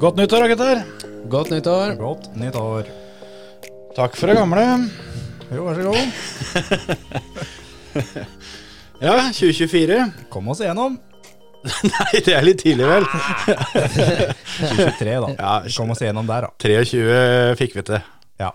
[0.00, 0.78] Godt nyttår, gutter.
[1.28, 1.90] Godt nyttår.
[2.00, 2.86] Godt nytt år.
[3.92, 4.62] Takk for det gamle.
[5.52, 6.06] Jo, vær så god.
[9.00, 9.98] Ja, 2024.
[10.32, 10.96] Kom oss igjennom.
[11.92, 13.04] Nei, det er litt tidlig, vel.
[13.44, 15.30] 2023, da.
[15.36, 16.50] Ja, Kom oss igjennom der, da.
[16.64, 18.00] 23 fikk vi til.
[18.40, 18.50] Ja,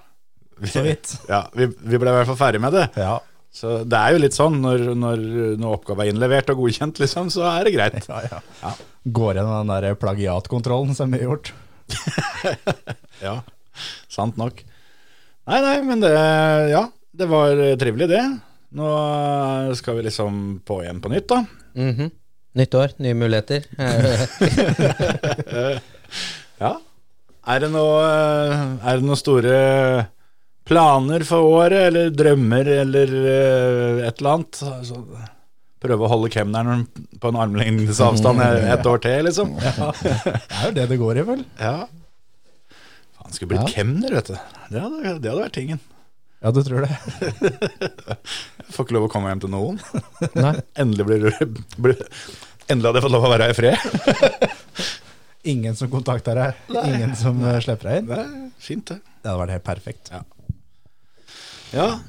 [0.70, 1.14] så vidt.
[1.30, 2.88] Ja, vi, vi ble i hvert fall ferdig med det.
[2.98, 3.20] Ja,
[3.56, 5.22] Så det er jo litt sånn når, når,
[5.62, 8.10] når oppgave er innlevert og godkjent, liksom, så er det greit.
[8.12, 8.72] ja, ja.
[9.16, 11.54] Går gjennom den der plagiatkontrollen som vi har gjort.
[13.24, 13.38] Ja,
[14.12, 14.60] sant nok.
[15.48, 16.12] Nei, nei, men det
[16.74, 16.84] Ja,
[17.16, 18.20] det var trivelig, det.
[18.76, 18.90] Nå
[19.80, 21.40] skal vi liksom på igjen på nytt, da.
[22.60, 23.62] Nytt år, nye muligheter.
[26.56, 26.70] Ja.
[27.46, 28.04] Er det noe
[28.80, 29.56] Er det noen store
[30.66, 34.62] planer for året, eller drømmer, eller uh, et eller annet?
[34.66, 35.02] Altså,
[35.86, 36.86] prøve å holde kemneren
[37.22, 39.52] på en armlengdes avstand et år til, liksom?
[39.62, 41.44] Ja, det er jo det det går i, vel.
[41.62, 41.76] Ja.
[43.20, 43.74] Faen, skulle blitt Ja.
[43.78, 44.40] kemner, vet du.
[44.72, 45.84] Det hadde, det hadde vært tingen.
[46.46, 46.92] Ja, du tror det?
[47.32, 48.18] Jeg
[48.76, 49.80] får ikke lov å komme hjem til noen.
[50.38, 50.52] Nei.
[50.82, 52.02] Endelig blir du blir,
[52.70, 53.78] Endelig hadde jeg fått lov å være her i fred.
[55.54, 58.08] Ingen som kontakter deg, ingen som eh, slipper deg inn.
[58.10, 58.30] Det er
[58.66, 58.96] fint, det.
[59.22, 60.10] Det hadde vært helt perfekt.
[60.10, 60.24] Ja,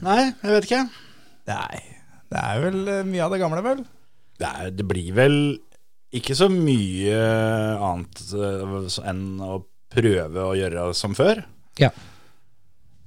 [0.05, 0.83] nei, jeg vet ikke.
[1.47, 1.79] Nei,
[2.33, 3.85] det er vel eh, mye av det gamle, vel?
[4.37, 5.39] Det, er, det blir vel
[6.17, 7.17] ikke så mye
[7.83, 9.61] annet eh, enn å
[9.93, 11.43] prøve å gjøre som før.
[11.81, 11.91] Ja.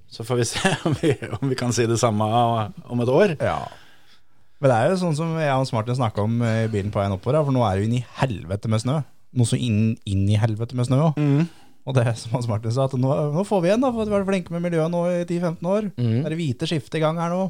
[0.09, 2.25] Så får vi se om vi, om vi kan si det samme
[2.89, 3.35] om et år.
[3.43, 3.61] Ja.
[4.59, 6.99] Men det er jo sånn som jeg og Martin snakka om eh, i bilen på
[7.01, 8.99] veien oppover, for nå er det jo inn i helvete med snø.
[9.39, 11.19] Noe så inn, inn i helvete med snø òg.
[11.88, 14.09] Og det som Hans Martin sa, at nå, nå får vi igjen, da, for at
[14.09, 15.88] vi har vært flinke med miljøet nå i 10-15 år.
[15.95, 16.17] Mm.
[16.19, 17.47] Det er hvite skiftet i gang her nå.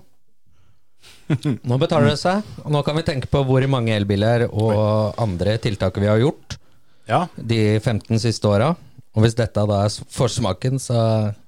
[1.70, 5.54] Nå betaler det seg, og nå kan vi tenke på hvor mange elbiler og andre
[5.64, 6.58] tiltak vi har gjort
[7.08, 8.74] Ja, de 15 siste åra.
[9.16, 11.00] Og hvis dette da er forsmaken, så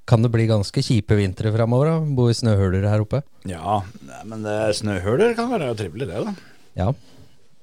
[0.10, 2.00] kan det bli ganske kjipe vintre framover.
[2.16, 3.22] Bo i snøhuler her oppe.
[3.48, 3.82] ja
[4.28, 6.34] men det, snøhuler kan være trivelig, det, da.
[6.80, 6.90] Ja.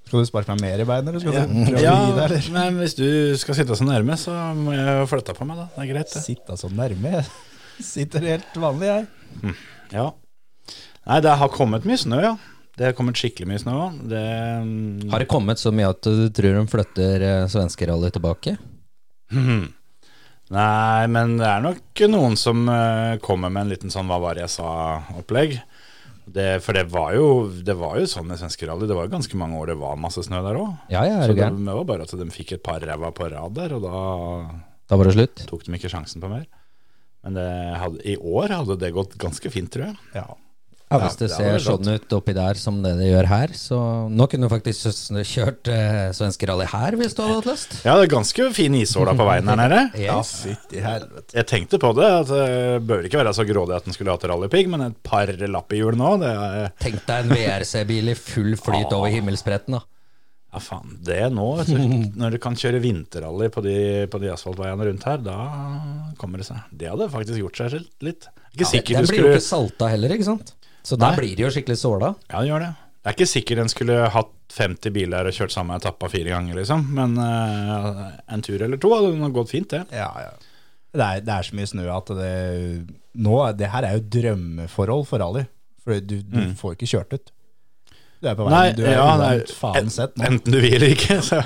[0.09, 2.13] Skal du sparke meg mer i beina, eller skal Ja, du prøve ja å gi
[2.17, 2.47] deg, eller?
[2.55, 5.67] men hvis du skal sitte så nærme, så må jeg flytte på meg, da.
[5.75, 6.23] Det er greit, det.
[6.25, 7.25] Sitte så nærme.
[7.85, 9.53] Sitter helt vanlig, jeg.
[9.93, 10.07] Ja.
[11.09, 12.33] Nei, det har kommet mye snø, ja.
[12.79, 13.95] Det har kommet skikkelig mye snø òg.
[14.11, 14.25] Det
[15.13, 18.55] Har det kommet så mye at du tror de flytter eh, svenskerally tilbake?
[20.49, 24.39] Nei, men det er nok noen som eh, kommer med en liten sånn 'hva var
[24.39, 25.59] det jeg sa'-opplegg.
[26.35, 27.29] Det, for det var, jo,
[27.65, 28.87] det var jo sånn med svenske rally.
[28.91, 30.73] Det var jo ganske mange år det var masse snø der òg.
[30.93, 33.55] Ja, ja, Så det, det var bare at de fikk et par ræva på rad
[33.59, 34.03] der, og da
[34.89, 35.45] Da var det slutt?
[35.51, 36.47] tok de ikke sjansen på mer.
[37.25, 37.49] Men det
[37.81, 39.97] hadde, i år hadde det gått ganske fint, tror jeg.
[40.15, 40.27] Ja.
[40.89, 43.79] Ja, hvis det det ser sånn ut oppi der som det det gjør her, så
[44.09, 44.89] Nå kunne du faktisk
[45.29, 47.77] kjørt eh, svenskerally her hvis du hadde hatt lyst.
[47.85, 49.83] Ja, det er ganske fin isåla på veien her nede.
[50.09, 51.37] Ja, fytti helvete.
[51.37, 52.49] Jeg tenkte på det, at det
[52.89, 55.83] bør ikke være så grådig at den skulle hatt rallypigg, men et par lapp i
[55.83, 59.85] hjul nå, det er Tenk deg en VRC-bil i full flyt over himmelspretten, da.
[60.49, 60.95] Ja, faen.
[61.05, 61.81] Det nå, vet du.
[62.23, 63.77] Når du kan kjøre vinterrally på de,
[64.09, 65.37] på de asfaltveiene rundt her, da
[66.21, 66.65] kommer det seg.
[66.73, 67.77] Det hadde faktisk gjort seg
[68.09, 68.31] litt.
[68.57, 70.55] Ikke sikkert Den blir jo ikke salta heller, ikke sant?
[70.89, 72.15] Så da blir de jo skikkelig såla.
[72.31, 72.75] Ja, det gjør det.
[72.99, 76.57] Det er ikke sikkert en skulle hatt 50 biler og kjørt samme etappa fire ganger,
[76.57, 76.87] liksom.
[76.97, 79.85] Men uh, en tur eller to hadde gått fint, det.
[79.97, 80.33] Ja, ja.
[80.97, 82.33] Det er, det er så mye snø at det
[83.21, 85.45] Nå, det her er jo drømmeforhold for rally.
[85.85, 87.33] For du, du får ikke kjørt ut.
[88.19, 88.79] Du er på Nei, veien.
[88.79, 90.25] Du er ja, nei, faen sett nå.
[90.27, 91.21] Enten du vil eller ikke.
[91.25, 91.39] Så.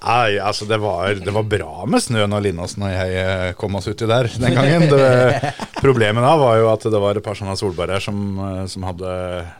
[0.00, 3.76] Nei, altså det var, det var bra med snøen og Linnåsen og jeg eh, kom
[3.76, 4.86] oss uti der den gangen.
[4.88, 8.86] Det, problemet da var jo at det var et par sånne solbærer som, eh, som
[8.88, 9.12] hadde,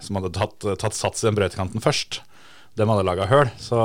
[0.06, 2.22] som hadde tatt, tatt sats i den brøytekanten først.
[2.78, 3.50] De hadde laga høl.
[3.60, 3.76] Så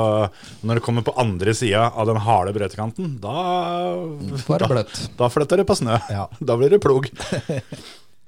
[0.64, 3.36] når det kommer på andre sida av den harde brøytekanten, da,
[4.46, 4.86] da,
[5.18, 5.98] da flytter det på snø.
[6.08, 6.24] Ja.
[6.40, 7.10] Da blir det plog.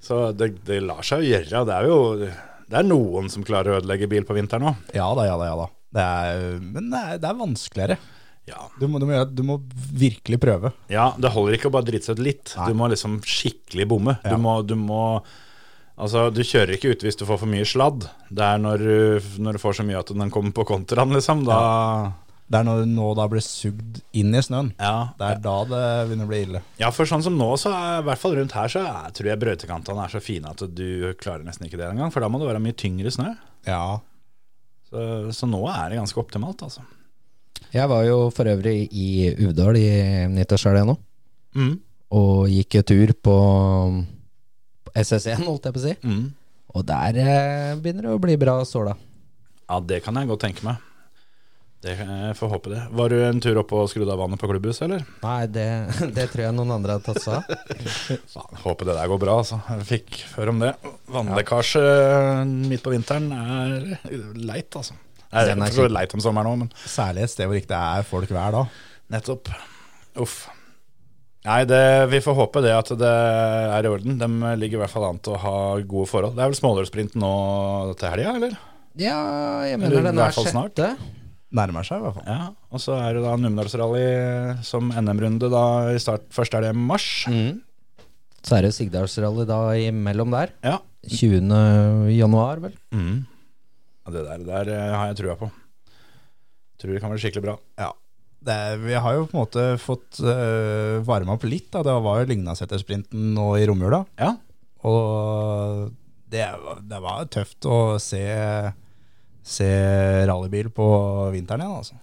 [0.05, 1.65] Så det, det lar seg jo gjøre.
[1.69, 1.99] Det er jo
[2.69, 4.87] det er noen som klarer å ødelegge bil på vinteren òg.
[4.97, 5.67] Ja da, ja da, ja da.
[5.97, 7.97] Det er, men det er, det er vanskeligere.
[8.49, 8.65] Ja.
[8.81, 9.59] Du må, du, må, du må
[9.93, 10.73] virkelig prøve.
[10.93, 12.55] Ja, det holder ikke å bare drite seg ut litt.
[12.57, 12.71] Nei.
[12.73, 14.17] Du må liksom skikkelig bomme.
[14.25, 14.33] Ja.
[14.35, 15.03] Du må, du må
[15.99, 18.05] Altså, du kjører ikke ut hvis du får for mye sladd.
[18.31, 21.41] Det er når du, når du får så mye at den kommer på kontraen, liksom.
[21.49, 21.57] Da,
[22.47, 24.71] Det er når du nå da blir sugd inn i snøen.
[24.79, 26.61] Ja, Det er da det begynner å bli ille.
[26.79, 29.33] Ja, for sånn som nå, så er, i hvert fall rundt her, så er, tror
[29.33, 30.87] jeg brøytekantene er så fine at du
[31.19, 32.15] klarer nesten ikke det engang.
[32.15, 33.35] For da må det være mye tyngre snø.
[33.67, 33.83] Ja.
[34.93, 35.03] Så,
[35.35, 36.87] så nå er det ganske optimalt, altså.
[37.75, 39.09] Jeg var jo for øvrig i
[39.45, 39.89] Uvdal i
[40.33, 40.97] nyttårshelga nå,
[41.59, 41.75] Mm.
[42.15, 43.35] og gikk en tur på
[44.95, 45.95] SS1, holdt jeg på å si.
[46.05, 46.27] Mm.
[46.79, 48.95] Og der eh, begynner det å bli bra såla.
[49.69, 50.85] Ja, det kan jeg godt tenke meg.
[51.85, 52.81] Det jeg får håpe det.
[52.99, 55.05] Var du en tur opp og skrudde av vannet på klubbhuset, eller?
[55.23, 55.67] Nei, det,
[56.17, 57.45] det tror jeg noen andre har tatt seg av.
[58.65, 59.61] Håper det der går bra, altså.
[59.77, 60.73] Jeg fikk høre om det.
[61.15, 61.85] Vannlekkasje
[62.67, 63.93] midt på vinteren er
[64.41, 64.97] leit, altså.
[65.29, 67.69] Det er Den er så leit om sommeren òg, men Særlig et sted hvor ikke
[67.75, 68.79] det er folk hver dag.
[69.13, 69.51] nettopp.
[70.19, 70.49] Uff.
[71.47, 74.19] Nei, det, vi får håpe det at det er i orden.
[74.21, 74.27] De
[74.61, 76.35] ligger i hvert fall an til å ha gode forhold.
[76.37, 77.31] Det er vel smålørsprinten nå
[78.01, 78.57] til helga, eller?
[78.99, 79.15] Ja,
[79.65, 80.75] jeg Eller mener i den er fall snart.
[80.75, 81.15] sjette.
[81.55, 82.27] Nærmer seg i hvert fall.
[82.29, 84.03] Ja, og så er det da Numedalsrally
[84.67, 85.63] som NM-runde da
[85.95, 86.27] i start.
[86.35, 87.07] Først er det mars.
[87.31, 87.63] Mm.
[88.45, 90.53] Så er det Sigdalsrally da imellom der.
[90.67, 90.77] Ja.
[91.09, 91.49] 20.
[92.19, 92.75] januar, vel.
[92.93, 93.23] Mm.
[94.15, 95.49] Det der, der eh, har jeg trua på.
[96.79, 97.57] Tror det kan bli skikkelig bra.
[97.81, 97.93] Ja.
[98.49, 101.73] Det, vi har jo på en måte fått uh, varma opp litt.
[101.75, 101.83] Da.
[101.83, 104.05] Det var jo Lygnasetersprinten nå i romjula.
[104.21, 104.37] Ja.
[104.87, 105.89] Og
[106.31, 106.45] det,
[106.87, 108.23] det var tøft å se,
[109.43, 109.71] se
[110.31, 110.87] rallybil på
[111.35, 111.99] vinteren igjen, altså.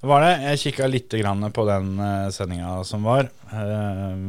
[0.00, 0.32] Det var det.
[0.46, 3.26] Jeg kikka litt grann på den uh, sendinga som var.
[3.50, 4.22] Eh,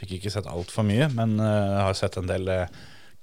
[0.00, 2.48] fikk ikke sett altfor mye, men eh, har sett en del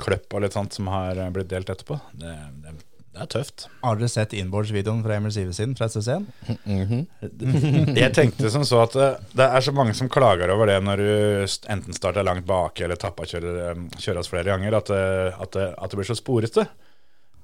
[0.01, 2.00] kløpp og litt sånt som har eh, blitt delt etterpå.
[2.13, 2.33] Det,
[2.63, 2.75] det,
[3.17, 3.65] det er tøft.
[3.81, 6.25] Har dere sett innboards-videoen fra Emil Sivesen fra SS1?
[6.65, 7.95] Mm -hmm.
[7.97, 10.97] Jeg tenkte som så at det, det er så mange som klager over det når
[10.97, 15.51] du enten starter langt bak eller tappa kjører, eh, kjøres flere ganger, at det, at,
[15.51, 16.67] det, at det blir så sporete.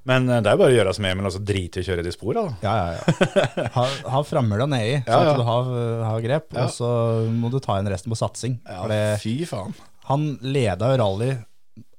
[0.04, 2.12] Men eh, det er bare å gjøre som Emil, altså drite i å kjøre de
[2.12, 2.44] spora.
[2.62, 3.68] Ja, ja, ja.
[3.74, 5.30] Ha, ha frammøla nedi, så Ja, ja.
[5.32, 5.64] at du har,
[6.04, 6.46] har grep.
[6.52, 6.64] Ja.
[6.64, 8.60] Og så må du ta igjen resten på satsing.
[8.68, 9.74] For det, fy faen.
[10.04, 11.30] han leda jo rally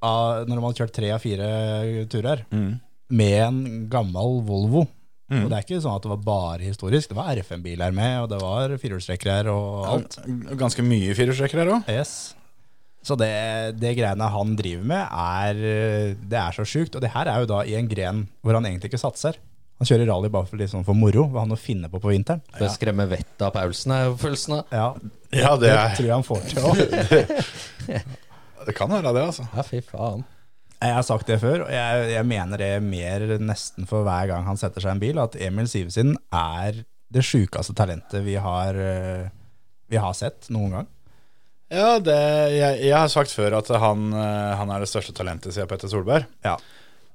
[0.06, 2.80] av, når de hadde kjørt tre av fire turer, Mm.
[3.10, 3.60] Med en
[3.92, 4.86] gammel Volvo.
[5.26, 7.10] Og det er ikke sånn at det var bare historisk.
[7.10, 10.20] Det var RFM-biler med, og det var firehjulstrekkere og alt.
[10.60, 11.90] Ganske mye firehjulstrekker her òg.
[11.90, 12.36] Yes.
[13.06, 13.32] Så det,
[13.82, 16.96] det greiene han driver med, er, det er så sjukt.
[16.98, 19.38] Og det her er jo da i en gren hvor han egentlig ikke satser.
[19.82, 21.26] Han kjører rally bare for, liksom for moro.
[21.34, 22.42] Hva han å finne på på vinteren.
[22.56, 24.72] Det skremmer vettet av Paulsen, er jo følelsen av.
[24.72, 24.88] Ja,
[25.36, 26.80] Ja, det, det er, tror jeg han får til òg.
[28.70, 29.50] det kan være det, altså.
[29.52, 30.24] Ja, fy faen.
[30.82, 34.44] Jeg har sagt det før, og jeg, jeg mener det mer nesten for hver gang
[34.48, 36.84] han setter seg i en bil, at Emil Sivesen er
[37.16, 39.30] det sjukeste talentet vi har, eh,
[39.92, 40.92] vi har sett noen gang.
[41.74, 42.18] Ja, det,
[42.54, 45.90] jeg, jeg har sagt før at han, eh, han er det største talentet siden Petter
[45.90, 46.28] Solberg.
[46.46, 46.58] Ja.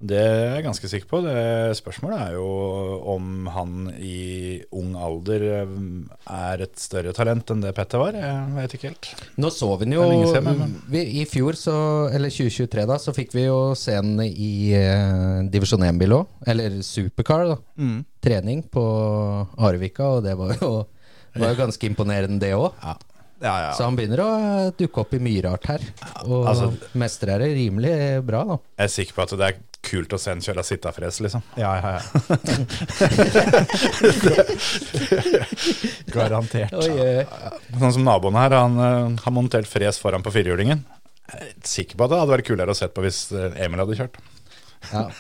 [0.01, 1.19] Det er jeg ganske sikker på.
[1.27, 1.41] Det
[1.77, 2.47] Spørsmålet er jo
[3.13, 5.75] om han i ung alder eh,
[6.25, 8.17] er et større talent enn det Petter var.
[8.17, 9.11] Jeg vet ikke helt.
[9.37, 10.07] Nå så vi den jo
[10.89, 11.75] vi, I fjor, så,
[12.17, 16.33] eller 2023, da, så fikk vi jo se den i eh, divisjon 1-bil òg.
[16.49, 17.61] Eller supercar, da.
[17.77, 18.01] Mm.
[18.25, 18.87] Trening på
[19.61, 20.73] Arvika, og det var jo,
[21.37, 22.73] var jo ganske imponerende, det òg.
[22.81, 22.97] Ja,
[23.41, 23.73] ja.
[23.77, 25.85] Så han begynner å eh, dukke opp i mye rart her.
[26.27, 27.95] Og altså- mestrer det rimelig
[28.25, 28.63] bra, da.
[28.81, 31.43] Jeg er sikker på at det er kult å se en kjøre sittafres, liksom.
[31.61, 32.03] ja, ja, ja.
[36.15, 36.75] Garantert.
[36.75, 40.85] Sånn som naboen her, han eh, har montert fres foran på firehjulingen.
[41.31, 43.83] Jeg er sikker på at det hadde vært kulere å se på hvis eh, Emil
[43.85, 44.21] hadde kjørt.
[44.93, 45.07] Ja.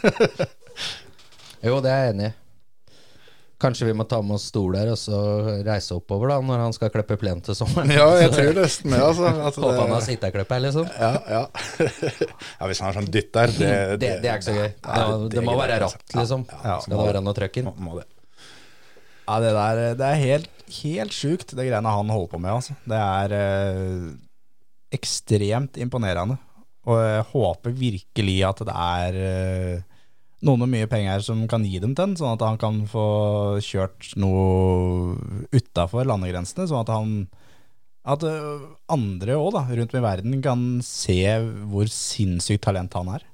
[1.61, 2.33] Jo, det er jeg enig i.
[3.61, 5.19] Kanskje vi må ta med oss stol der og så
[5.67, 7.93] reise oppover da når han skal klippe plen til sommeren.
[7.99, 9.29] Ja, jeg tror nesten det, altså.
[9.29, 10.89] At Håper han har det, sitteklipp her, liksom.
[10.97, 11.43] ja, ja.
[12.61, 14.71] ja, hvis han har sånn dytt der det, Det, det er ikke så gøy.
[14.87, 16.47] Det, det må være ratt, liksom.
[16.57, 17.69] Ja, Skal det være noe trøkk inn?
[17.69, 18.09] Må, må det.
[19.29, 20.49] Ja, det der det er helt,
[20.81, 22.57] helt sjukt, det greiene han holder på med.
[22.57, 22.75] Altså.
[22.89, 24.09] Det er eh,
[24.97, 26.41] ekstremt imponerende.
[26.89, 29.87] Og jeg håper virkelig at det er eh,
[30.47, 33.07] noen med mye penger som kan gi dem til den, sånn at han kan få
[33.65, 35.17] kjørt noe
[35.53, 36.69] utafor landegrensene.
[36.71, 37.15] Sånn at han
[38.11, 41.21] at eh, andre òg, da, rundt om i verden, kan se
[41.69, 43.27] hvor sinnssykt talent han er.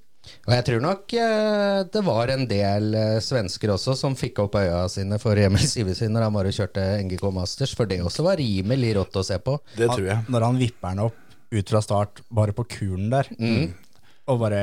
[0.46, 4.58] Og jeg tror nok eh, det var en del eh, svensker også som fikk opp
[4.58, 8.40] øya sine for Emil Sivesen når han bare kjørte NGK Masters, for det også var
[8.42, 9.54] rimelig rått å se på.
[9.78, 10.26] Det tror jeg.
[10.32, 11.22] Når han vipper den opp
[11.54, 13.30] ut fra start, bare på kulen der,
[14.26, 14.60] og bare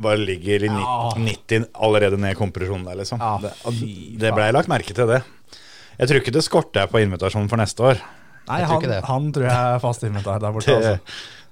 [0.00, 1.10] Bare ligger i ni- Ja.
[1.16, 3.18] 90 allerede ned i kompresjonen der, liksom.
[3.20, 3.52] Ja, det,
[4.18, 5.22] det blei lagt merke til, det.
[5.98, 8.00] Jeg tror ikke det skorter på invitasjonen for neste år.
[8.48, 10.66] Nei, Jeg tror han, han tror jeg er fast invitar der borte.
[10.66, 10.98] Det, Altså.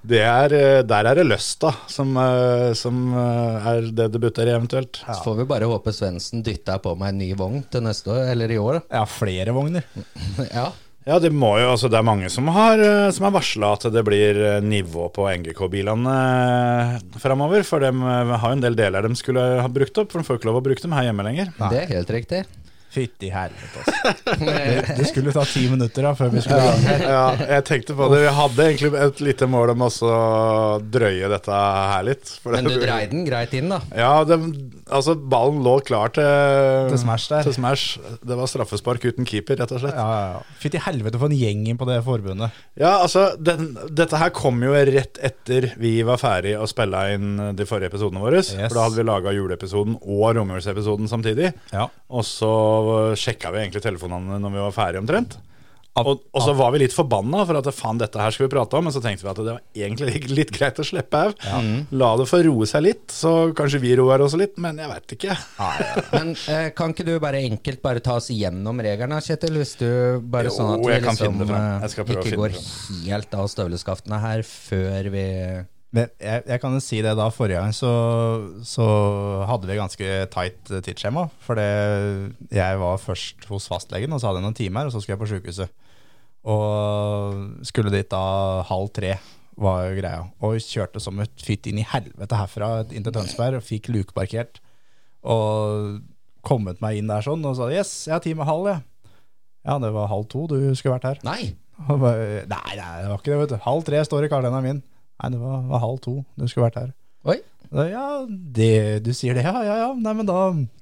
[0.09, 4.47] Det er, eh, der er det Løsta som, eh, som eh, er det det butter
[4.47, 5.01] i, eventuelt.
[5.05, 8.29] Så får vi bare håpe Svendsen dytter på meg en ny vogn til neste år,
[8.31, 8.81] eller i år.
[8.89, 9.83] Ja, flere vogner.
[10.55, 10.69] Ja.
[11.09, 13.87] Ja, det må jo, altså det er mange som har, eh, som har varsla at
[13.89, 17.65] det blir eh, nivå på NGK-bilene eh, framover.
[17.65, 20.37] For de har jo en del deler de skulle ha brukt opp, for de får
[20.37, 21.49] ikke lov å bruke dem her hjemme lenger.
[21.57, 22.43] Det er helt riktig.
[22.99, 23.95] Fytti helvete, altså.
[24.49, 27.03] Det, det skulle ta ti minutter da, før vi skulle i gang.
[27.09, 27.23] Ja,
[27.55, 28.19] jeg tenkte på det.
[28.25, 31.59] Vi hadde egentlig et lite mål om også å drøye dette
[31.93, 32.31] her litt.
[32.43, 33.79] for Men du dreide den greit inn, da.
[33.95, 34.37] Ja, det,
[34.91, 36.27] altså ballen lå klar til,
[36.91, 37.45] Til smash der.
[37.47, 37.99] til smash.
[38.25, 39.95] Det var straffespark uten keeper, rett og slett.
[39.97, 40.57] Ja, ja, ja.
[40.61, 42.55] Fytti helvete for en gjeng inn på det forbundet.
[42.79, 47.31] Ja, altså, den, dette her kom jo rett etter vi var ferdig å spille inn
[47.57, 48.41] de forrige episodene våre.
[48.43, 48.53] Yes.
[48.67, 51.53] For da hadde vi laga juleepisoden og romjulsepisoden samtidig.
[51.73, 51.87] Ja.
[52.09, 52.49] Og så
[53.19, 55.39] sjekka vi egentlig telefonene når vi var ferdige omtrent.
[55.99, 58.77] Og, og så var vi litt forbanna for at faen, dette her skal vi prate
[58.77, 61.33] om, men så tenkte vi at det var egentlig litt, greit å slippe av.
[61.91, 65.15] La det få roe seg litt, så kanskje vi roer oss litt, men jeg veit
[65.17, 65.35] ikke.
[66.13, 69.59] Men eh, kan ikke du bare enkelt bare ta oss gjennom reglene, Kjetil?
[69.59, 69.89] Hvis du
[70.23, 72.55] bare Jo, sånn at vi liksom eh, ikke går
[73.09, 75.27] helt av støvleskaftene her før vi
[75.95, 77.91] jeg, jeg kan jo si det da, forrige gang så,
[78.67, 78.85] så
[79.49, 81.25] hadde vi ganske tight eh, tidsskjema.
[81.45, 85.17] For jeg var først hos fastlegen, og så hadde jeg noen timer, og så skulle
[85.17, 85.73] jeg på sykehuset.
[86.49, 88.23] Og skulle dit da
[88.69, 89.15] halv tre,
[89.59, 90.27] var greia.
[90.45, 94.61] Og kjørte som et fytt inn i helvete herfra inn til Tønsberg, og fikk lukeparkert.
[95.27, 95.99] Og
[96.45, 98.85] kommet meg inn der sånn, og sa yes, jeg har time halv, jeg.
[99.67, 101.25] Ja, det var halv to, du skulle vært her.
[101.27, 101.55] Nei!
[101.79, 103.59] Bare, nei, nei, det var ikke det, vet du.
[103.63, 104.81] Halv tre står i kalenderen min.
[105.19, 106.13] Nei, det var, var halv to.
[106.39, 106.91] Du skulle vært her.
[107.27, 107.39] Oi!
[107.69, 108.69] Da, Ja, det,
[109.05, 109.89] du sier det, ja, ja, ja.
[109.93, 110.37] Nei, men da,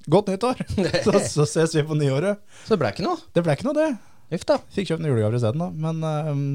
[0.08, 0.62] godt nyttår.
[1.06, 2.38] så, så ses vi på nyåret.
[2.64, 3.18] Så det ble ikke noe.
[3.36, 3.88] Det ble ikke noe, det.
[4.38, 4.56] Uff da.
[4.76, 5.68] Fikk kjøpt en julegave isteden, da.
[5.72, 6.46] Men um,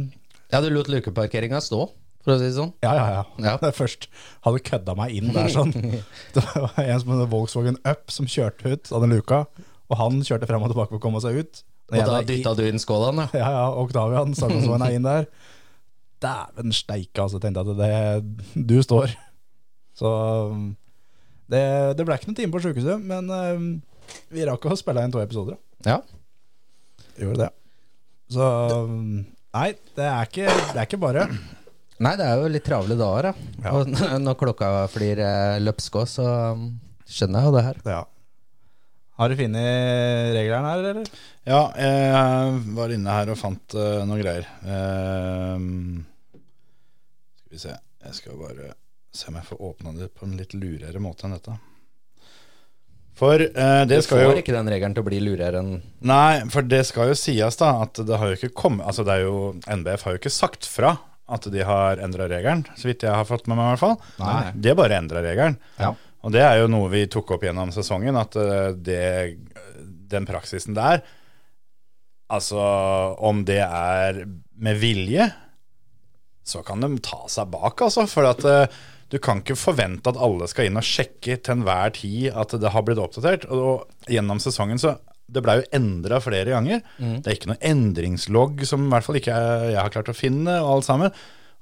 [0.54, 1.84] Ja, du lot lukeparkeringa stå,
[2.24, 2.72] for å si det sånn.
[2.86, 3.24] ja, ja, ja.
[3.46, 3.54] Ja.
[3.62, 4.08] Det først
[4.48, 5.74] hadde kødda meg inn der sånn.
[6.38, 9.44] Det var en som hadde Volkswagen Up som kjørte ut av den luka.
[9.92, 11.64] Og han kjørte frem og tilbake for å komme seg ut.
[11.94, 13.28] Og da dytta du inn skålen, ja.
[13.38, 15.28] Ja, ja, Octavian, Sagnesvann er inn der.
[16.24, 17.42] Dæven steike, altså.
[17.44, 19.14] Tenkte jeg at det, du står.
[19.98, 20.10] Så
[21.52, 21.64] det,
[22.00, 23.68] det ble ikke noen time på sjukehuset, men um,
[24.34, 25.60] vi rakk å spille inn to episoder.
[25.88, 26.02] ja.
[27.14, 27.52] Gjorde det.
[28.34, 28.46] Så
[29.54, 31.28] Nei, det er ikke, det er ikke bare.
[32.02, 33.52] Nei, det er jo litt travle dager, da.
[33.62, 33.74] Ja.
[33.78, 36.26] Og når klokka flyr eh, løpsk òg, så
[37.06, 37.84] skjønner jeg jo det her.
[37.86, 38.00] Ja.
[39.22, 41.12] Har du funnet reglene her, eller?
[41.46, 44.48] Ja, jeg var inne her og fant uh, noen greier.
[44.66, 46.02] Ehm,
[47.54, 48.74] skal vi se Jeg skal bare
[49.14, 51.54] se om jeg får åpna det på en litt lurere måte enn dette.
[53.14, 55.62] For eh, det Du skal jo Du får ikke den regelen til å bli lurere
[55.62, 59.06] enn Nei, for det skal jo sies da at det har jo ikke kommet Altså
[59.06, 60.96] det er jo NBF har jo ikke sagt fra
[61.34, 63.94] at de har endra regelen, så vidt jeg har fått med meg i hvert fall.
[64.20, 64.50] Nei.
[64.60, 65.56] De har bare endra regelen.
[65.80, 65.94] Ja.
[66.28, 69.06] Og det er jo noe vi tok opp gjennom sesongen, at eh, det,
[70.12, 71.00] den praksisen der
[72.28, 72.60] Altså,
[73.24, 74.20] om det er
[74.60, 75.30] med vilje,
[76.44, 78.06] så kan de ta seg bak, altså.
[78.10, 78.82] For at eh,
[79.14, 82.72] du kan ikke forvente at alle skal inn og sjekke til enhver tid at det
[82.74, 83.46] har blitt oppdatert.
[83.54, 84.98] Og, gjennom sesongen så
[85.34, 86.82] Det blei jo endra flere ganger.
[87.24, 90.14] Det er ikke noe endringslogg som i hvert fall ikke jeg, jeg har klart å
[90.18, 91.14] finne, og alt sammen.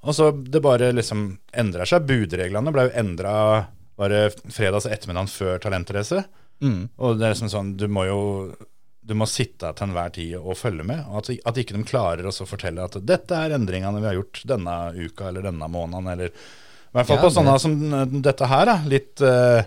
[0.02, 2.08] Og så det bare liksom endrer seg.
[2.10, 3.34] Budreglene ble jo endra
[4.02, 6.24] bare fredags ettermiddag før talentrace.
[6.98, 8.20] Og det er liksom sånn, du må jo
[9.02, 11.02] du må sitte til enhver tid og følge med.
[11.18, 14.76] At, at ikke de klarer å fortelle at dette er endringene vi har gjort denne
[14.94, 16.10] uka eller denne måneden.
[16.14, 18.70] Eller, I hvert fall Ja, på sånne som eh, dette her.
[18.70, 18.76] Da.
[18.92, 19.64] Litt, uh,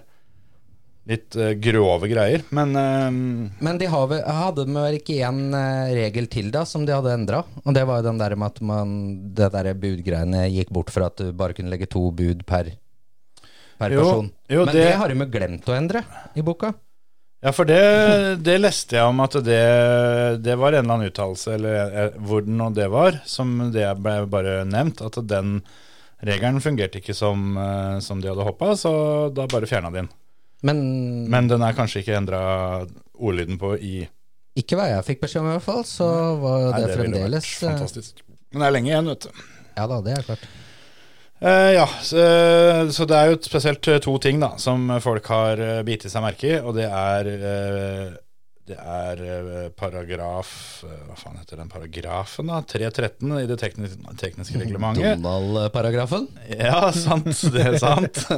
[1.10, 2.44] litt uh, grove greier.
[2.54, 6.94] Men uh, Men de har hadde de vel ikke eh, regel til da som de
[6.94, 7.42] hadde endra?
[7.64, 8.94] Og det var jo den der med at man,
[9.34, 12.70] det der budgreiene gikk bort fra at du bare kunne legge to bud per,
[13.82, 14.30] per Jo, person.
[14.46, 16.06] jo, Men det- det har de jo glemt å endre
[16.38, 16.70] i boka.
[17.44, 17.80] Ja, for det,
[18.40, 19.60] det leste jeg om at det,
[20.40, 23.84] det var en eller annen uttalelse, eller eh, hvor den og det var, som det
[24.00, 25.58] ble bare nevnt, at den
[26.24, 28.94] regelen fungerte ikke som, eh, som de hadde håpa, så
[29.36, 30.10] da bare fjerna de den.
[30.64, 30.80] Men,
[31.28, 32.40] Men den er kanskje ikke endra
[33.12, 33.96] ordlyden på i
[34.54, 35.80] ikke hva jeg fikk beskjed om, i hvert fall.
[35.88, 36.06] Så
[36.38, 38.22] var Nei, det, ville fremdeles vært eh, fantastisk.
[38.54, 39.46] Men det er lenge igjen, vet du.
[39.74, 40.44] Ja da, det er klart.
[41.44, 42.26] Eh, ja, så,
[42.94, 46.24] så det er jo spesielt eh, to ting da som folk har uh, bitt seg
[46.24, 48.14] merke i, og det er uh,
[48.64, 50.50] det er eh, paragraf
[50.86, 52.62] eh, Hva faen heter den paragrafen, da?
[52.64, 55.20] 313 i det tekniske, tekniske reglementet.
[55.20, 56.30] Donald-paragrafen.
[56.48, 57.28] Ja, sant.
[57.52, 58.22] Det er sant.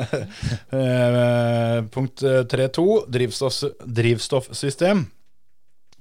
[0.77, 3.61] Eh, punkt eh, 3.2, drivstoff,
[3.99, 5.05] drivstoffsystem.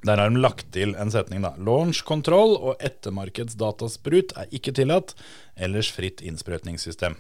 [0.05, 1.55] Der har de lagt til en setning, da.
[1.57, 5.15] Launch control og ettermarkedsdatasprut er ikke tillatt,
[5.57, 7.17] ellers fritt innsprøytningssystem.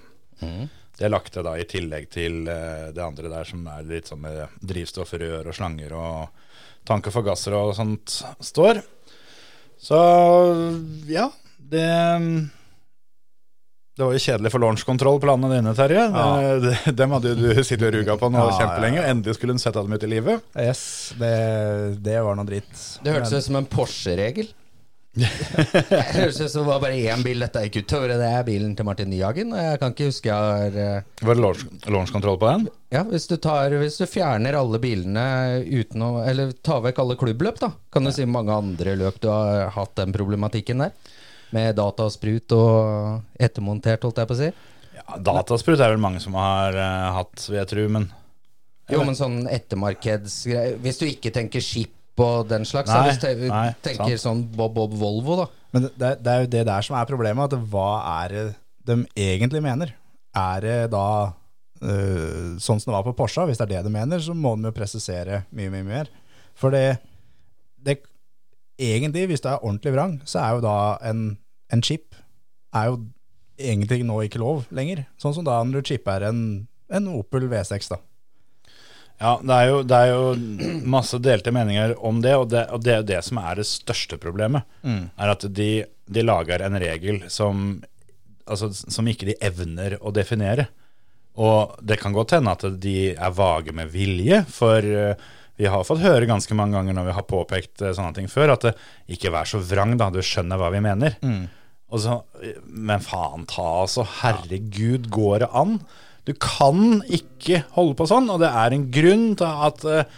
[0.95, 4.11] Det er lagt til da i tillegg til eh, det andre der som er litt
[4.11, 6.45] sånn med drivstoff, rør og slanger og
[6.87, 8.79] tank og forgasser og sånt står.
[9.81, 9.97] Så
[11.09, 11.27] ja,
[11.57, 11.89] det
[13.95, 16.03] det var jo kjedelig for launchkontroll planene dine, Terje.
[16.11, 16.59] Ja.
[16.59, 18.99] Det- Dem hadde jo du sittet og ruga på nå Ja, kjempelenge.
[19.01, 19.07] ja.
[19.13, 20.41] Endelig skulle hun sette dem ut i livet.
[20.59, 22.75] Yes, det, det var noe dritt.
[23.03, 24.51] Det hørtes ut som en Porsche-regel.
[25.15, 25.29] det
[26.11, 28.11] hørtes ut som det var bare én bil dette gikk utover.
[28.19, 29.53] Det er bilen til Martin Nyhagen.
[29.55, 32.65] Jeg kan ikke huske jeg har eh, Var det launch, launchkontroll på den?
[32.91, 35.23] Ja, hvis du, tar, hvis du fjerner alle bilene
[35.63, 37.71] uten å Eller tar vekk alle klubbløp, da.
[37.95, 40.91] Kan du si mange andre løp du har hatt den problematikken der?
[41.53, 44.49] Med datasprut og ettermontert, holdt jeg på å si.
[44.95, 48.07] Ja, Datasprut er vel mange som har uh, hatt, vil jeg tro, men
[48.91, 53.41] Jo, men sånn ettermarkedsgreier Hvis du ikke tenker skip og den slags, Nei, så hvis
[53.43, 55.47] du nei, tenker sånn Bob Bob Volvo, da.
[55.75, 57.51] Men det, det er jo det der som er problemet.
[57.51, 57.89] At hva
[58.23, 58.43] er det
[58.87, 59.91] de egentlig mener?
[60.31, 63.43] Er det da uh, sånn som det var på Porsche?
[63.49, 66.13] Hvis det er det de mener, så må de jo presisere mye, mye mer.
[66.55, 67.01] For det,
[67.83, 67.97] det
[68.81, 70.77] Egentlig, hvis du er ordentlig vrang, så er jo da
[71.07, 71.27] en,
[71.71, 72.15] en chip
[72.75, 72.97] er jo
[73.55, 75.05] egentlig nå ikke lov lenger.
[75.21, 76.41] Sånn som da når du chipper en,
[76.91, 78.01] en Opel V6, da.
[79.15, 82.81] Ja, det er, jo, det er jo masse delte meninger om det, og det, og
[82.83, 84.67] det er jo det som er det største problemet.
[85.15, 85.69] Er at de,
[86.11, 87.77] de lager en regel som,
[88.43, 90.67] altså, som ikke de evner å definere.
[91.39, 95.85] Og det kan godt hende at de er vage med vilje, for eh, vi har
[95.87, 98.73] fått høre ganske mange ganger når vi har påpekt eh, sånne ting før, at det,
[99.15, 101.15] ikke vær så vrang, da, du skjønner hva vi mener.
[101.93, 102.17] Og så,
[102.65, 104.03] men faen ta, altså.
[104.19, 105.77] Herregud, går det an?
[106.25, 110.15] Du kan ikke holde på sånn, og det er en grunn til at eh,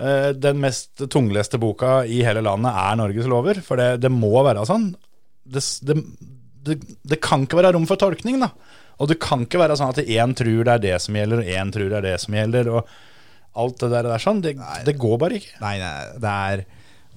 [0.00, 3.60] eh, den mest tungleste boka i hele landet er Norges lover.
[3.64, 4.88] For det, det må være sånn.
[5.44, 5.98] Det, det,
[6.64, 8.50] det, det kan ikke være rom for tolkning, da.
[9.02, 11.50] Og det kan ikke være sånn at én tror det er det som gjelder, og
[11.60, 12.70] én tror det er det som gjelder.
[12.78, 12.94] Og
[13.54, 14.42] alt det der, der sånn.
[14.44, 14.54] Det,
[14.86, 15.58] det går bare ikke.
[15.62, 15.92] Nei, nei,
[16.22, 16.64] det er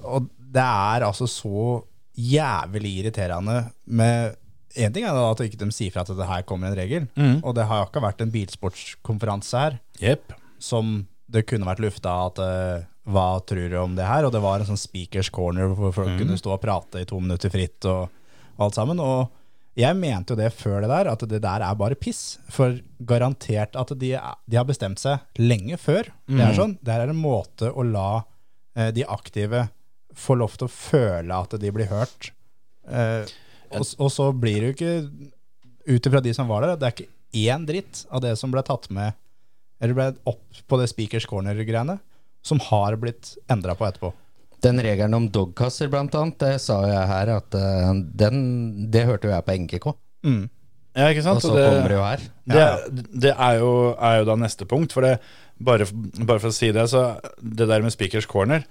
[0.05, 1.81] Og det er altså så
[2.17, 4.37] jævlig irriterende med
[4.77, 7.07] En ting er da at ikke de sier fra at det her kommer en regel,
[7.41, 10.35] og det har jo ikke vært en bilsportskonferanse her yep.
[10.61, 14.27] som det kunne vært lufta at uh, hva tror du om det her?
[14.27, 17.17] Og det var en sånn speakers corner hvor folk kunne stå og prate i to
[17.23, 18.11] minutter fritt og,
[18.57, 19.01] og alt sammen.
[19.01, 19.31] Og
[19.77, 22.39] jeg mente jo det før det der, at det der er bare piss.
[22.49, 26.09] For garantert at de, de har bestemt seg lenge før.
[26.25, 28.09] Det er sånn, det er en måte å la
[28.77, 29.67] eh, de aktive
[30.17, 32.31] få lov til å føle at de blir hørt.
[32.89, 33.29] Eh,
[33.69, 35.29] og, og så blir det jo ikke,
[35.87, 37.11] ut ifra de som var der, det er ikke
[37.47, 39.13] én dritt av det som ble tatt med
[39.77, 41.99] eller ble opp på det Speakers Corner-greiene,
[42.41, 44.09] som har blitt endra på etterpå.
[44.65, 48.39] Den regelen om dogkasser, blant annet, det sa jeg her at uh, den,
[48.91, 49.87] det hørte jo jeg på NGK.
[50.97, 51.37] Ja, ikke sant?
[51.43, 52.23] Og så det- kommer det jo her.
[52.47, 54.95] Det, det er, jo, er jo da neste punkt.
[54.97, 55.19] For det,
[55.61, 55.85] bare,
[56.25, 57.03] bare for å si det, så
[57.37, 58.65] det der med speakers corner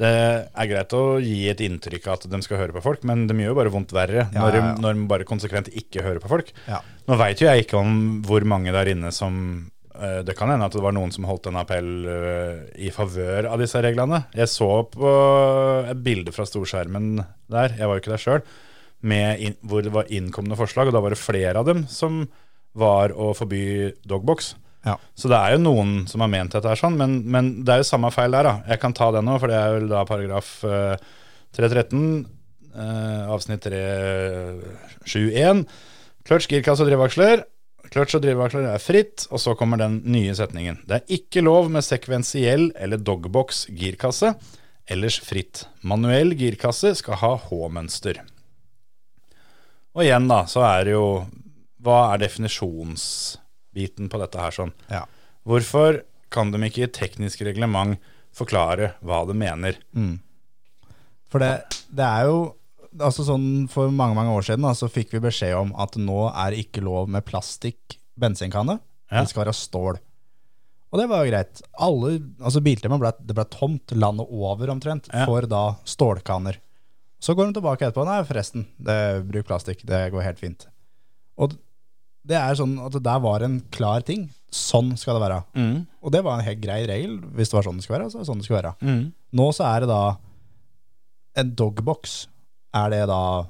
[0.00, 3.26] Det er greit å gi et inntrykk av at de skal høre på folk, men
[3.28, 4.54] det gjør jo bare vondt verre Ja, når.
[4.56, 6.52] De, når de bare konsekvent ikke hører på folk.
[6.68, 6.78] Ja.
[7.08, 9.34] Nå veit jo jeg ikke om hvor mange der inne som
[10.24, 13.60] Det kan hende at det var noen som holdt en appell eh, i favør av
[13.60, 14.22] disse reglene.
[14.36, 15.12] Jeg så på
[15.90, 17.18] et bilde fra storskjermen
[17.50, 18.42] der, jeg var jo ikke der sjøl,
[19.66, 22.24] hvor det var innkomne forslag, og da var det flere av dem som
[22.78, 24.54] var å forby dogbox.
[24.86, 24.96] Ja.
[25.18, 27.82] Så det er jo noen som har ment dette er sånn, men, men det er
[27.82, 28.54] jo samme feil der, da.
[28.72, 30.96] Jeg kan ta det nå, for det er vel da paragraf eh,
[31.56, 32.04] 313,
[32.72, 35.64] eh, avsnitt 371.
[36.28, 37.44] Clutch, girkasse og drivaksler.
[37.90, 40.82] Clutch og drivaksler er fritt, og så kommer den nye setningen.
[40.86, 44.34] Det er ikke lov med sekvensiell eller dogbox girkasse.
[44.90, 45.64] Ellers fritt.
[45.86, 48.20] Manuell girkasse skal ha H-mønster.
[49.96, 51.06] Og igjen, da, så er det jo
[51.80, 54.72] Hva er definisjonsbiten på dette her sånn?
[54.92, 55.06] Ja.
[55.48, 57.96] Hvorfor kan de ikke i teknisk reglement
[58.36, 59.78] forklare hva de mener?
[61.32, 62.42] For det, det er jo
[62.98, 66.24] altså sånn For mange mange år siden da, så fikk vi beskjed om at nå
[66.32, 68.78] er det ikke lov med plastikk bensinkanne.
[69.10, 69.20] Ja.
[69.22, 69.98] Det skal være stål.
[70.90, 71.60] Og det var jo greit.
[71.78, 75.24] Alle, altså ble, det ble tomt landet over omtrent Ja.
[75.24, 76.58] for da stålkanner.
[77.20, 78.04] Så går de tilbake etterpå.
[78.08, 79.84] Nei, forresten, det, bruk plastikk.
[79.86, 80.66] Det går helt fint.
[81.38, 81.54] Og
[82.26, 84.30] det er sånn at det der var en klar ting.
[84.50, 85.84] Sånn skal det være.
[86.02, 87.18] Og det var en helt grei regel.
[87.36, 89.12] Hvis det var sånn det skulle være, så er det sånn det skulle være.
[89.38, 90.02] Nå så er det da
[91.38, 92.26] en dogbox.
[92.74, 93.46] Er det da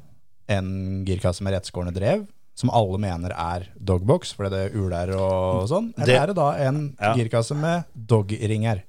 [0.50, 2.26] en girkasse med rettskårne drev,
[2.58, 5.92] som alle mener er dogbox, fordi det uler og sånn?
[5.96, 7.14] Eller Det- er det da en Ja.
[7.14, 8.82] girkasse med dogringer?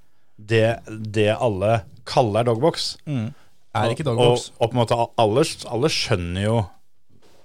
[0.43, 0.79] Det,
[1.11, 2.97] det alle kaller dogbox.
[3.07, 6.65] Er ikke Og, og, og på en måte alle, alle skjønner jo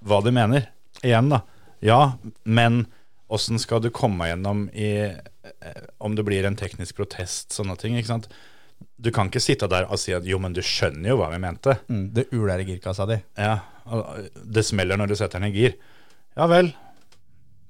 [0.05, 0.67] hva de mener.
[1.05, 1.43] Igjen, da.
[1.83, 2.87] Ja, men
[3.31, 7.95] åssen skal du komme gjennom i eh, Om det blir en teknisk protest, sånne ting.
[7.97, 8.29] ikke sant?
[8.97, 11.41] Du kan ikke sitte der og si at jo, men du skjønner jo hva vi
[11.43, 11.75] mente.
[11.93, 13.19] Mm, det uler i girkassa di.
[13.37, 13.59] Ja,
[14.35, 15.75] Det smeller når du setter den i gir.
[16.37, 16.73] Ja vel.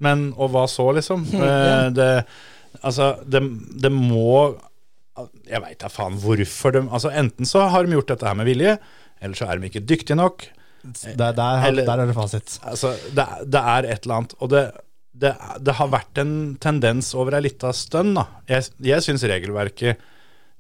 [0.03, 1.25] Men og hva så, liksom?
[1.35, 1.89] ja.
[1.95, 2.09] Det,
[2.83, 3.43] altså, det,
[3.83, 4.55] det må
[5.49, 8.49] Jeg veit da faen hvorfor de Altså, enten så har de gjort dette her med
[8.51, 8.77] vilje,
[9.25, 10.45] eller så er de ikke dyktige nok.
[10.87, 12.59] Der, der, Eller- der er det fasit.
[12.63, 14.67] Altså, det, det er et eller annet Og det,
[15.17, 15.33] det,
[15.67, 18.27] det har vært en tendens over ei lita stund, da.
[18.53, 19.99] Jeg, jeg syns regelverket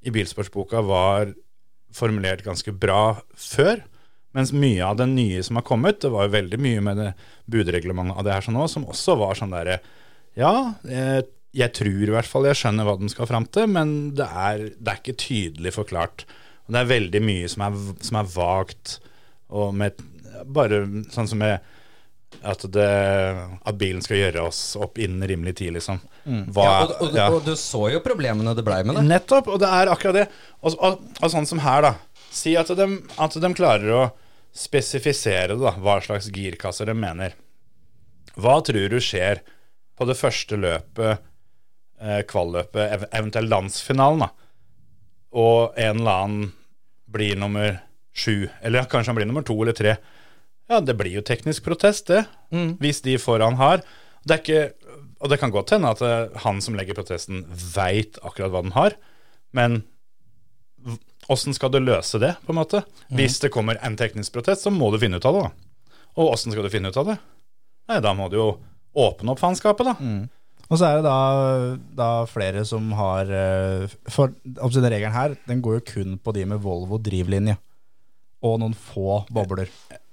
[0.07, 1.35] i bilsportsboka var
[1.97, 3.83] formulert ganske bra før.
[4.37, 7.13] Mens mye av det nye som har kommet, det var jo veldig mye med det
[7.51, 9.81] budreglementet av det her sånn nå, som også var sånn derre
[10.37, 11.25] Ja, jeg,
[11.57, 14.67] jeg tror i hvert fall jeg skjønner hva den skal fram til, men det er,
[14.77, 16.27] det er ikke tydelig forklart.
[16.67, 18.99] Og det er veldig mye som er, som er vagt,
[19.49, 20.05] og med
[20.53, 20.83] Bare
[21.15, 21.63] sånn som med
[22.43, 22.91] at, det,
[23.63, 26.01] at bilen skal gjøre oss opp innen rimelig tid, liksom.
[26.27, 27.27] Hva, Ja, og, og, ja.
[27.31, 29.07] og du så jo problemene det blei med det.
[29.07, 30.27] Nettopp, og det er akkurat det.
[30.63, 31.93] Og, og, sånn som her, da.
[32.35, 32.89] Si at de,
[33.23, 34.05] at de klarer å
[34.57, 37.37] spesifisere da, hva slags girkasser de mener.
[38.37, 39.43] Hva tror du skjer
[39.97, 41.23] på det første løpet,
[42.01, 44.31] eh, kvalløpet, ev eventuelt landsfinalen, da,
[45.37, 46.53] og en eller annen
[47.13, 47.79] blir nummer
[48.17, 49.97] sju, eller kanskje han blir nummer to eller tre?
[50.71, 52.25] Ja, det blir jo teknisk protest, det.
[52.83, 53.83] Hvis de foran har.
[54.27, 54.63] Det ikke,
[55.23, 58.75] og det kan godt hende at eh, han som legger protesten, veit akkurat hva den
[58.75, 58.97] har,
[59.55, 59.85] men
[61.31, 62.83] åssen skal du løse det, på en måte?
[63.15, 65.93] Hvis det kommer en teknisk protest, så må du finne ut av det, da.
[66.17, 67.17] Og åssen skal du finne ut av det?
[67.91, 68.49] Nei, da må du jo
[68.97, 69.95] åpne opp faenskapet, da.
[70.67, 71.19] Og så er det da,
[71.95, 76.43] da flere som har eh, For den regelen her Den går jo kun på de
[76.51, 77.55] med Volvo drivlinje.
[78.43, 79.71] Og noen få bobler.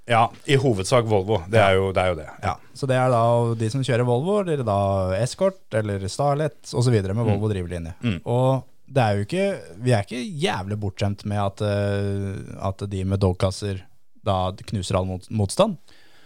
[0.09, 1.37] Ja, i hovedsak Volvo.
[1.47, 2.01] Det er jo det.
[2.03, 2.27] Er jo det.
[2.43, 2.57] Ja.
[2.75, 3.21] Så det er da
[3.55, 4.75] de som kjører Volvo, eller da
[5.21, 6.91] Escort eller Starlet osv.
[7.13, 7.93] med Volvo drivlinje.
[8.27, 9.45] Og det er jo ikke
[9.85, 13.79] Vi er ikke jævlig bortskjemt med at, eh, at de med dogkasser
[14.23, 15.77] da knuser all mot, motstand.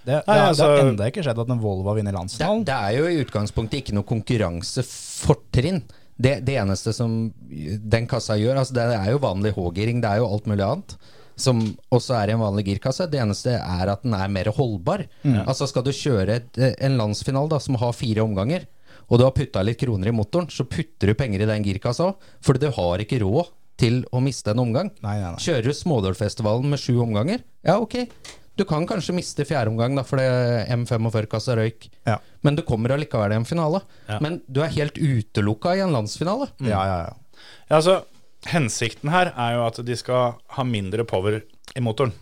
[0.07, 2.13] Det, det, altså, har- det har altså- enda ikke skjedd at en Volvo har vunnet
[2.13, 2.65] Det, landsfinalen.
[2.65, 5.83] det er jo i utgangspunktet ikke noe konkurransefortrinn.
[6.17, 10.17] Det, det eneste som den kassa gjør, altså det er jo vanlig H-giring, det er
[10.23, 10.95] jo alt mulig annet.
[11.37, 11.61] Som
[11.93, 13.05] også er i en vanlig girkasse.
[13.11, 15.05] Det eneste er at den er mer holdbar.
[15.45, 18.65] Altså Skal du kjøre et, en landsfinale da, som har fire omganger,
[19.07, 22.09] og du har putta litt kroner i motoren, så putter du penger i den girkassa
[22.09, 22.25] òg.
[22.43, 24.89] For du har ikke råd til å miste en omgang.
[25.05, 25.39] Nei, nei, nei.
[25.45, 27.99] Kjører du Smådølfestivalen med sju omganger, ja ok.
[28.57, 30.25] Du kan kanskje miste fjerde omgang da, fordi
[30.73, 31.85] M45-kassa røyk.
[32.09, 32.17] Ja.
[32.41, 33.83] Men du kommer allikevel i en finale.
[34.23, 36.49] Men du er helt utelukka i en landsfinale.
[36.65, 37.43] Ja, ja, ja.
[37.69, 37.99] Ja, altså,
[38.45, 41.39] hensikten her er jo at de skal ha mindre power
[41.75, 42.13] i motoren.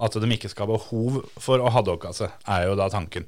[0.00, 3.26] At de ikke skal ha behov for å ha dogkasse, er jo da tanken.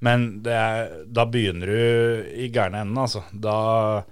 [0.00, 3.24] Men det er, da begynner du i gærne enden, altså.
[3.32, 4.04] Da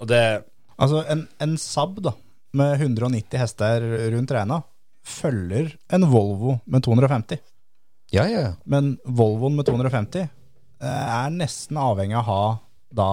[0.00, 0.44] Og det
[0.82, 2.14] Altså, en, en Saab da,
[2.58, 4.62] med 190 hester rundt regna,
[5.06, 7.38] følger en Volvo med 250.
[8.12, 8.52] Ja, ja, ja.
[8.64, 10.28] Men Volvoen med 250 eh,
[10.84, 12.42] er nesten avhengig av å ha
[12.94, 13.08] da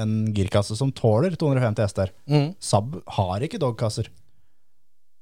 [0.00, 2.12] en girkasse som tåler 250 hester.
[2.30, 2.54] Mm.
[2.60, 4.08] Saab har ikke dogkasser.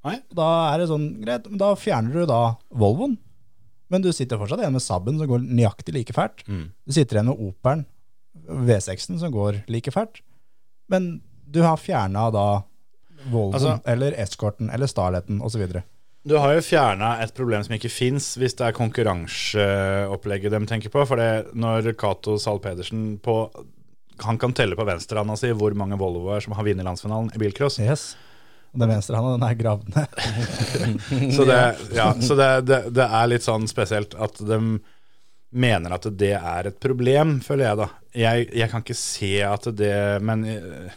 [0.07, 0.19] Nei.
[0.35, 3.17] Da er det sånn, greit, da fjerner du da Volvoen.
[3.91, 6.43] Men du sitter fortsatt igjen med Saaben som går nøyaktig like fælt.
[6.47, 7.87] Du sitter igjen med Operen,
[8.49, 10.21] V6-en, som går like fælt.
[10.93, 12.47] Men du har fjerna da
[13.33, 15.65] Volvoen, Altså- eller Escorten, eller Starletten osv.
[16.29, 20.93] Du har jo fjerna et problem som ikke fins, hvis det er konkurranseopplegget de tenker
[20.93, 21.05] på.
[21.09, 23.49] For det, når Cato Zahl Pedersen på
[24.25, 27.79] Han kan telle på venstrehanda si hvor mange Volvoer som har vunnet landsfinalen i bilcross.
[27.83, 28.11] Yes.
[28.73, 31.33] Og Den venstrehanda, den er gravd ned.
[31.37, 31.59] Så, det,
[31.97, 34.59] ja, så det, det, det er litt sånn spesielt at de
[35.49, 37.87] mener at det er et problem, føler jeg da.
[38.19, 40.97] Jeg, jeg kan ikke se at det Men eh,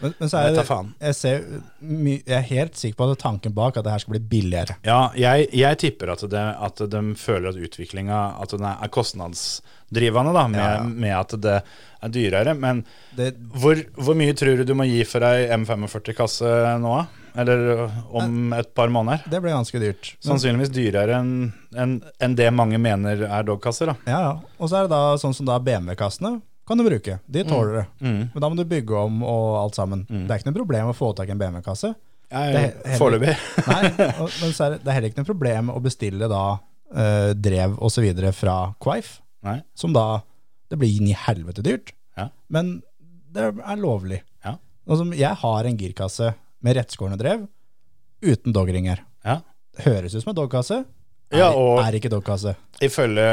[0.00, 0.64] Men, men så er det,
[1.02, 1.44] jeg, ser,
[1.82, 4.76] jeg er helt sikker på at tanken bak at det her skal bli billigere.
[4.86, 10.34] ja, jeg, jeg tipper at, det, at de føler at utviklinga At den er kostnadsdrivende,
[10.36, 10.82] da, med, Ja, ja.
[10.86, 11.56] med at det
[12.02, 12.54] er dyrere.
[12.54, 12.84] Men
[13.16, 16.98] Det, hvor, hvor mye tror du du må gi for ei M45-kasse nå.
[17.38, 19.22] Eller om et par måneder?
[19.30, 20.14] det blir ganske dyrt.
[20.24, 23.92] Sannsynligvis dyrere enn en, en det mange mener er dogkasser.
[23.92, 23.96] da.
[24.10, 24.32] ja, ja.
[24.58, 27.18] Og så er det da sånn som da BMW-kassene kan du bruke.
[27.26, 27.86] De tåler det.
[28.04, 28.20] Mm.
[28.34, 30.04] Men da må du bygge om og alt sammen.
[30.08, 31.94] Det er ikke noe problem å få tak i en BMW-kasse.
[32.98, 33.34] Foreløpig.
[33.70, 37.30] Nei, men så er det, det er heller ikke noe problem å bestille da uh,
[37.32, 39.60] drev videre fra Quaif, Nei.
[39.74, 40.20] som da
[40.68, 42.28] Det blir inn i helvete dyrt, Ja.
[42.52, 42.82] men
[43.32, 44.20] det er lovlig.
[44.44, 44.58] Ja.
[45.16, 47.46] Jeg har en girkasse med rettskårne drev,
[48.20, 49.00] uten dogringer.
[49.24, 49.40] Ja.
[49.80, 50.82] Høres ut som en dogkasse,
[51.30, 52.54] er, Ja, og- er ikke dogkasse.
[52.80, 53.24] Ifølge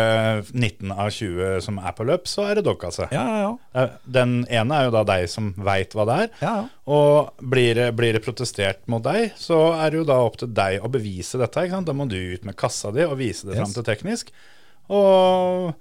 [0.53, 3.05] 19 av 20 som er på løp, så er det dogkasse.
[3.13, 3.83] Ja, ja, ja.
[3.83, 6.29] Eh, Den ene er jo da deg som veit hva det er.
[6.41, 6.69] ja, ja.
[6.87, 10.47] Og blir det, blir det protestert mot deg, så er det jo da opp til
[10.49, 11.55] deg å bevise dette.
[11.61, 11.85] ikke sant?
[11.87, 14.31] Da må du ut med kassa di og vise det fram til teknisk.
[14.89, 15.75] Og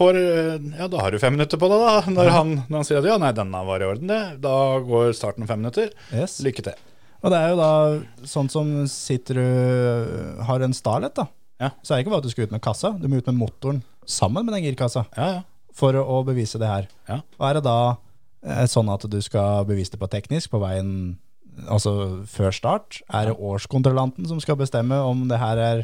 [0.00, 2.02] eh, Ja, da har du fem minutter på det, da.
[2.16, 4.40] Når, han, når han sier at ja, nei, denne var i orden, det.
[4.42, 5.90] Da går starten fem minutter.
[6.12, 6.40] Yes.
[6.44, 6.74] Lykke til.
[7.24, 7.70] Og det er jo da
[8.28, 11.26] sånn som sitter du har en Starlet, da.
[11.60, 11.70] Ja.
[11.82, 13.38] Så er det ikke bare at du skal ut med kassa, du må ut med
[13.40, 15.42] motoren sammen med den girkassa Ja, ja.
[15.74, 16.88] for å, å bevise det her.
[17.08, 17.20] Ja.
[17.40, 17.76] Og er det da
[18.44, 20.92] eh, sånn at du skal bevise det på teknisk på veien
[21.72, 22.98] Altså før start?
[23.08, 25.78] Er det årskontrollanten som skal bestemme om det her er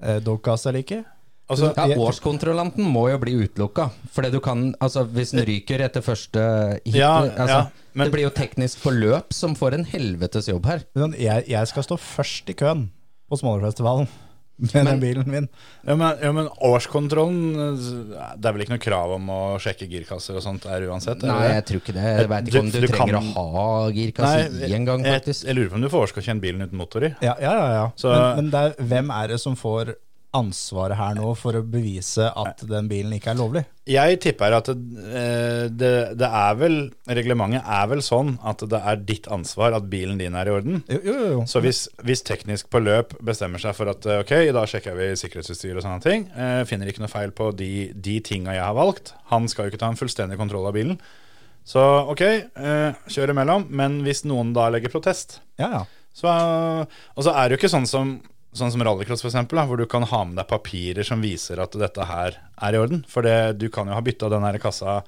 [0.00, 1.02] eh, dogkasse eller ikke?
[1.50, 3.90] Altså, Ja, Årskontrollanten må jo bli utelukka.
[4.22, 6.40] det du kan, altså Hvis den ryker etter første
[6.86, 10.64] hit Ja, altså, ja, men- Det blir jo teknisk forløp som får en helvetes jobb
[10.66, 10.84] her.
[11.18, 12.90] Jeg, jeg skal stå først i køen
[13.28, 14.08] på Smålerfestivalen
[14.74, 15.46] med den bilen min.
[15.86, 19.88] ja, men, ja, men årskontrollen eh, Det er vel ikke noe krav om å sjekke
[19.90, 21.22] girkasser og sånt der uansett?
[21.26, 22.04] Nei, jeg tror ikke det.
[22.20, 25.46] Jeg vet ikke om du, Du- trenger kan- å ha girkasse i engang, gang, faktisk.
[25.48, 27.14] jeg lurer på om du får årsgodkjent bilen uten motor i.
[27.24, 27.66] Ja, ja, ja.
[27.78, 27.86] ja.
[27.96, 29.94] Så- men men er, hvem er det som får
[30.36, 33.62] ansvaret her nå for å bevise at den bilen ikke er lovlig?
[33.90, 35.90] Jeg tipper at det, eh, det,
[36.20, 36.76] det er vel
[37.10, 40.82] Reglementet er vel sånn at det er ditt ansvar at bilen din er i orden.
[40.86, 41.40] Jo, jo, jo.
[41.50, 45.10] Så hvis, hvis teknisk på løp bestemmer seg for at eh, ok, da sjekker vi
[45.18, 48.76] sikkerhetsutstyr og sånne ting, eh, finner ikke noe feil på de, de tinga jeg har
[48.78, 51.00] valgt, han skal jo ikke ta en fullstendig kontroll av bilen.
[51.66, 52.22] Så ok,
[53.12, 55.82] kjør imellom, men hvis noen da legger protest, Ja, ja.
[56.16, 56.30] så,
[56.88, 58.14] og så er det jo ikke sånn som,
[58.56, 61.74] sånn som rallycross, for eksempel, hvor du kan ha med deg papirer som viser at
[61.78, 63.04] dette her er i orden.
[63.08, 65.00] For det, du kan jo ha bytta den her kassa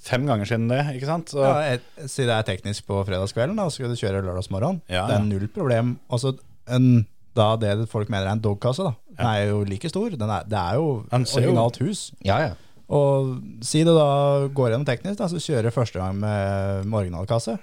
[0.00, 1.30] fem ganger siden det, ikke sant?
[1.34, 4.80] Så, ja jeg, Si det er teknisk på fredagskvelden, da, så skal du kjøre lørdagsmorgen.
[4.90, 5.98] Ja, Det er null problem.
[6.10, 6.34] Altså,
[6.72, 7.04] en,
[7.36, 8.94] da det folk mener er en dogkasse, da.
[9.20, 10.10] Den er jo like stor.
[10.16, 12.06] Den er, det er jo jo- originalt hus.
[12.24, 12.54] Ja, ja.
[12.90, 17.54] Og si det da går gjennom teknisk, da, så kjører første gang med, med originalkasse.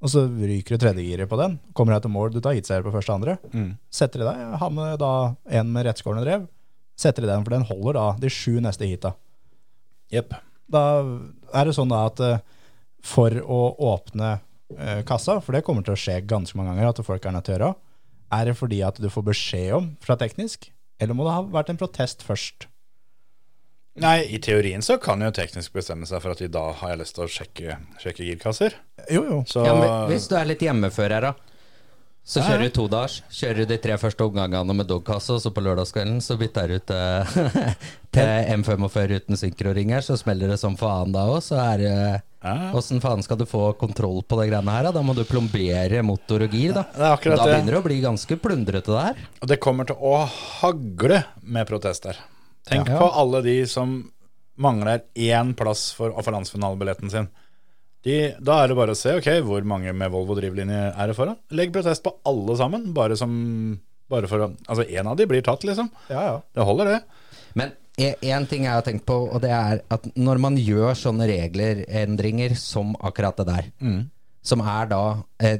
[0.00, 1.58] Og så ryker du tredjegiret på den.
[1.76, 3.36] Kommer deg til mål, du tar hitseier på første og andre.
[3.52, 3.74] Mm.
[3.92, 5.12] Setter i deg, har med da
[5.60, 6.46] en med rettskårende drev.
[7.00, 9.12] Setter i den, for den holder da de sju neste heata.
[10.14, 10.32] Yep.
[10.72, 10.84] Da
[11.52, 12.40] er det sånn da at eh,
[13.04, 13.60] for å
[13.92, 14.32] åpne
[14.78, 17.48] eh, kassa, for det kommer til å skje ganske mange ganger at folk er nødt
[17.48, 17.70] til å gjøre,
[18.40, 21.72] er det fordi at du får beskjed om fra teknisk, eller må det ha vært
[21.72, 22.68] en protest først?
[23.98, 27.00] Nei, i teorien så kan jo teknisk bestemme seg for at i dag har jeg
[27.02, 28.76] lyst til å sjekke, sjekke girkasser.
[29.10, 29.38] Jo, jo.
[29.50, 31.34] Så ja men hvis du er litt hjemmefører, da.
[32.30, 35.50] Så kjører du to dager Kjører du de tre første omgangene med dogkasse, og så
[35.56, 37.38] på lørdagskvelden så bytter du ut eh,
[38.14, 41.40] til M45 uten synkroringer, så smeller det som faen da òg.
[41.42, 41.94] Så er det.
[42.76, 44.86] Åssen faen skal du få kontroll på de greiene her?
[44.88, 46.86] Da, da må du plombere motor og gir, da.
[46.94, 49.24] Det er akkurat da begynner det å bli ganske plundrete, det her.
[49.40, 50.20] Og det kommer til å
[50.60, 52.20] hagle med protester.
[52.68, 52.98] Tenk Ja.
[52.98, 54.10] på alle de som
[54.60, 57.28] mangler én plass for å få landsfinalebilletten sin.
[58.04, 61.16] De, da er det bare å se ok, hvor mange med Volvo drivlinje er det
[61.16, 61.36] foran.
[61.52, 65.42] Legg protest på alle sammen, bare som bare for å, Altså, én av de blir
[65.42, 65.90] tatt, liksom.
[66.10, 66.38] Ja, ja.
[66.56, 67.02] Det holder, det.
[67.54, 71.28] Men én ting jeg har tenkt på, og det er at når man gjør sånne
[71.28, 73.68] reglerendringer som akkurat det der,
[74.42, 75.00] som er da
[75.38, 75.58] eh,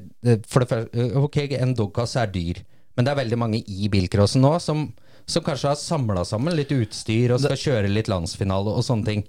[0.48, 2.62] For det første, ok, en dogkasse er dyr,
[2.96, 4.86] men det er veldig mange i bilcrossen nå som,
[5.31, 9.23] som kanskje har samla sammen litt utstyr og skal kjøre litt landsfinale og sånne ting.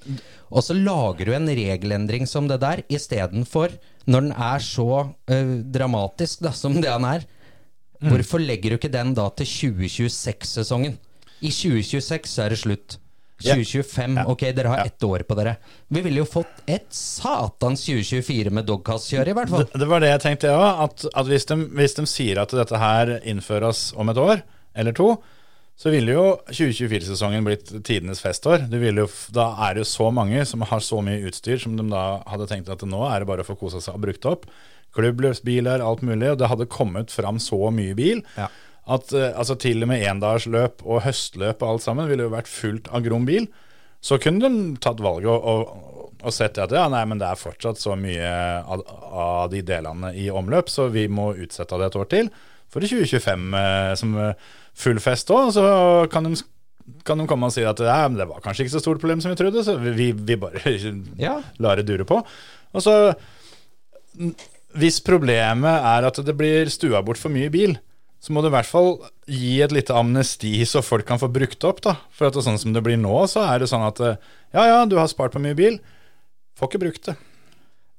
[0.49, 3.77] Og så lager du en regelendring som det der, istedenfor,
[4.09, 7.27] når den er så uh, dramatisk da, som det han er,
[8.01, 10.97] hvorfor legger du ikke den da til 2026-sesongen?
[11.41, 12.97] I 2026 så er det slutt.
[13.41, 13.55] Ja.
[13.57, 15.55] 2025, ok, dere har ett år på dere.
[15.89, 19.65] Vi ville jo fått et satans 2024 med dogcast-kjør, i hvert fall.
[19.65, 20.83] Det, det var det jeg tenkte, jeg òg.
[20.85, 24.43] At, at hvis, de, hvis de sier at dette her innføres om et år
[24.77, 25.15] eller to,
[25.81, 28.67] så ville jo 2024-sesongen blitt tidenes festår.
[28.69, 32.19] Jo, da er det jo så mange som har så mye utstyr som de da
[32.29, 34.45] hadde tenkt at nå er det bare å få kosa seg og brukt opp.
[34.93, 36.29] Klubbløpsbiler, alt mulig.
[36.29, 38.21] Og det hadde kommet fram så mye bil.
[38.37, 38.51] Ja.
[38.93, 42.51] At eh, altså, til og med endagsløp og høstløp og alt sammen ville jo vært
[42.51, 43.49] fullt av grom bil.
[44.05, 47.41] Så kunne de tatt valget og, og, og sett at ja, nei, men det er
[47.41, 48.29] fortsatt så mye
[48.61, 52.33] av, av de delene i omløp, så vi må utsette det et år til.
[52.71, 54.49] For i 2025 eh, som eh,
[54.81, 55.63] full fest òg, så
[56.11, 56.35] kan de,
[57.07, 59.39] kan de komme og si at det var kanskje ikke så stort problem som vi
[59.39, 60.61] trodde, så vi, vi bare
[61.21, 61.37] Ja.
[61.61, 62.19] lar det dure på.
[62.71, 62.95] Og så
[64.75, 67.77] Hvis problemet er at det blir stua bort for mye bil,
[68.21, 68.91] så må du i hvert fall
[69.25, 71.81] gi et lite amnesti så folk kan få brukt opp.
[71.81, 71.95] da.
[72.13, 74.19] For at det er sånn som det blir nå, så er det sånn at eh,
[74.53, 75.79] ja ja, du har spart på mye bil,
[76.59, 77.15] får ikke brukt det.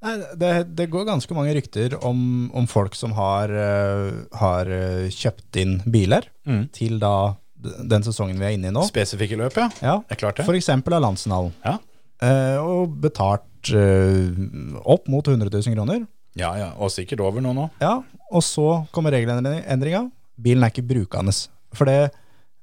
[0.02, 4.08] Nei, det, det går ganske mange rykter om, om folk som har, eh,
[4.40, 6.64] har eh, kjøpt inn biler Mm.
[6.74, 8.82] til da den sesongen vi er inne i nå.
[8.88, 9.68] Spesifikke løp, ja.
[9.80, 10.46] Ja, Det er klart det.
[10.58, 11.52] Eksempel av Lansenhallen.
[11.62, 11.76] Ja.
[12.22, 14.34] Eh, og betalt eh,
[14.82, 16.02] opp mot 100 000 kroner.
[16.34, 16.72] ja, ja.
[16.82, 17.68] Og sikkert over nå nå.
[17.80, 18.00] Ja,
[18.32, 20.08] og så kommer regelendringa.
[20.42, 21.30] Bilen er ikke brukende.
[21.76, 22.10] For det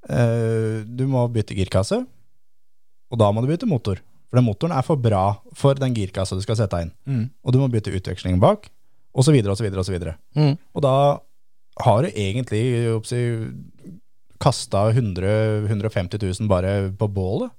[0.09, 2.01] eh, Du må bytte girkasse,
[3.09, 4.01] og da må du bytte motor.
[4.29, 5.23] For den motoren er for bra
[5.57, 6.91] for den girkassa du skal sette inn.
[7.09, 7.23] Mm.
[7.43, 8.69] Og du må bytte utveksling bak,
[9.13, 10.15] og så videre.
[10.37, 10.53] Mm.
[10.77, 10.93] Og da
[11.85, 12.61] har du egentlig
[14.39, 17.51] kasta 100 150 000 bare på bålet.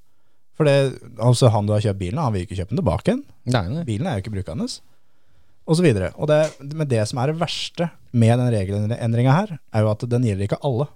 [0.57, 3.23] For det, altså han du har kjøpt bilen han vil ikke kjøpe den tilbake igjen.
[3.51, 3.85] Nei, nei.
[3.89, 4.67] Bilen er jo ikke brukende.
[5.71, 6.11] Og så videre.
[6.21, 6.41] Og det,
[6.77, 10.49] men det som er det verste med den regelendringa her, er jo at den gjelder
[10.49, 10.87] ikke alle.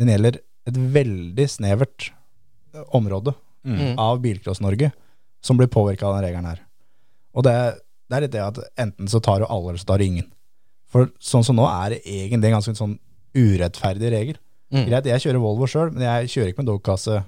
[0.00, 2.10] Den gjelder et veldig snevert
[2.94, 3.94] område Mm.
[3.96, 4.90] av Bilcross-Norge
[5.44, 6.62] som blir påvirka av den regelen her.
[7.34, 7.54] Og det,
[8.08, 10.30] det er litt det at enten så tar du alle, eller så tar du ingen.
[10.90, 12.96] For sånn som nå er det egentlig en ganske sånn
[13.34, 14.40] urettferdig regel.
[14.74, 14.86] Mm.
[14.88, 17.20] Greit, jeg kjører Volvo sjøl, men jeg kjører ikke med dogkasse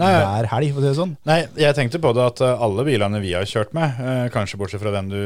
[0.00, 1.12] Nei, hver helg, for å si det sånn.
[1.28, 4.58] Nei, jeg tenkte på det at eh, alle bilene vi har kjørt med, eh, kanskje
[4.60, 5.20] bortsett fra den du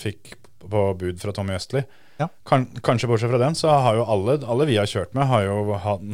[0.00, 1.82] fikk på bud fra Tommy Østli,
[2.18, 2.26] Ja.
[2.48, 5.44] kan, kanskje bortsett fra den, så har jo alle, alle vi har kjørt med, har
[5.46, 5.58] jo,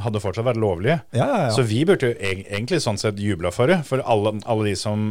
[0.05, 0.99] hadde fortsatt vært lovlige.
[1.17, 1.53] Ja, ja, ja.
[1.55, 5.07] Så vi burde jo egentlig sånn sett jubla for det, for alle, alle de som,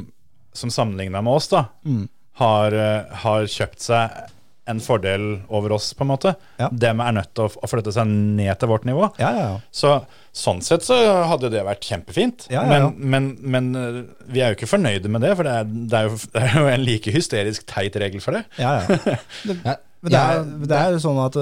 [0.53, 2.05] som sammenligna med oss, da, Mm.
[2.41, 4.09] har, eh, har kjøpt seg
[4.69, 6.33] en fordel over oss, på en måte.
[6.59, 6.69] Ja.
[6.71, 9.09] Dem er nødt til å, flytte seg ned til vårt nivå.
[9.19, 9.55] ja, ja, ja.
[9.75, 9.95] Så
[10.33, 10.97] sånn sett så
[11.29, 12.47] hadde det vært kjempefint.
[12.53, 12.89] Ja, ja, ja.
[12.89, 13.97] Men, men, men eh,
[14.33, 16.55] vi er jo ikke fornøyde med det, for det er, det er, jo, det er
[16.55, 18.45] jo en like hysterisk teit regel for det.
[18.61, 19.79] ja, ja.
[20.03, 21.37] Ja, det er, det er jo sånn at,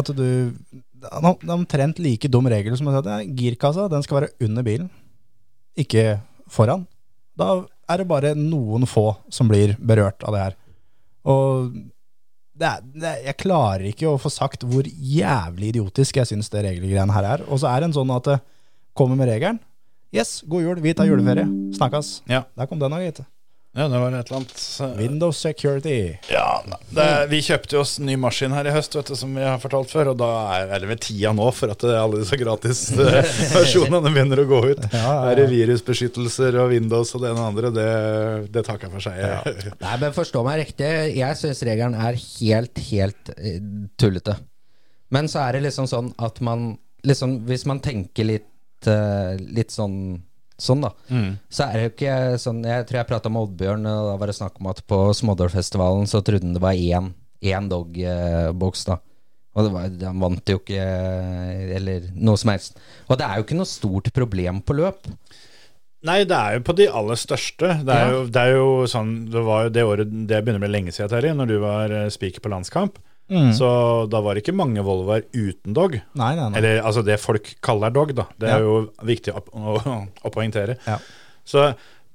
[0.00, 4.22] at du Det er omtrent like dum regel som å si at girkassa den skal
[4.22, 4.86] være under bilen,
[5.76, 6.86] ikke foran.
[7.36, 7.58] Da
[7.92, 10.56] er det bare noen få som blir berørt av det her.
[11.28, 11.76] Og
[12.56, 16.64] det er, det jeg klarer ikke å få sagt hvor jævlig idiotisk jeg syns det
[16.66, 17.46] regelgreiene her er.
[17.50, 18.36] Og så er det en sånn at det
[18.96, 19.60] kommer med regelen.
[20.14, 21.44] Yes, god jul, vi tar juleferie.
[21.76, 22.20] Snakkes.
[22.30, 22.46] Ja.
[22.56, 23.20] Der kom den òg, gitt.
[23.76, 26.16] Ja, det var et eller annet Windows security.
[26.32, 26.62] Ja,
[26.96, 29.58] det, Vi kjøpte jo oss ny maskin her i høst, vet du, som vi har
[29.60, 30.14] fortalt før.
[30.14, 34.60] Og da er, det ved tida nå for at alle disse gratisversjonene begynner å gå
[34.70, 34.86] ut.
[34.86, 35.34] Ja, ja, ja.
[35.34, 37.90] Er virusbeskyttelser og Windows og det ene og andre, det,
[38.54, 39.20] det takker for seg.
[39.84, 40.88] Nei, men forstå meg riktig.
[41.18, 43.60] Jeg syns regelen er helt, helt eh,
[44.00, 44.38] tullete.
[45.12, 46.70] Men så er det liksom sånn at man
[47.06, 50.16] liksom, Hvis man tenker litt, eh, litt sånn
[50.58, 50.90] Sånn da
[51.52, 54.26] Så er det jo ikke sånn Jeg tror jeg prata med Oddbjørn, og da var
[54.30, 57.10] det snakk om at på Smådalfestivalen så trodde han det var én,
[57.44, 58.96] én dog-boks, da.
[59.56, 60.86] Og det var, han vant jo ikke
[61.76, 62.76] Eller noe som helst.
[63.08, 65.06] Og det er jo ikke noe stort problem på løp.
[66.06, 67.70] Nei, det er jo på de aller største.
[67.84, 68.10] Det er, Ja.
[68.12, 70.92] jo, det er jo sånn Det var jo det året Det begynner å bli lenge
[70.94, 72.98] siden, Terje, når du var eh, speaker på landskamp.
[73.56, 73.68] Så
[74.12, 75.96] da var det ikke mange Volvoer uten dog.
[76.14, 76.58] Nei, nei, nei.
[76.60, 78.28] Eller altså det folk kaller dog, da.
[78.38, 78.64] Det er Ja.
[78.64, 80.76] jo viktig å, å, å poengtere.
[80.86, 81.00] Ja.
[81.46, 81.64] Så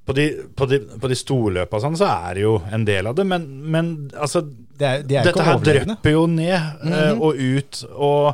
[0.07, 3.15] på de, på de, på de storløpa sånn, så er det jo en del av
[3.19, 6.57] det, men, men altså Det er, de er Dette her drypper jo ned
[6.89, 8.31] eh, og ut, og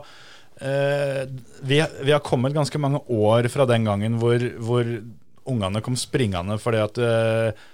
[0.63, 1.23] uh,
[1.67, 4.93] vi, vi har kommet ganske mange år fra den gangen hvor, hvor
[5.47, 7.67] ungene kom springende fordi at eh,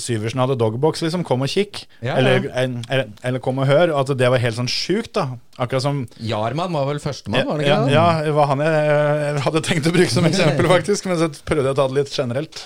[0.00, 1.24] Syversen hadde dogbox, liksom.
[1.26, 1.84] Kom og kikk.
[2.00, 2.18] Ja, ja.
[2.20, 3.94] Eller, eller, eller kom og hør.
[4.00, 5.38] At det var helt sånn sjukt, da.
[5.62, 7.96] Akkurat som Jarman var vel førstemann, var det ja, ikke det?
[7.96, 11.10] ja, det var han jeg eh, hadde tenkt å bruke som eksempel, faktisk.
[11.10, 12.62] Men så prøvde jeg å ta det litt generelt.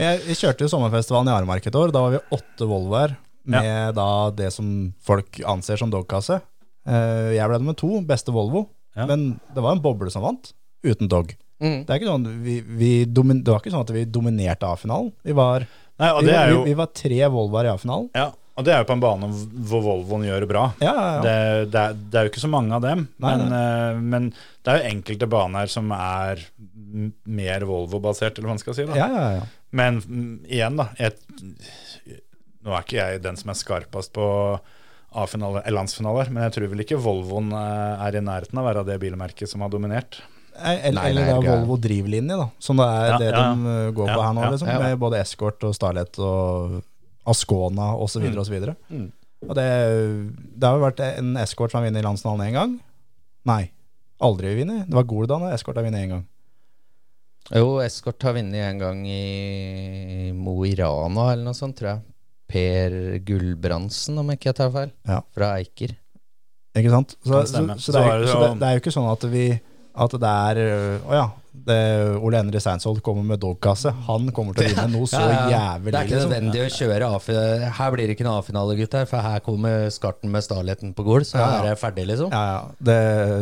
[0.00, 1.92] Jeg, jeg kjørte jo sommerfestivalen i Aremark et år.
[1.94, 4.66] Da var vi åtte Volvoer med da det som
[5.02, 6.40] folk anser som dogkasse.
[6.88, 8.66] Eh, jeg ble nummer to, beste Volvo.
[8.96, 9.06] Ja.
[9.08, 10.52] Men det var en boble som vant,
[10.84, 11.32] uten dog.
[11.62, 11.84] Mm.
[11.86, 15.12] Det, er ikke sånn, vi, vi domin, det var ikke sånn at vi dominerte A-finalen.
[15.24, 15.64] Vi var,
[16.00, 18.08] Nei, og vi, det er jo vi, vi var tre Volvoer i A-finalen.
[18.16, 19.28] Ja, og det er jo på en bane
[19.68, 20.64] hvor Volvoen gjør det bra.
[20.84, 21.22] Ja, ja, ja.
[21.24, 21.36] Det,
[21.72, 24.72] det, er, det er jo ikke så mange av dem, Nei, men, eh, men det
[24.72, 26.44] er jo enkelte baner som er
[27.24, 28.86] mer Volvo-basert, eller hva man skal si.
[28.88, 28.98] da.
[28.98, 29.48] ja, ja, ja.
[29.72, 30.90] Men mm, igjen, da.
[31.00, 32.20] Jeg,
[32.62, 34.26] nå er ikke jeg den som er skarpest på
[35.12, 39.00] landsfinaler, men jeg tror vel ikke Volvoen eh, er i nærheten av å være det
[39.02, 40.20] bilmerket som har dominert.
[40.52, 42.48] Eller, Nei, eller nei, da det er- Volvo drivlinje, da.
[42.60, 43.42] Som det er Ja, det ja.
[43.54, 44.68] de uh, går på her nå, ja, liksom.
[44.68, 44.78] ja.
[44.82, 46.82] Med både Escort og Starlet og
[47.26, 48.22] Ascona osv.
[48.28, 48.38] Mm.
[48.38, 48.56] osv.
[49.48, 49.68] Og det,
[50.58, 52.74] det har jo vært en Escort som har vunnet landsfinalen én gang.
[53.48, 53.70] Nei,
[54.22, 54.84] aldri vunnet.
[54.86, 56.26] Det var Goldan og Escort har vunnet én gang.
[57.52, 62.04] Jo, Escort har vunnet en gang i Mo i Rana eller noe sånt, tror jeg.
[62.52, 62.94] Per
[63.26, 64.92] Gulbrandsen, om ikke jeg tar feil.
[65.08, 65.22] Ja.
[65.34, 65.96] Fra Eiker.
[66.76, 67.16] Ikke sant?
[67.24, 69.10] Så, så, så, det, er, Så det så jo- det, det er jo ikke sånn
[69.10, 69.44] at vi
[69.94, 71.74] At det er øh, Å ja, det,
[72.24, 73.90] Ole Henry Steinsvold kommer med dogkasse.
[74.06, 75.50] Han kommer til å vinne noe så Ja, ja.
[75.52, 75.92] jævlig.
[75.92, 76.30] Det er ikke liksom.
[76.32, 77.68] nødvendig å kjøre A-finale.
[77.76, 81.26] Her blir det ikke noe A-finale, gutter, for her kommer Skarten med Starletten på gol,
[81.28, 81.60] så Ja, ja.
[81.60, 82.32] er det ferdig, liksom.
[82.32, 82.64] Ja, ja.
[82.88, 82.96] Det,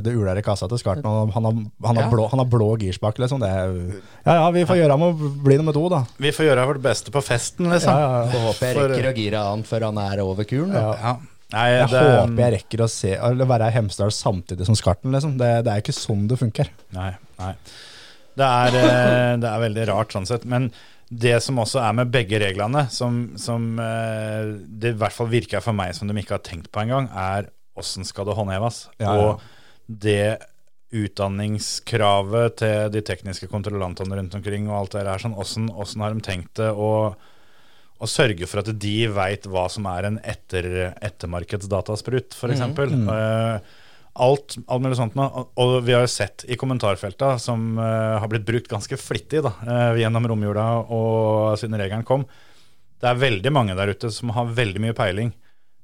[0.08, 1.06] det uler i kassa til Skarten.
[1.06, 2.10] Han har, han har, Ja.
[2.12, 3.40] blå, han har blå girspak, liksom.
[3.46, 3.78] Det er,
[4.26, 6.02] ja ja, vi får gjøre ham å bli nummer to, da.
[6.18, 7.94] Vi får gjøre vårt beste på festen, liksom.
[7.94, 8.30] Ja, ja, ja.
[8.34, 10.74] Så håper jeg rekker å gire han før han er over kuren.
[10.74, 10.88] Da.
[10.98, 11.14] Ja.
[11.50, 15.36] Nei, Jeg det, håper jeg rekker å se være i Hemsedal samtidig som Skarten, liksom.
[15.40, 16.70] Det, det er ikke sånn det funker.
[16.94, 17.54] Nei, nei.
[18.38, 20.46] Det er, eh, det er veldig rart sånn sett.
[20.48, 20.70] Men
[21.10, 25.64] det som også er med begge reglene, som, som eh, det i hvert fall virker
[25.64, 28.84] for meg som de ikke har tenkt på engang, er åssen skal det håndheves?
[29.02, 29.16] Ja, ja.
[29.18, 30.38] Og det
[30.94, 36.14] utdanningskravet til de tekniske kontrollantene rundt omkring og alt det der, sånn, åssen åssen har
[36.14, 36.70] de tenkt det?
[36.70, 37.14] å
[38.00, 40.66] å sørge for at de veit hva som er en etter,
[41.04, 42.62] ettermarkedsdatasprut, f.eks.
[42.64, 43.10] Mm.
[44.24, 45.26] alt, alt mulig sånt nå.
[45.28, 49.44] Og, og vi har jo sett i kommentarfelta, som uh, har blitt brukt ganske flittig
[49.44, 52.24] da, uh, gjennom romjula og siden regelen kom,
[53.00, 55.32] det er veldig mange der ute som har veldig mye peiling,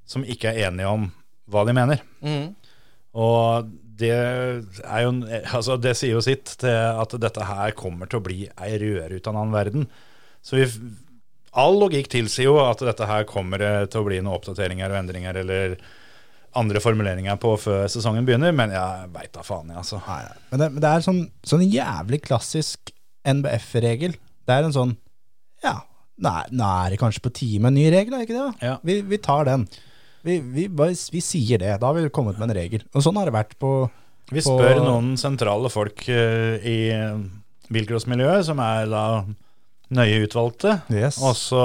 [0.08, 1.08] som ikke er enige om
[1.52, 2.02] hva de mener.
[2.24, 2.50] Mm.
[3.16, 5.12] Og det er jo
[5.56, 9.16] Altså, det sier jo sitt til at dette her kommer til å bli ei røre
[9.16, 9.86] ut av en annen verden.
[10.44, 10.66] Så vi
[11.56, 14.98] All logikk tilsier jo at dette her kommer det til å bli noen oppdateringer og
[15.00, 15.76] endringer eller
[16.56, 19.98] andre formuleringer på før sesongen begynner, men jeg veit da faen, jeg, altså.
[20.06, 20.38] Nei, nei.
[20.52, 22.92] Men det, men det er sånn, sånn jævlig klassisk
[23.28, 24.14] NBF-regel.
[24.46, 24.94] Det er en sånn
[25.64, 25.74] Ja,
[26.16, 28.48] nå er, det kanskje på tide med en ny regel, er ikke det?
[28.64, 28.76] Ja.
[28.86, 29.66] Vi, vi tar den.
[30.24, 31.74] Vi, vi, bare, vi sier det.
[31.82, 32.84] Da har vi kommet med en regel.
[32.96, 33.72] Og sånn har det vært på
[34.32, 36.78] Vi på- spør noen sentrale folk uh, i
[37.72, 39.04] bilcrossmiljøet, som er da
[39.94, 41.20] nøye utvalgte, Yes.
[41.22, 41.62] og så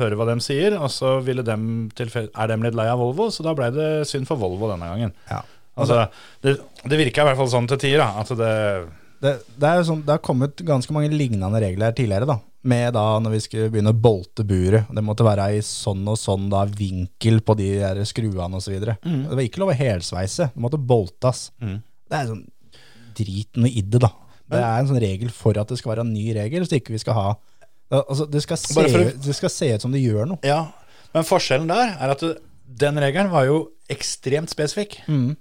[0.00, 3.44] høre hva de sier, og så ville dem er de litt lei av Volvo, så
[3.44, 5.12] da ble det synd for Volvo denne gangen.
[5.30, 5.42] Ja.
[5.80, 6.06] Altså,
[6.44, 6.56] det,
[6.88, 8.54] det virka i hvert fall sånn til tider, at det
[9.20, 12.38] Det, det, er sånn, det har kommet ganske mange lignende regler her tidligere, da.
[12.64, 14.88] Med da når vi skulle begynne å bolte buret.
[14.96, 18.72] Det måtte være i sånn og sånn da vinkel på de der skruene osv.
[18.72, 20.48] videre Det var ikke lov å helsveise.
[20.54, 21.50] Det måtte boltes.
[21.60, 22.46] Det er sånn
[23.16, 24.08] drit noe i det, da.
[24.50, 26.96] Det er en sånn regel for at det skal være en ny regel, så ikke
[26.96, 27.30] vi skal ha
[27.90, 30.38] Altså, det skal, se, for det skal se ut som det gjør noe.
[30.46, 30.60] Ja,
[31.10, 32.36] men forskjellen der er at du,
[32.78, 33.56] den regelen var jo
[33.90, 35.00] ekstremt spesifikk.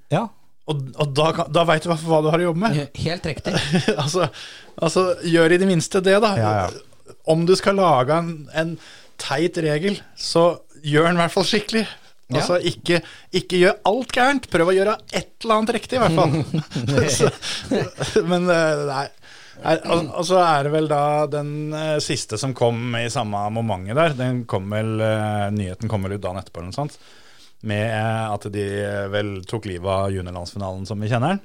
[0.10, 0.24] Ja.
[0.70, 2.80] Og, og da, da veit du hva, hva du har å jobbe med.
[3.04, 3.54] Helt riktig.
[4.04, 4.32] altså,
[4.78, 6.34] altså, gjør i det minste det, da.
[6.42, 7.14] Ja, ja.
[7.30, 8.76] Om du skal lage en, en
[9.22, 11.86] teit regel, så gjør den i hvert fall skikkelig.
[12.30, 13.00] Altså, ikke,
[13.34, 14.50] ikke gjør alt gærent.
[14.54, 16.32] Prøv å gjøre et eller annet riktig, i hvert fall.
[17.18, 17.32] så,
[18.30, 19.08] men eh, nei.
[19.60, 23.98] Er, Og, så er det vel da den eh, siste som kom i samme momentet
[23.98, 24.16] der.
[24.16, 27.00] Den kom vel, eh, Nyheten kom vel ut dagen etterpå, eller noe sånt.
[27.68, 28.68] Med at de
[29.12, 31.42] vel tok livet av juniorlandsfinalen som vi kjenner den.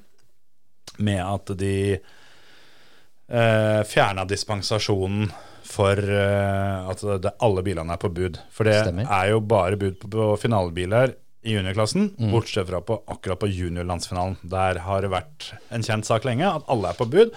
[1.09, 5.32] Med at de eh, fjerna dispensasjonen
[5.75, 8.39] for uh, at det, alle bilene er på bud.
[8.55, 9.11] For det Stemmer.
[9.11, 14.39] er jo bare bud på, på finalebiler i juniorklassen, bortsett fra på, akkurat på juniorlandsfinalen.
[14.49, 17.35] Der har det vært en kjent sak lenge at alle er på bud.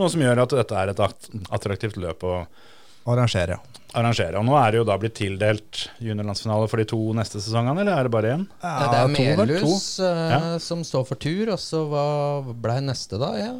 [0.00, 1.02] Noe som gjør at dette er et
[1.52, 2.36] attraktivt løp å
[3.12, 3.56] Arrangere.
[3.98, 4.38] arrangere.
[4.38, 7.98] Og nå er det jo da blitt tildelt juniorlandsfinale for de to neste sesongene, eller
[7.98, 8.44] er det bare én?
[8.62, 9.24] Ja, det er to.
[9.42, 10.38] Melhus eh, Ja.
[10.62, 12.04] som står for tur, og så hva
[12.62, 13.32] blei neste, da?
[13.40, 13.52] Ja.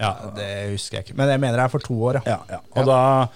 [0.00, 1.16] Ja, Det husker jeg ikke.
[1.20, 2.38] Men jeg mener det er for to år, ja.
[2.38, 2.60] Ja, ja.
[2.74, 3.28] Og, Da,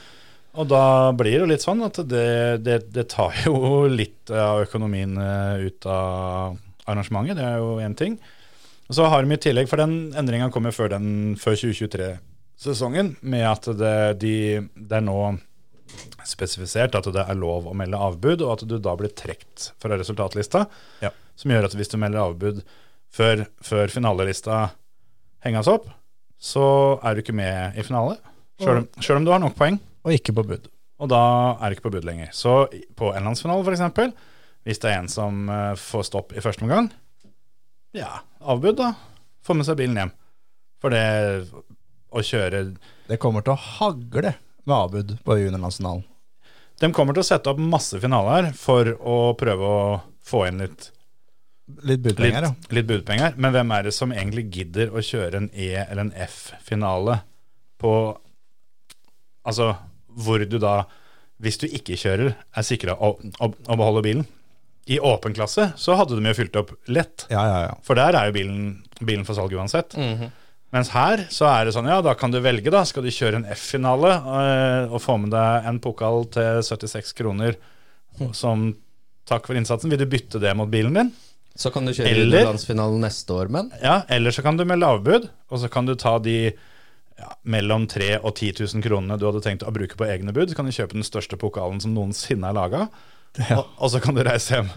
[0.53, 0.85] og da
[1.17, 5.69] blir det jo litt sånn at det, det, det tar jo litt av økonomien eh,
[5.69, 7.39] ut av arrangementet.
[7.39, 8.19] Det er jo én ting.
[8.91, 10.93] Og så har de i tillegg, for den endringa kommer før,
[11.41, 14.35] før 2023-sesongen, med at det, de,
[14.77, 15.17] det er nå
[16.29, 19.97] spesifisert at det er lov å melde avbud, og at du da blir trukket fra
[19.97, 20.67] resultatlista.
[21.01, 21.13] Ja.
[21.39, 22.61] Som gjør at hvis du melder avbud
[23.13, 24.67] før, før finalelista
[25.47, 25.89] henges opp,
[26.43, 26.67] så
[27.01, 28.19] er du ikke med i finale.
[28.61, 30.69] Sjøl om, om du har nok poeng, Og ikke på bud.
[31.03, 31.21] og da
[31.59, 32.29] er du ikke på bud lenger.
[32.35, 34.15] Så på en landsfinale, f.eks.,
[34.63, 36.91] hvis det er en som eh, får stopp i første omgang,
[37.93, 38.93] ja, avbud, da.
[39.45, 40.13] Få med seg bilen hjem.
[40.81, 41.03] For det
[42.13, 42.63] å kjøre
[43.09, 44.33] Det kommer til å hagle
[44.65, 46.05] med avbud på juniorlandsfinalen.
[46.81, 49.83] De kommer til å sette opp masse finaler for å prøve å
[50.25, 50.91] få inn litt,
[51.87, 52.49] Litt budpenger, ja.
[52.53, 53.37] litt, litt budpenger.
[53.41, 57.21] Men hvem er det som egentlig gidder å kjøre en E- eller en F-finale
[57.81, 57.93] på
[59.47, 59.73] Altså
[60.17, 60.85] hvor du da,
[61.43, 64.27] hvis du ikke kjører, er sikra å, å, å beholde bilen.
[64.91, 67.75] I åpen klasse så hadde de jo fylt opp lett, Ja, ja, ja.
[67.87, 68.63] for der er jo bilen,
[69.01, 69.95] bilen for salg uansett.
[70.73, 72.81] Mens her så er det sånn, ja, da kan du velge, da.
[72.89, 77.59] Skal du kjøre en F-finale og, og få med deg en pokal til 76 kroner
[78.35, 78.71] som
[79.29, 79.93] takk for innsatsen?
[79.93, 81.13] Vil du bytte det mot bilen din?
[81.55, 84.89] Så kan du kjøre Eller- landsfinalen neste år, men Ja, Eller så kan du melde
[84.89, 86.55] avbud, og så kan du ta de
[87.23, 90.51] ja, mellom 3000 og 10 000 kronene du hadde tenkt å bruke på egne bud.
[90.51, 92.87] Så kan du kjøpe den største pokalen som noensinne er laga,
[93.57, 94.69] og, og så kan du reise hjem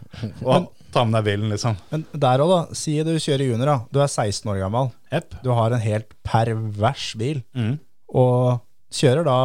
[0.48, 1.76] og ta med deg bilen, liksom.
[1.92, 2.78] Men der òg, da.
[2.78, 3.78] Si du kjører junior, da.
[3.92, 4.94] Du er 16 år gammel.
[5.12, 5.42] Yep.
[5.44, 7.42] Du har en helt pervers bil.
[7.58, 7.74] Mm.
[8.16, 8.62] Og
[8.96, 9.40] kjører da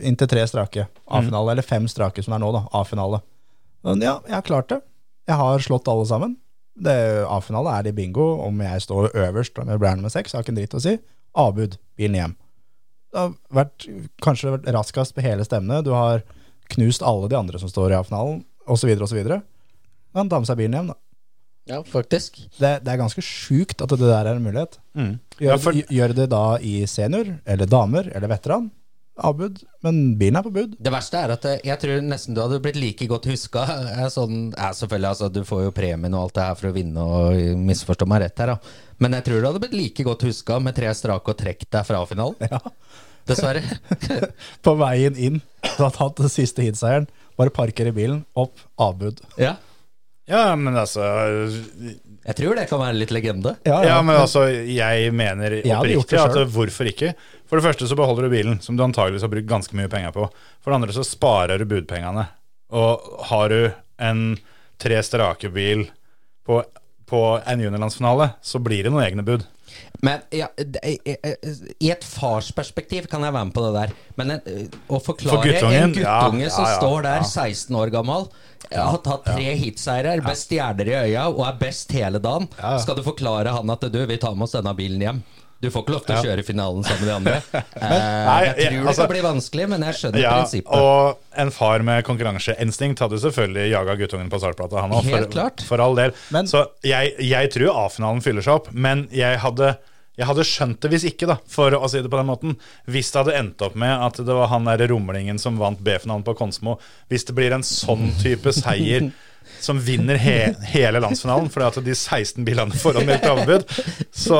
[0.00, 2.62] inntil tre strake A-finale, eller fem strake som det er nå, da.
[2.80, 3.20] A-finale.
[3.84, 4.80] Men ja, jeg har klart det.
[5.28, 6.38] Jeg har slått alle sammen.
[6.82, 8.30] A-finale er det bingo.
[8.46, 10.96] Om jeg står øverst om jeg blir med seks, har ikke en dritt å si.
[11.38, 12.34] A-bud, bilen hjem.
[13.12, 13.86] Det har vært,
[14.24, 15.82] kanskje vært raskest på hele stemmene.
[15.84, 16.22] Du har
[16.72, 19.22] knust alle de andre som står i A-finalen, osv., osv.
[20.12, 20.98] Kan ta med seg bilen hjem, da.
[21.72, 22.36] ja, faktisk.
[22.58, 24.78] Det, det er ganske sjukt at det der er en mulighet.
[24.96, 25.14] Mm.
[25.38, 28.70] Gjør, Ja, for- gjør det da i senior, eller damer, eller veteran?
[29.22, 29.58] Avbud.
[29.84, 30.76] Men bilen er på bud.
[30.80, 33.66] Det verste er at jeg tror nesten du hadde blitt like godt huska.
[33.92, 36.76] Er sånn, ja, selvfølgelig, altså, du får jo premien og alt det her for å
[36.78, 38.76] vinne, og misforstå meg rett her, da.
[39.02, 41.88] Men jeg tror du hadde blitt like godt huska med tre strake og trekk deg
[41.88, 42.62] fra finalen.
[43.28, 43.62] Dessverre.
[44.66, 49.22] På veien inn, du har tatt den siste hitseieren, bare parkerer bilen, opp, avbud.
[49.40, 49.56] ja.
[50.30, 53.56] Ja, men altså Jeg tror det kan være litt legende.
[53.66, 57.10] Ja, men altså, jeg mener oppriktig at hvorfor ikke?
[57.50, 60.14] For det første så beholder du bilen, som du antageligvis har brukt ganske mye penger
[60.14, 60.28] på.
[60.62, 62.28] For det andre så sparer du budpengene.
[62.72, 63.58] Og har du
[64.02, 64.22] en
[64.80, 65.88] tre strake bil
[66.46, 66.62] på,
[67.12, 69.44] på en juniorlandsfinale, så blir det noen egne bud.
[70.04, 73.92] Men ja, i et farsperspektiv kan jeg være med på det der.
[74.18, 77.50] Men en, å forklare For guttungen, en guttunge ja, som ja, ja, står der, ja.
[77.52, 78.26] 16 år gammel,
[78.72, 82.48] har tatt tre hitseirer, best stjerner i øya og er best hele dagen,
[82.82, 85.22] skal du forklare han at du, vi tar med oss denne bilen hjem.
[85.62, 87.36] Du får ikke lov til å kjøre finalen sammen med de andre.
[87.82, 90.74] Eh, Nei, jeg tror altså, det kan bli vanskelig, men jeg skjønner Ja, prinsippet.
[90.74, 95.08] og en far med konkurranseinstinkt hadde selvfølgelig jaga guttungen på startplata, han òg.
[95.10, 96.14] For, for all del.
[96.34, 99.74] Men- så jeg, jeg tror A-finalen fyller seg opp, men jeg hadde
[100.18, 102.56] jeg hadde skjønt det hvis ikke, da, for å si det på den måten.
[102.84, 106.24] Hvis det hadde endt opp med at det var han der rumlingen som vant B-finalen
[106.26, 106.74] på Konsmo.
[107.08, 109.08] Hvis det blir en sånn type seier
[109.60, 110.36] som vinner he
[110.72, 113.64] hele landsfinalen fordi at de 16 bilene foran meldte avbud.
[114.14, 114.38] Så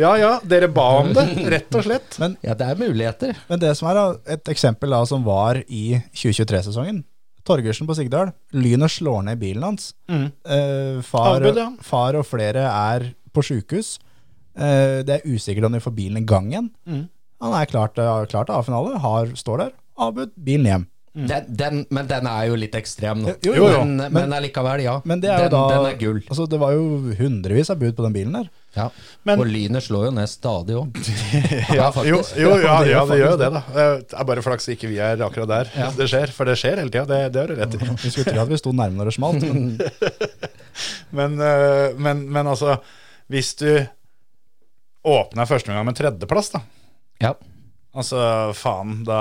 [0.00, 2.18] ja ja, dere ba om det, rett og slett.
[2.22, 3.36] Men, Ja, det er muligheter.
[3.48, 4.02] men det som er
[4.36, 7.02] et eksempel da, som var i 2023-sesongen
[7.42, 8.28] Torgersen på Sigdal.
[8.54, 9.88] Lynet slår ned bilen hans.
[10.08, 11.68] Eh, far, Avbud, ja.
[11.82, 13.96] far og flere er på sjukehus.
[14.54, 16.68] Eh, det er usikkert om de får bilen i gang igjen.
[17.42, 17.96] Han er klart,
[18.30, 19.72] klart til A-finale, har- står der.
[19.98, 20.86] Avbud, bilen hjem.
[21.12, 23.34] Den, den, men den er jo litt ekstrem nå.
[23.44, 23.80] Jo, jo, jo.
[23.84, 24.94] Men, men allikevel, ja.
[25.04, 26.20] Men det er jo den, da den er gull.
[26.24, 26.86] Altså, det var jo
[27.18, 28.46] hundrevis av bud på den bilen der.
[28.78, 28.86] Ja.
[29.28, 30.96] Men- og lynet slår jo ned stadig òg.
[31.76, 33.62] Ja, jo, jo, ja, ja, det gjør jo det, da.
[33.76, 36.32] Det er bare flaks ikke vi er akkurat der det skjer.
[36.32, 37.92] For det skjer hele tida, det, det har du rett i.
[38.06, 39.44] Vi skulle tro at vi sto nærme når det smalt.
[39.44, 39.76] Men
[41.18, 42.78] Men, øh, men, men altså,
[43.28, 43.68] hvis du
[45.04, 46.62] åpner første gang med tredjeplass, da
[47.20, 47.34] Ja.
[47.92, 48.18] Altså,
[48.56, 49.18] faen, da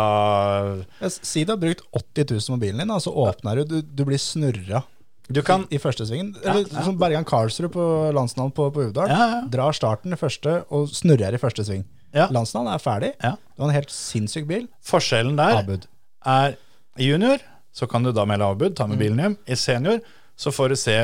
[1.11, 4.21] si du har brukt 80 000 mobilen din, og så åpner du, du, du blir
[4.21, 4.83] snurra
[5.27, 6.33] Du kan i, i første svingen.
[6.43, 9.11] Eller som Bergan Karlsrud på landsnavn på, på Uvdal.
[9.11, 9.41] Ja, ja.
[9.51, 11.83] Drar starten i første og snurrer i første sving.
[12.15, 12.29] Ja.
[12.31, 13.13] Landsnavn er ferdig.
[13.23, 13.35] Ja.
[13.55, 14.67] Du har en helt sinnssyk bil.
[14.87, 15.87] Forskjellen der Avbud.
[16.27, 16.55] er
[16.99, 17.43] i junior,
[17.75, 19.37] så kan du da melde avbud, ta med bilen hjem.
[19.47, 20.01] I senior
[20.39, 20.97] så får du se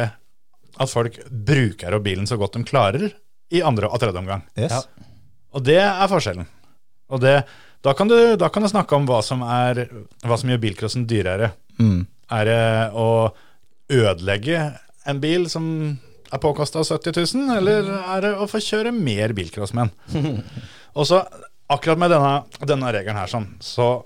[0.77, 3.07] at folk bruker opp bilen så godt de klarer
[3.55, 4.43] i andre og tredje omgang.
[4.59, 4.75] Yes.
[4.75, 5.07] Ja.
[5.55, 6.47] Og det er forskjellen.
[7.13, 7.37] Og det,
[7.85, 9.85] da, kan du, da kan du snakke om hva som, er,
[10.25, 11.53] hva som gjør bilcrossen dyrere.
[11.79, 12.05] Mm.
[12.37, 12.61] Er det
[12.97, 13.09] å
[13.93, 14.63] ødelegge
[15.07, 15.67] en bil som
[16.27, 20.41] er påkosta 70 000, eller er det å få kjøre mer bilcross med den?
[20.97, 21.21] Og så,
[21.71, 22.33] akkurat med denne,
[22.67, 24.01] denne regelen her, sånn, så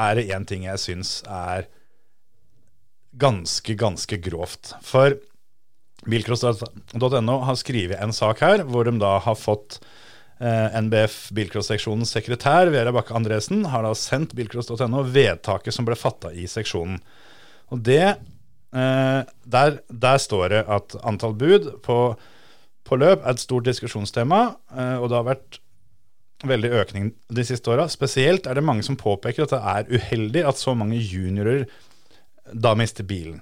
[0.00, 1.68] er det én ting jeg syns er
[3.20, 4.74] ganske, ganske grovt.
[4.84, 5.16] For
[6.08, 9.90] bilcross.no har skrevet en sak her hvor de da har fått eh,
[10.42, 16.48] NBF bilcross-seksjonens sekretær Vera Bakke Andresen har da sendt bilcross.no vedtaket som ble fatta i
[16.50, 16.98] seksjonen.
[17.72, 19.20] Og det eh,
[19.54, 21.98] der, der står det at antall bud på,
[22.88, 24.42] på løp er et stort diskusjonstema,
[24.74, 25.60] eh, og det har vært
[26.48, 27.86] veldig økning de siste åra.
[27.90, 31.68] Spesielt er det mange som påpeker at det er uheldig at så mange juniorer
[32.52, 33.38] da mister bilen.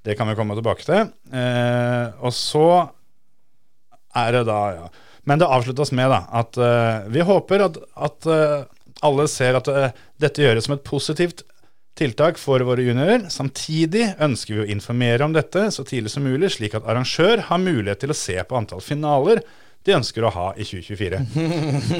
[0.00, 1.12] Det kan vi komme tilbake til.
[1.36, 2.66] Eh, og så
[4.16, 4.88] er det da, ja.
[5.30, 8.64] Men det avsluttes med da, at uh, vi håper at, at uh,
[9.06, 11.44] alle ser at uh, dette gjøres som et positivt
[12.00, 13.28] tiltak for våre juniorer.
[13.30, 17.62] Samtidig ønsker vi å informere om dette så tidlig som mulig, slik at arrangør har
[17.62, 19.44] mulighet til å se på antall finaler
[19.86, 21.20] de ønsker å ha i 2024.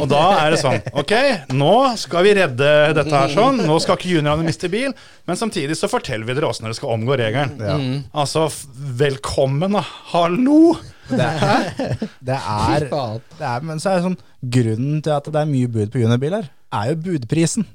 [0.03, 1.15] Og da er det sånn Ok,
[1.57, 3.63] nå skal vi redde dette her sånn.
[3.65, 4.93] Nå skal ikke juniorene miste bil.
[5.25, 8.03] Men samtidig så forteller vi dere åssen dere skal omgå regelen.
[8.13, 8.51] Altså,
[9.01, 9.79] velkommen.
[10.13, 10.75] Hallo!
[11.11, 12.87] Det er, det er,
[13.39, 14.19] det er Men så er det sånn
[14.57, 17.67] Grunnen til at det er mye bud på juniorbiler, er jo budprisen.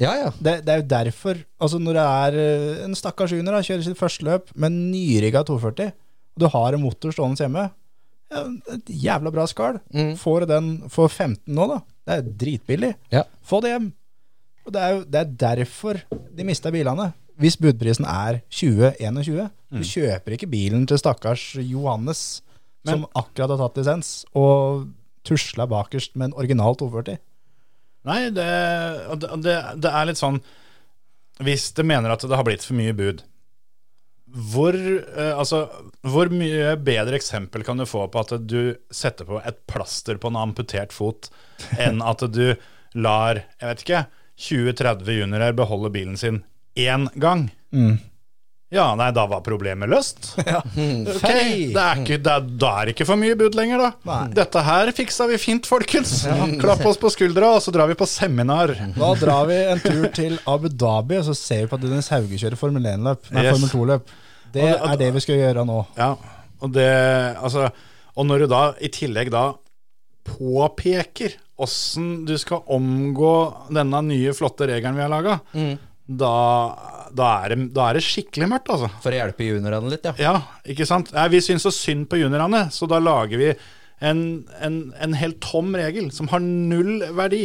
[0.00, 0.30] Ja, ja.
[0.40, 3.84] Det, det er jo derfor Altså Når det er eh, en stakkars junior da, kjører
[3.84, 5.92] sitt første løp med nyrigga 240,
[6.36, 7.66] og du har en motor stående hjemme
[8.30, 8.44] ja,
[8.76, 9.80] Et jævla bra skall.
[9.92, 10.12] Mm.
[10.20, 11.80] Får den for 15 nå, da.
[12.06, 12.92] Det er dritbillig.
[13.12, 13.24] Ja.
[13.42, 13.88] Få det hjem.
[14.66, 15.98] Og det er jo det er derfor
[16.38, 17.10] de mista bilene.
[17.40, 19.78] Hvis budprisen er 20-21, Mm.
[19.78, 22.42] du kjøper ikke bilen til stakkars Johannes
[22.82, 24.88] som akkurat har tatt lisens, og
[25.22, 27.20] tusla bakerst med en original 240.
[28.08, 28.46] Nei, det,
[29.44, 30.38] det, det, er litt sånn
[31.44, 33.20] Hvis det mener at det har blitt for mye bud
[34.30, 35.64] hvor, eh, altså,
[36.06, 40.30] hvor mye bedre eksempel kan du få på at du setter på et plaster på
[40.30, 41.26] en amputert fot,
[41.82, 42.54] enn at du
[42.94, 44.04] lar jeg vet ikke,
[44.40, 46.40] 20-30 juniorer beholde bilen sin
[46.76, 47.48] én gang?
[48.70, 50.28] Ja, nei, da var problemet løst.
[50.38, 53.88] Ok, det er ikke, det er, da er det ikke for mye bud lenger, da.
[54.06, 54.18] Nei.
[54.36, 56.12] Dette her fiksa vi fint, folkens.
[56.62, 58.70] Klapp oss på skuldra, og så drar vi på seminar.
[58.94, 62.12] Da drar vi en tur til Abu Dhabi, og så ser vi på at Dennis
[62.14, 63.26] Hauge kjører Formel 1-løp.
[63.34, 63.56] Nei, Yes.
[63.58, 64.14] Formel 2-løp.
[64.54, 65.80] Det Og det- er det vi skal gjøre nå.
[65.98, 66.12] Ja,
[66.62, 66.88] og det
[67.42, 67.70] Altså,
[68.16, 69.48] og når du da i tillegg da
[70.26, 73.34] påpeker åssen du skal omgå
[73.72, 75.40] denne nye, flotte regelen vi har laga,
[76.10, 78.88] da, da, er det- da er det skikkelig mørkt, altså.
[79.02, 80.14] For å hjelpe juniorene litt, ja.
[80.18, 80.32] Ja,
[80.66, 81.12] ikke sant?
[81.14, 83.50] Nei, vi syns så synd på juniorene, så da lager vi
[84.00, 84.22] en,
[84.60, 87.44] en, en helt tom regel som har null verdi.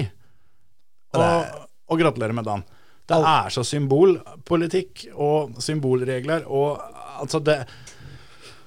[1.15, 1.61] Og,
[1.91, 2.63] og gratulerer med dagen.
[3.05, 6.79] Det er så symbolpolitikk og symbolregler og
[7.21, 7.59] altså det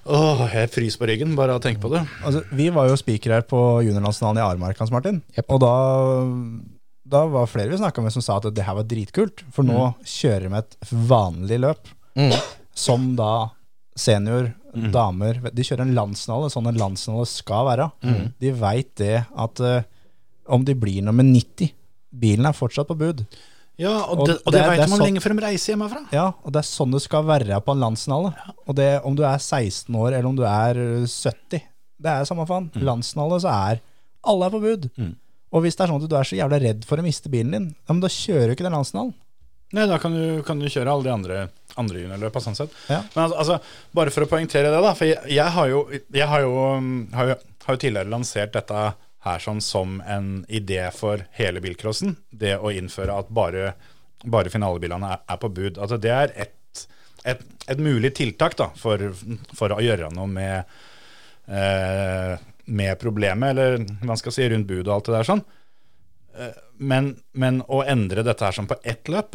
[0.08, 2.00] Åh, jeg fryser på ryggen bare av å tenke på det.
[2.24, 5.18] Altså, vi var jo speaker her på juniorlandsfinalen i Aremark, Hans Martin.
[5.36, 5.50] Yep.
[5.52, 5.72] Og da,
[7.08, 9.42] da var flere vi snakka med som sa at det her var dritkult.
[9.54, 10.76] For nå kjører de et
[11.08, 11.88] vanlig løp,
[12.78, 13.50] som da
[13.98, 14.52] senior,
[14.92, 17.86] damer De kjører en landsfinale, sånn en landsfinale skal være.
[18.38, 19.80] De veit det at uh,
[20.54, 21.72] om de blir nummer 90
[22.18, 23.18] Bilen er fortsatt på bud.
[23.78, 26.00] Ja, og, Og det, og det, det- er man sånn- lenge før de reiser hjemmefra.
[26.14, 28.30] Ja, og det er sånn det skal være på en landsfinale.
[28.66, 31.60] Og det, om du er 16 år eller om du er øh, 70,
[32.00, 32.70] det er samme faen.
[32.80, 33.82] Landsfinale så er
[34.28, 34.88] alle er på bud.
[35.54, 37.54] Og hvis det er sånn at du er så jævla redd for å miste bilen
[37.54, 39.14] din, ja, men da kjører du ikke den landsfinalen.
[39.76, 41.38] Nei, da kan du, kan du kjøre alle de andre,
[41.80, 42.72] andre juniorløpa sånn sett.
[42.88, 43.02] Ja.
[43.12, 44.94] Men altså, altså, bare for å poengtere det, da.
[44.96, 47.36] For jeg, jeg, har, jo, jeg har, jo, um, har, jo,
[47.66, 48.86] har jo tidligere lansert dette
[49.26, 52.16] her sånn som en idé for hele bilcrossen.
[52.30, 53.74] Det å innføre at bare,
[54.24, 55.76] bare finalebilene er, er på bud.
[55.76, 56.84] Altså, det er et,
[57.28, 59.10] et, et mulig tiltak da, for,
[59.52, 60.78] for å gjøre noe med,
[61.44, 62.38] eh,
[62.68, 65.44] med problemet, eller hva man skal si, rundt budet og alt det der sånn.
[66.38, 69.34] Eh, Men, men å endre dette her sånn på ett løp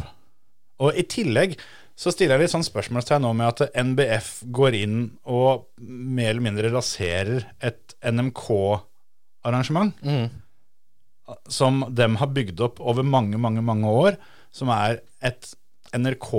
[0.80, 1.58] og i tillegg
[1.94, 4.96] så stiller jeg litt sånn spørsmålstegn nå med at NBF går inn
[5.30, 9.92] og mer eller mindre raserer et NMK-arrangement
[11.48, 14.16] som dem har bygd opp over mange, mange, mange år,
[14.52, 15.52] som er et
[15.94, 16.30] NRK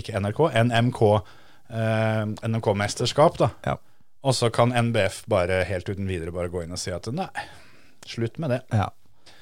[0.00, 0.38] Ikke NRK,
[0.70, 3.50] NMK eh, NMK-mesterskap, da.
[3.66, 3.74] Ja.
[4.26, 7.28] Og så kan NBF bare helt uten videre bare gå inn og si at nei,
[8.08, 8.60] slutt med det.
[8.76, 8.90] Ja.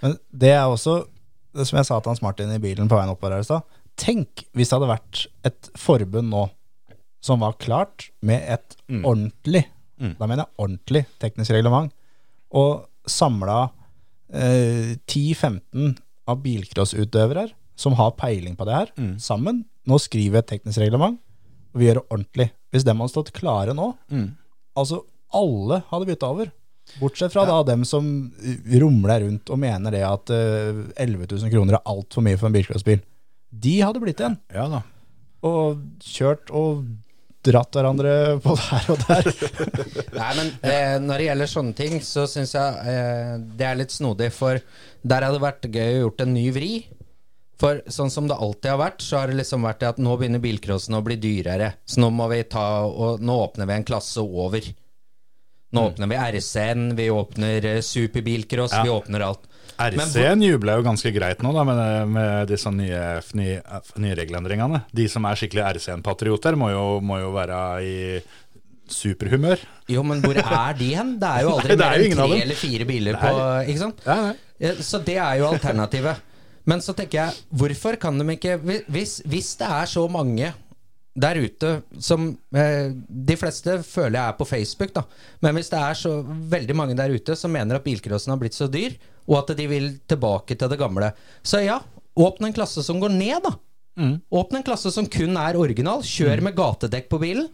[0.02, 1.00] Men det er også,
[1.56, 3.66] det som jeg sa til Hans Martin i bilen på veien oppover her i stad,
[3.98, 6.44] tenk hvis det hadde vært et forbund nå
[7.24, 9.64] som var klart med et ordentlig,
[9.98, 11.90] da mener jeg ordentlig teknisk reglement,
[12.54, 13.72] og samla
[14.30, 15.96] eh, 10-15
[16.30, 17.48] av bilcrossutøvere
[17.78, 19.64] som har peiling på det her, sammen.
[19.88, 21.18] Nå skriver vi et teknisk reglement,
[21.74, 22.48] og vi gjør det ordentlig.
[22.70, 23.90] Hvis dem hadde stått klare nå,
[24.78, 25.02] altså
[25.38, 26.52] alle hadde bytta over.
[27.02, 28.06] Bortsett fra da dem som
[28.80, 32.56] rumler rundt og mener det at uh, 11 000 kroner er altfor mye for en
[32.56, 33.02] bilcrossbil.
[33.48, 34.80] De hadde blitt igjen Ja da.
[35.48, 36.82] og kjørt og
[37.48, 38.12] dratt hverandre
[38.44, 39.28] på der og der.
[40.20, 43.94] Nei, men eh, når det gjelder sånne ting, så syns jeg eh, det er litt
[43.94, 44.30] snodig.
[44.34, 46.72] For der hadde det vært gøy å gjort en ny vri.
[47.58, 50.12] For sånn som det alltid har vært, så har det liksom vært det at nå
[50.20, 51.72] begynner bilcrossen å bli dyrere.
[51.90, 54.62] Så nå må vi ta og Nå åpner vi en klasse over.
[55.74, 58.82] Nå åpner vi RC-en, vi åpner eh, superbilcross, Ja.
[58.86, 59.42] vi åpner alt.
[59.78, 63.02] RCN RC-en jubler jo ganske greit nå da med, med disse nye,
[63.38, 63.58] nye,
[64.02, 64.80] nye regelendringene.
[64.96, 66.70] De som er skikkelig RC-en-patrioter, må,
[67.04, 67.98] må jo være i
[68.88, 69.60] superhumør.
[69.92, 71.12] Jo, men hvor er de hen?
[71.20, 73.34] Det er jo aldri Nei, er jo mer enn tre eller fire biler på
[73.68, 74.02] Ikke sant?
[74.08, 74.34] Nei, nei.
[74.58, 76.24] Eh, Så det er jo alternativet.
[76.68, 78.58] Men så tenker jeg, hvorfor kan de ikke
[78.92, 80.50] Hvis, hvis det er så mange
[81.18, 81.70] der ute
[82.04, 85.02] som eh, De fleste føler jeg er på Facebook, da.
[85.42, 88.54] Men hvis det er så veldig mange der ute som mener at bilcrossen har blitt
[88.58, 88.94] så dyr,
[89.28, 91.10] og at de vil tilbake til det gamle,
[91.42, 91.80] så ja,
[92.16, 93.54] åpne en klasse som går ned, da.
[94.30, 96.04] Åpne en klasse som kun er original.
[96.06, 97.48] Kjør med gatedekk på bilen.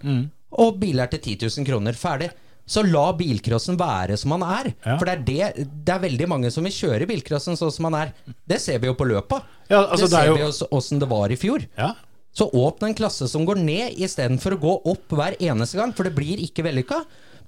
[0.60, 1.96] Og biler til 10 000 kroner.
[1.98, 2.28] Ferdig.
[2.66, 4.70] Så la bilcrossen være som han er.
[4.86, 4.94] Ja.
[4.96, 5.24] For det er,
[5.58, 8.12] det, det er veldig mange som vil kjøre bilcrossen sånn som han er.
[8.48, 9.44] Det ser vi jo på løpet.
[9.68, 11.66] Ja, altså, det det er ser jo- vi jo åssen det var i fjor.
[11.76, 11.90] Ja.
[12.34, 15.92] Så åpne en klasse som går ned, istedenfor å gå opp hver eneste gang.
[15.94, 17.04] For det blir ikke vellykka.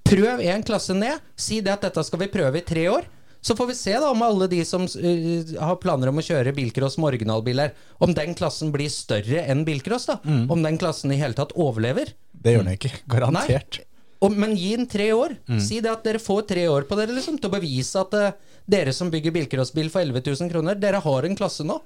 [0.06, 1.18] Prøv en klasse ned.
[1.34, 3.08] Si det at dette skal vi prøve i tre år.
[3.46, 6.52] Så får vi se da om alle de som uh, har planer om å kjøre
[6.54, 10.06] bilcross med originalbiler, om den klassen blir større enn bilcross.
[10.10, 12.12] da Om den klassen i hele tatt overlever.
[12.34, 12.92] Det gjør den ikke.
[13.10, 13.80] Garantert.
[14.26, 15.36] Og, men gi den tre år.
[15.62, 18.56] Si det at dere får tre år på dere liksom til å bevise at uh,
[18.66, 21.78] dere som bygger bilcrossbil for 11 000 kroner, dere har en klasse nå.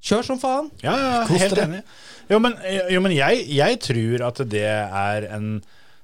[0.00, 0.70] Kjør som faen.
[0.80, 1.82] Ja, ja, helt enig.
[2.30, 2.54] Jo, men,
[2.88, 5.58] jo, men jeg, jeg tror at det er en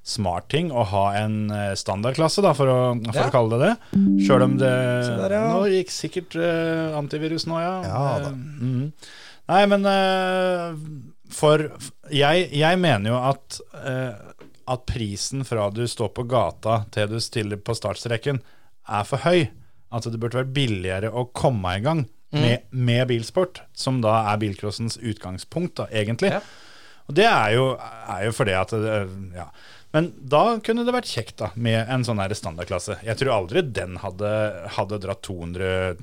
[0.07, 2.77] smart ting å ha en eh, standardklasse, da, for å,
[3.09, 3.25] for Ja.
[3.27, 4.03] å kalle det det.
[4.27, 5.41] Sjøl om det der, ja.
[5.51, 7.73] Nå gikk sikkert uh, antivirus nå, ja.
[7.89, 8.31] Ja, da.
[8.37, 8.93] Mhm.
[9.47, 10.77] Nei, men uh,
[11.31, 11.67] for
[12.15, 14.15] jeg, jeg mener jo at eh,
[14.67, 18.43] at prisen fra du står på gata til du stiller på startstreken,
[18.87, 19.49] er for høy.
[19.95, 22.05] At det burde vært billigere å komme i gang
[22.35, 26.33] med, med bilsport, som da er bilcrossens utgangspunkt, da, egentlig.
[26.35, 26.43] Ja.
[27.07, 28.99] Og det er jo, er jo fordi at det,
[29.37, 29.47] ja.
[29.95, 32.99] Men da kunne det vært kjekt da med en sånn her standardklasse.
[33.07, 34.31] Jeg tror aldri den hadde,
[34.77, 35.95] hadde dratt 200,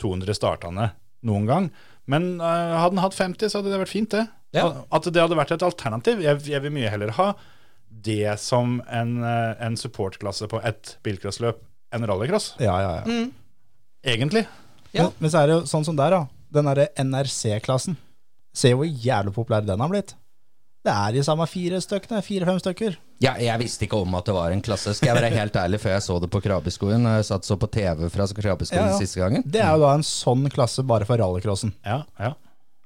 [0.00, 0.92] 200 startende
[1.26, 1.68] noen gang.
[2.08, 4.24] Men uh, hadde den hatt 50, så hadde det vært fint, det.
[4.56, 4.70] Ja.
[4.94, 6.22] At det hadde vært et alternativ.
[6.24, 7.32] Jeg, jeg vil mye heller ha
[7.90, 11.60] det som en, eh, en supportklasse på et bilcrossløp
[11.94, 12.54] enn rallycross.
[12.62, 13.26] Ja, ja, ja.
[14.04, 14.44] Egentlig.
[14.92, 15.08] Ja.
[15.08, 16.22] Men, men så er det jo sånn som der, da.
[16.54, 17.98] Den derre NRC-klassen.
[18.56, 20.14] Se hvor jævlig populær den har blitt.
[20.86, 22.22] Det er de samme fire stykkene.
[22.24, 22.96] Fire-fem stykker.
[23.20, 25.80] Ja, jeg visste ikke om at det var en klasse, skal jeg være helt ærlig,
[25.82, 27.02] før jeg så det på Krabbeskogien.
[27.02, 29.00] Når jeg satt så på TV fra Krabbeskogien Ja, ja.
[29.00, 29.42] siste gangen.
[29.44, 31.74] Det er jo da en sånn klasse bare for rallycrossen.
[31.84, 32.32] Ja, ja.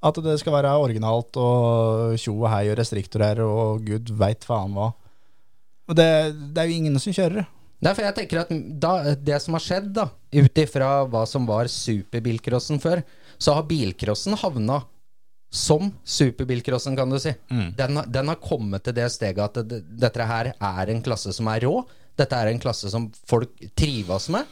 [0.03, 4.73] At det skal være originalt og tjo og hei og restriktorer og gud veit faen
[4.75, 4.89] hva.
[5.91, 6.09] Og det,
[6.55, 7.45] det er jo ingen som kjører det.
[7.83, 8.51] Nei, for jeg tenker at
[8.83, 10.05] da, det som har skjedd, da,
[10.39, 13.01] ut ifra hva som var superbilcrossen før,
[13.43, 14.81] så har bilcrossen havna
[15.53, 17.33] som superbilcrossen, kan du si.
[17.77, 21.35] Den, har- den har kommet til det steget at det, dette her er en klasse
[21.37, 21.83] som er rå.
[22.17, 24.47] Dette er en klasse som folk trives med.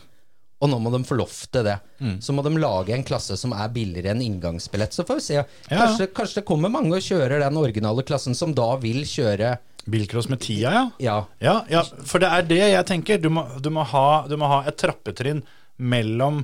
[0.61, 1.79] Og nå må de få lov til det.
[2.21, 4.93] Så må de lage en klasse som er billigere enn inngangsbillett.
[4.93, 5.45] Så får vi se.
[5.71, 9.57] Kanskje, kanskje det kommer mange og kjører den originale klassen, som da vil kjøre
[9.91, 10.83] Bilcross med tida, ja.
[11.01, 11.15] Ja.
[11.41, 13.19] Ja, ja, for det er det jeg tenker.
[13.23, 15.41] Du må, du må, ha, du må ha et trappetrinn
[15.81, 16.43] mellom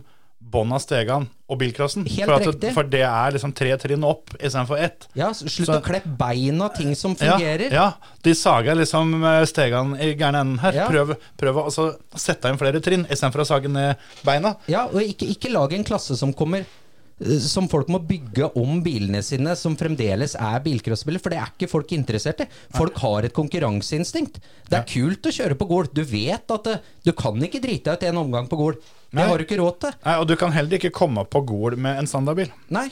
[0.50, 2.06] bånn av stegan og bilcrossen.
[2.10, 5.06] Helt for, at for det er liksom tre trinn opp istedenfor ett.
[5.18, 7.70] Ja, slutt Så- å kleppe beina ting som fungerer.
[7.72, 7.92] ja,
[8.22, 10.72] de sager liksom eh, stegene i gærne enden her.
[10.72, 10.88] Ja.
[10.90, 14.56] Prøv, prøv å altså, sette inn flere trinn istedenfor å sage ned beina.
[14.66, 18.82] Ja, og ikke, ikke lag en klasse som kommer eh, som folk må bygge om
[18.82, 21.22] bilene sine, som fremdeles er bilcrossbiler.
[21.22, 22.50] For det er ikke folk interessert i.
[22.74, 24.42] Folk har et konkurranseinstinkt.
[24.68, 25.88] Det er kult å kjøre på Gol.
[25.94, 28.78] Du vet at det, du kan ikke drite deg ut en omgang på Gol.
[29.12, 29.96] Det har du ikke råd til.
[30.04, 32.50] Nei, Og du kan heller ikke komme på Gol med en standardbil.
[32.74, 32.88] Nei.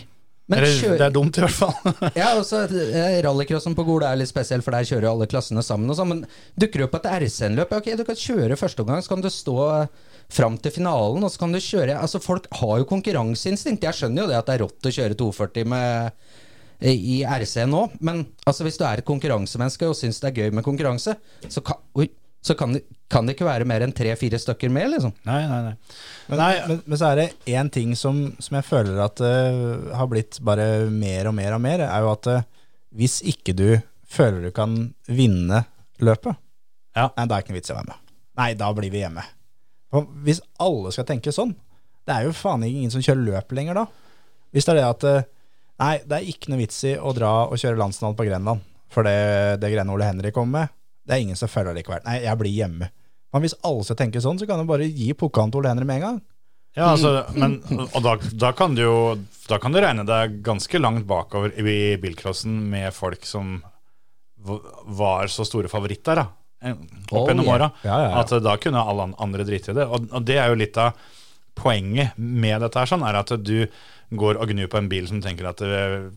[0.47, 0.99] Men Eller, kjør...
[1.01, 1.95] Det er dumt, i hvert fall.
[2.21, 5.65] Ja, også eh, Rallycrossen på Gol er litt spesiell, for der kjører jo alle klassene
[5.65, 5.89] sammen.
[5.89, 6.21] og sånn, Men
[6.61, 9.57] dukker det opp et RCN-løp, ok, du kan kjøre første omgang, så kan du stå
[10.35, 13.89] fram til finalen, og så kan du kjøre Altså, Folk har jo konkurranseinstinkt.
[13.89, 16.13] Jeg skjønner jo det at det er rått å kjøre 240 med
[16.85, 20.57] i RC nå, men altså hvis du er et konkurransemenneske og syns det er gøy
[20.59, 21.15] med konkurranse,
[21.49, 22.11] så kan, oi,
[22.45, 25.15] så kan, det, kan det ikke være mer enn tre-fire stykker med, liksom.
[25.25, 25.75] Nei, nei, nei.
[26.29, 29.95] Men, nei men, men så er det én ting som, som jeg føler at uh,
[29.97, 32.45] har blitt bare mer og mer og mer, er jo at uh,
[32.95, 33.69] hvis ikke du
[34.15, 34.77] føler du kan
[35.09, 35.65] vinne
[36.05, 36.37] løpet,
[36.95, 37.09] Ja.
[37.17, 38.03] nei, da er det ikke noe vits i å være med.
[38.39, 39.25] Nei, da blir vi hjemme.
[39.95, 41.57] Og hvis alle skal tenke sånn,
[42.05, 43.87] det er jo faen ingen som kjører løp lenger da.
[44.53, 45.31] Hvis det er det at uh,
[45.81, 48.61] Nei, det er ikke noe vits i å dra og kjøre landsnavn på Grenland,
[48.95, 50.75] for det, det greiene Ole Henrik kommer med,
[51.05, 52.05] det er ingen som føler det likevel.
[52.07, 52.91] Nei, jeg blir hjemme.
[53.35, 55.89] Men hvis alle skal tenke sånn, så kan du bare gi pukkelen til Ole Henry
[55.89, 56.21] med en gang.
[56.75, 57.61] Ja, altså, men,
[57.95, 58.95] og da, da kan du jo
[59.47, 63.61] Da kan du regne deg ganske langt bakover i bilcrossen med folk som
[64.99, 66.25] var så store favoritter da
[66.65, 67.71] eh, opp Oh, gjennom åra.
[67.85, 69.87] At da kunne alle andre drite i det.
[69.87, 70.99] Og, og det er jo litt av
[71.55, 73.57] poenget med dette her, sånn, er at du
[74.17, 76.09] går og gnur på en bil som tenker at eh,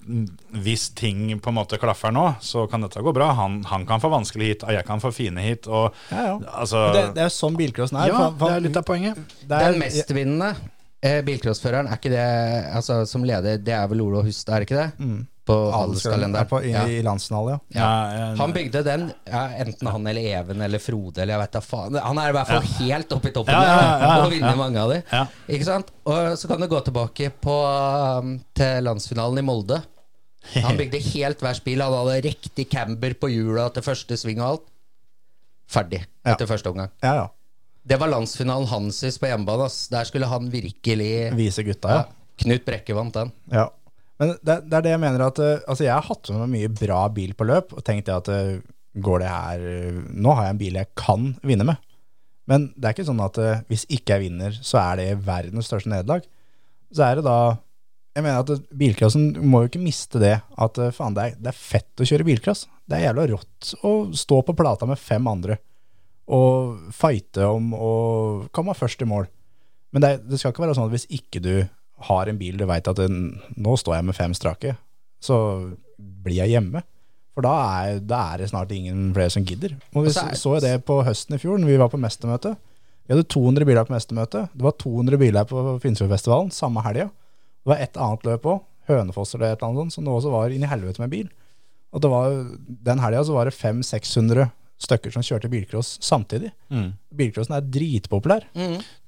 [0.63, 3.31] hvis ting på en måte klaffer nå, så kan dette gå bra.
[3.37, 5.67] Han, han kan få vanskelig hit, og jeg kan få fine hit.
[5.67, 6.37] Og, Ja, ja.
[6.61, 8.07] Altså, Det, det er jo sånn bilcrossen er.
[8.11, 9.15] ja, for- for- det er litt av poenget.
[9.47, 10.55] det er- Den mestvinnende
[11.03, 12.27] eh, bilcrossføreren, er ikke det
[12.75, 15.25] altså, som leder, det er vel Ole Hust, er det ikke det?
[15.47, 16.63] På handelskalenderen.
[16.67, 16.83] i, Ja.
[16.91, 17.59] I landsfinale, ja.
[17.79, 17.89] Ja.
[18.17, 21.61] Ja, Han bygde den, ja, enten han eller Even eller Frode eller jeg vet da
[21.63, 21.95] faen.
[22.03, 24.53] Han er i hvert fall helt oppe i toppen Ja, ja, ja, ja, og vinner
[24.53, 24.55] ja.
[24.59, 25.01] mange av de.
[25.11, 25.23] Ja.
[25.47, 25.91] Ikke sant?
[26.05, 27.55] Og så kan du gå tilbake på,
[28.21, 29.79] um, til landsfinalen i Molde.
[30.63, 31.81] Han bygde helt hver spill.
[31.83, 34.67] Han hadde riktig camber på hjula til første sving og alt.
[35.67, 36.33] Ferdig Ja.
[36.35, 36.91] etter første omgang.
[37.03, 37.27] ja, ja.
[37.87, 39.69] Det var landsfinalen hansis på hjemmebane.
[39.91, 42.01] Der skulle han virkelig Vise gutta, ja.
[42.01, 42.33] ja.
[42.43, 43.31] Knut Brekke vant den.
[43.51, 43.69] ja.
[44.21, 46.53] Men det, det er det jeg mener at eh, Altså, jeg har hatt med meg
[46.55, 48.57] mye bra bil på løp, og tenkt at eh,
[48.97, 51.83] går det her eh, Nå har jeg en bil jeg kan vinne med.
[52.47, 53.37] Men det er ikke sånn at
[53.67, 56.23] hvis ikke jeg vinner, så er det verdens største nederlag.
[56.95, 57.57] Så er det da
[58.15, 61.57] Jeg mener at bilcrossen må jo ikke miste det at faen, det er, det er
[61.59, 62.63] fett å kjøre bilcross.
[62.87, 65.59] Det er jævla rått å stå på plata med fem andre
[66.33, 67.91] og fighte om å
[68.55, 69.27] komme først i mål.
[69.91, 71.53] Men det, det skal ikke være sånn at hvis ikke du
[72.05, 74.75] har en bil du veit at den, nå står jeg med fem strake,
[75.23, 75.37] så
[75.97, 76.83] blir jeg hjemme.
[77.37, 79.75] For da er, da er det snart ingen flere som gidder.
[79.93, 82.55] Og vi så så jo det på høsten i fjor, når vi var på mestermøte.
[83.05, 84.47] Vi hadde 200 biler på mestermøte.
[84.53, 87.11] Det var 200 biler på Finnsfjordfestivalen samme helga.
[87.61, 90.31] Det var et annet løp òg, Hønefoss eller et eller annet sånt, som nå også
[90.31, 91.27] var inni i helvete med bil.
[91.95, 92.35] Og det var,
[92.89, 94.49] den helga så var det 500-600
[94.81, 96.51] stykker som kjørte bilcross samtidig.
[96.69, 96.91] Mm.
[97.17, 98.45] Bilcrossen er dritpopulær.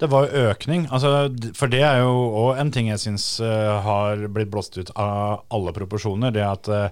[0.01, 0.87] Det var jo økning.
[0.89, 2.13] Altså, for det er jo
[2.43, 6.33] òg en ting jeg syns har blitt blåst ut av alle proporsjoner.
[6.33, 6.87] Det at, uh,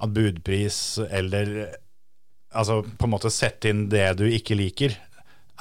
[0.00, 1.70] at budpris eller
[2.50, 4.96] Altså på en måte sette inn det du ikke liker,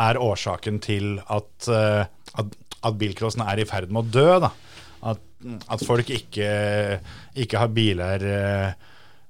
[0.02, 2.08] er årsaken til at, uh,
[2.42, 4.40] at, at bilcrossen er i ferd med å dø.
[4.42, 4.50] Da.
[5.12, 5.22] At,
[5.70, 6.50] at folk ikke,
[7.40, 8.26] ikke har biler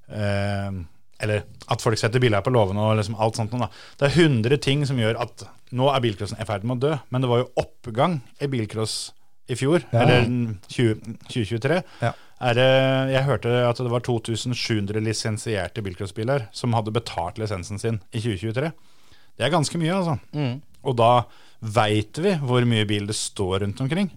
[0.09, 0.79] eh,
[1.19, 3.51] Eller at folk setter biler på låvene og liksom alt sånt.
[3.51, 3.67] Da.
[3.99, 5.43] Det er 100 ting som gjør at
[5.75, 6.93] nå er bilcrossen i ferd med å dø.
[7.11, 9.11] Men det var jo oppgang i bilcross
[9.49, 10.03] i fjor, Ja.
[10.03, 10.27] eller
[10.69, 11.81] 20, 2023.
[12.05, 12.11] Ja.
[12.55, 12.65] Det,
[13.11, 18.69] jeg hørte at det var 2700 lisensierte bilcrossbiler som hadde betalt lisensen sin i 2023.
[19.39, 20.61] Det er ganske mye, altså.
[20.87, 21.09] Og da
[21.59, 24.13] veit vi hvor mye bil det står rundt omkring.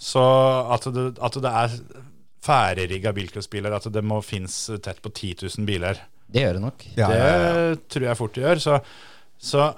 [0.00, 0.22] Så
[0.72, 1.74] at det, at det er
[2.42, 6.00] ferdigrigga bilcrossbiler, at det må finnes tett på 10 000 biler,
[6.32, 6.84] Det gjør det nok.
[6.96, 7.80] Ja, det ja, ja.
[7.94, 8.62] tror jeg fort det gjør.
[8.62, 8.78] Så,
[9.42, 9.70] så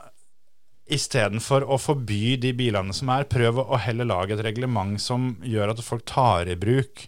[0.95, 5.73] istedenfor å forby de bilene som er, prøv å heller lage et reglement som gjør
[5.75, 7.07] at folk tar i bruk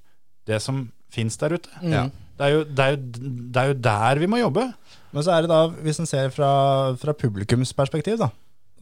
[0.49, 1.71] det som fins der ute.
[1.83, 2.07] Ja.
[2.37, 4.67] Det, er jo, det, er jo, det er jo der vi må jobbe.
[5.13, 6.51] Men så er det da, hvis en ser fra,
[7.01, 8.31] fra publikums perspektiv, da,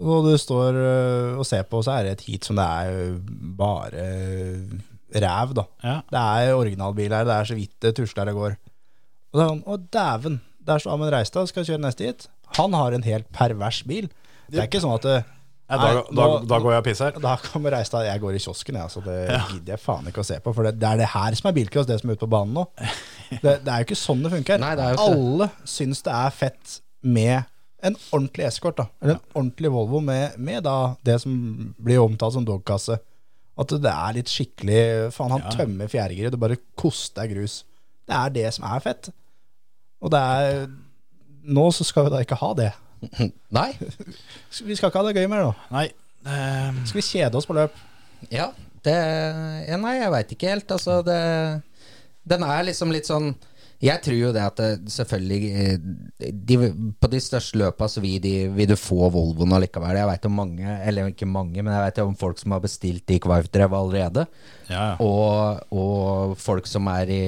[0.03, 3.13] og du står øh, og ser på, så er det et heat som det er
[3.55, 4.07] bare
[5.15, 5.65] ræv, da.
[5.85, 5.99] Ja.
[6.11, 8.57] Det er originalbiler, det er så vidt det tusler det går.
[9.35, 12.27] Og da, er sånn, å dæven, der står Amund Reistad, skal kjøre neste hit.
[12.59, 14.11] Han har en helt pervers bil.
[14.51, 15.17] Det er ikke sånn at det,
[15.71, 17.15] Ja, da, da, da går jeg og pisser.
[17.25, 19.17] da kommer Reistad, jeg går i kiosken, jeg, Altså, det
[19.55, 20.53] gidder jeg faen ikke å se på.
[20.55, 22.59] For det, det er det her som er bilcross, det som er ute på banen
[22.61, 22.67] nå.
[23.31, 24.61] Det, det er jo ikke sånn det funker.
[24.63, 24.91] Nei, det.
[25.01, 27.49] Alle syns det er fett med
[27.85, 28.87] en ordentlig eskort, da.
[29.03, 31.35] Eller en ordentlig Volvo med, med da det som
[31.81, 33.01] blir omtalt som dogkasse.
[33.61, 34.79] At det er litt skikkelig
[35.15, 37.61] Faen, han tømmer fjærgiret, det bare koster grus.
[38.09, 39.11] Det er det som er fett.
[40.05, 40.67] Og det er
[41.45, 42.71] Nå så skal vi da ikke ha det.
[43.59, 43.71] Nei.
[43.77, 45.51] Vi skal ikke ha det gøy mer nå.
[45.75, 45.91] Nei.
[46.25, 47.75] Um, Skal vi kjede oss på løp?
[48.33, 48.47] Ja,
[48.87, 48.95] det
[49.69, 50.73] ja, Nei, jeg veit ikke helt.
[50.73, 51.19] Altså, det
[52.25, 53.35] Den er liksom litt sånn
[53.85, 56.57] Jeg tror jo det at det, selvfølgelig eh, de,
[57.03, 59.99] På de største løpa så vil, de, vil du få Volvoen allikevel.
[60.01, 63.05] Jeg veit om mange, eller ikke mange, men jeg vet om folk som har bestilt
[63.11, 64.25] de Kvarf-drev allerede.
[64.71, 64.95] ja, ja.
[65.05, 67.25] Og, og folk som er i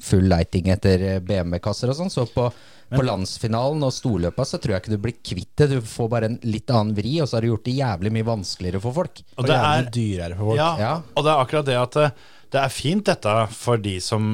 [0.00, 2.12] full leiting etter BMW-kasser og sånn.
[2.12, 2.46] Så på,
[2.90, 5.70] på landsfinalen og storløpa så tror jeg ikke du blir kvitt det.
[5.74, 8.28] Du får bare en litt annen vri, og så har du gjort det jævlig mye
[8.30, 9.20] vanskeligere for folk.
[9.36, 10.60] Og Og det jævlig er, dyrere for folk.
[10.60, 10.92] Ja, Ja.
[11.14, 12.08] og det er akkurat det at det,
[12.52, 14.32] det er fint dette for de som,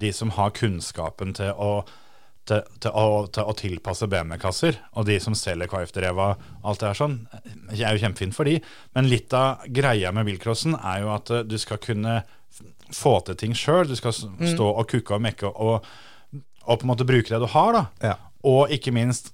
[0.00, 1.70] de som har kunnskapen til å,
[2.48, 6.28] til, til å, til å tilpasse BMW-kasser, og de som selger KFD-reva,
[6.62, 7.16] alt det her sånn,
[7.70, 8.58] det er jo kjempefint for de.
[8.96, 12.20] Men litt av greia med bilcrossen er jo at eh, du skal kunne
[12.94, 13.88] få til ting sjøl.
[13.90, 15.88] Du skal s- stå og kukke og mekke og,
[16.66, 17.84] og på en måte bruke det du har, da.
[18.12, 18.14] Ja.
[18.46, 19.32] Og ikke minst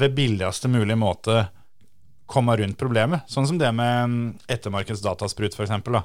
[0.00, 1.44] ved billigste mulig måte
[2.30, 3.24] komme rundt problemet.
[3.30, 6.02] Sånn som det med mm, ettermarkeds datasprut, eksempel, da,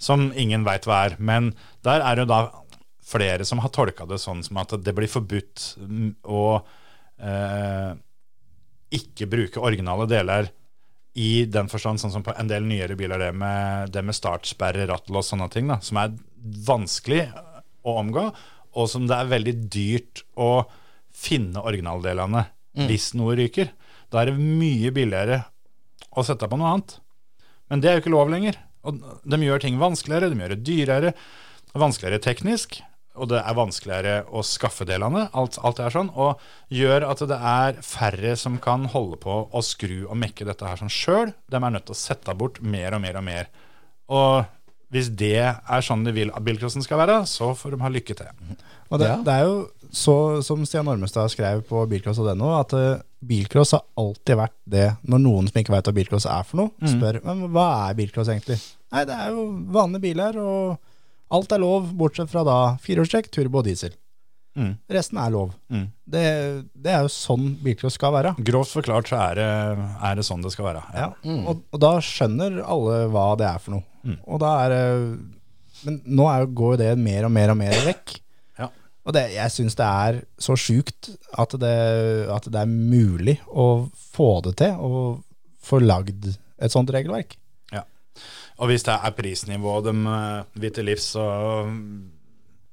[0.00, 1.16] som ingen veit hva er.
[1.20, 1.50] Men
[1.84, 2.38] der er det jo da
[3.06, 6.44] flere som har tolka det sånn som at det blir forbudt mm, å
[7.22, 7.92] eh,
[8.96, 10.50] ikke bruke originale deler
[11.16, 14.84] i den forstand, sånn som på en del nyere biler, det med, det med startsperre,
[14.90, 16.12] rattlås, sånne ting, da, som er
[16.66, 17.22] vanskelig
[17.86, 18.26] å omgå,
[18.76, 20.66] og som det er veldig dyrt å
[21.16, 22.44] finne originaldelene
[22.84, 23.70] hvis noe ryker.
[24.12, 25.40] Da er det mye billigere
[26.12, 26.98] å sette på noe annet.
[27.72, 28.58] Men det er jo ikke lov lenger.
[28.86, 31.14] Og de gjør ting vanskeligere, de gjør det dyrere,
[31.72, 32.78] vanskeligere teknisk.
[33.16, 36.42] Og det er vanskeligere å skaffe delene, alt, alt det er sånn, og
[36.72, 40.80] gjør at det er færre som kan holde på å skru og mekke dette her
[40.80, 41.32] sånn sjøl.
[41.50, 43.48] De er nødt til å sette bort mer og mer og mer.
[44.12, 44.44] Og
[44.94, 48.14] hvis det er sånn de vil at bilcrossen skal være, så får de ha lykke
[48.20, 48.28] til.
[48.90, 49.16] Og det, Ja.
[49.26, 49.56] det er jo
[49.90, 50.14] så,
[50.46, 55.48] som Stian Ormestad skrev på bilcross.no, at uh, bilcross har alltid vært det når noen
[55.50, 58.60] som ikke veit hva bilcross er for noe, spør men hva er bilcross egentlig.
[58.94, 60.76] Nei, det er jo vanlige biler, og
[61.34, 63.94] alt er lov, bortsett fra da firehjulstrekk, turbo og diesel.
[64.56, 64.72] Mm.
[64.88, 65.52] Resten er lov.
[65.68, 65.86] Mm.
[66.08, 66.24] Det,
[66.72, 68.32] det er jo sånn bilcross skal være.
[68.46, 69.48] Grovt forklart så er det,
[70.08, 70.84] er det sånn det skal være.
[70.96, 71.10] Ja.
[71.36, 74.16] Og, og da skjønner alle hva det er for noe.
[74.24, 74.82] Og da er det
[75.82, 78.14] Men nå er går jo det mer og mer og mer vekk.
[78.62, 78.70] Ja.
[79.04, 84.30] Og det, jeg syns det er så sjukt at at det er mulig å få
[84.46, 85.18] det til, å
[85.60, 87.36] få lagd et sånt regelverk.
[88.58, 91.24] Og hvis det er prisnivået de eh, vil til livs, så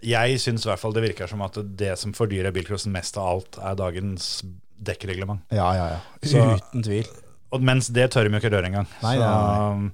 [0.03, 3.27] Jeg syns i hvert fall det virker som at det som fordyrer bilcrossen mest av
[3.38, 4.43] alt, er dagens
[4.84, 5.45] dekkreglement.
[5.55, 5.99] Ja, ja, ja.
[6.27, 7.07] Så- Uten tvil.
[7.53, 8.88] Og mens det tør de jo ikke røre engang.
[9.03, 9.91] Nei, så, nei,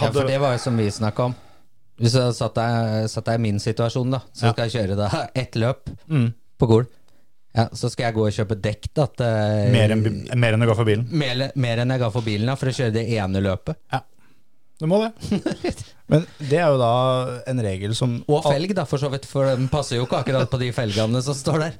[0.00, 1.34] Ja, for det var jo som vi snakka om.
[2.00, 2.54] Hvis jeg satt
[3.26, 4.52] deg, i min situasjon, da, så Ja.
[4.52, 6.32] skal jeg kjøre da ett løp Mm.
[6.58, 6.86] på Gol.
[7.54, 10.68] Ja, så skal jeg gå og kjøpe dekk da, til mer, enn, mer enn jeg
[10.68, 11.08] ga for bilen.
[11.10, 13.76] mer, mer enn jeg ga for bilen da, for å kjøre det ene løpet.
[13.92, 14.00] Ja.
[14.80, 15.10] Du må det.
[16.10, 16.94] Men det er jo da
[17.50, 20.50] en regel som Og felg, da, for så vidt, for den passer jo ikke akkurat
[20.50, 21.76] på de felgene som står der.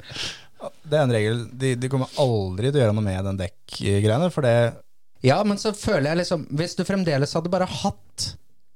[0.84, 4.28] Det er en regel De, de kommer aldri til å gjøre noe med den dekkgreiene,
[4.34, 4.54] for det
[5.24, 8.26] Ja, men så føler jeg liksom Hvis du fremdeles hadde bare hatt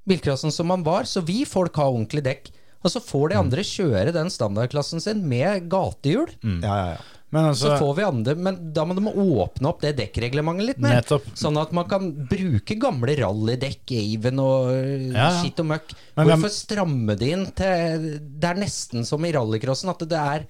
[0.09, 2.49] bilcrossen som man var, så vil folk ha ordentlig dekk.
[2.85, 6.29] Og så får de andre kjøre den standardklassen sin med gatehjul.
[6.61, 7.22] Ja, ja, ja.
[7.35, 10.82] Men Så altså, får vi andre Men da må de åpne opp det dekkreglementet litt
[10.82, 11.01] mer.
[11.01, 11.26] Nettopp.
[11.39, 15.30] Sånn at man kan bruke gamle rallydekk, Aven og øh, Ja, ja.
[15.41, 15.95] skitt og møkk.
[16.14, 20.20] Men Hvorfor Hvorfor stramme det inn til Det er nesten som i rallycrossen, at det
[20.20, 20.47] er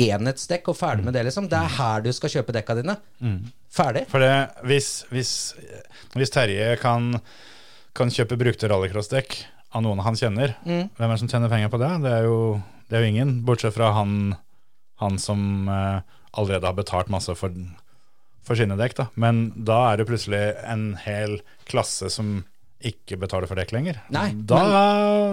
[0.00, 1.48] enhetsdekk og ferdig med det, liksom.
[1.50, 2.94] Det er her du skal kjøpe dekka dine.
[3.70, 4.04] Ferdig.
[4.10, 4.30] for det,
[4.66, 5.32] hvis, hvis,
[6.14, 7.12] hvis Terje kan,
[7.94, 9.36] kan kjøpe brukte rallycrossdekk
[9.76, 11.90] av noen han kjenner, hvem er det som tjener penger på det?
[12.06, 12.38] Det er jo,
[12.90, 14.16] det er jo ingen, bortsett fra han,
[15.02, 17.54] han som eh, allerede har betalt masse for,
[18.46, 18.96] for sine dekk.
[19.00, 19.08] Da.
[19.20, 22.40] Men da er det plutselig en hel klasse som
[22.80, 23.98] ikke betaler for dekk lenger.
[24.14, 24.60] Nei, da,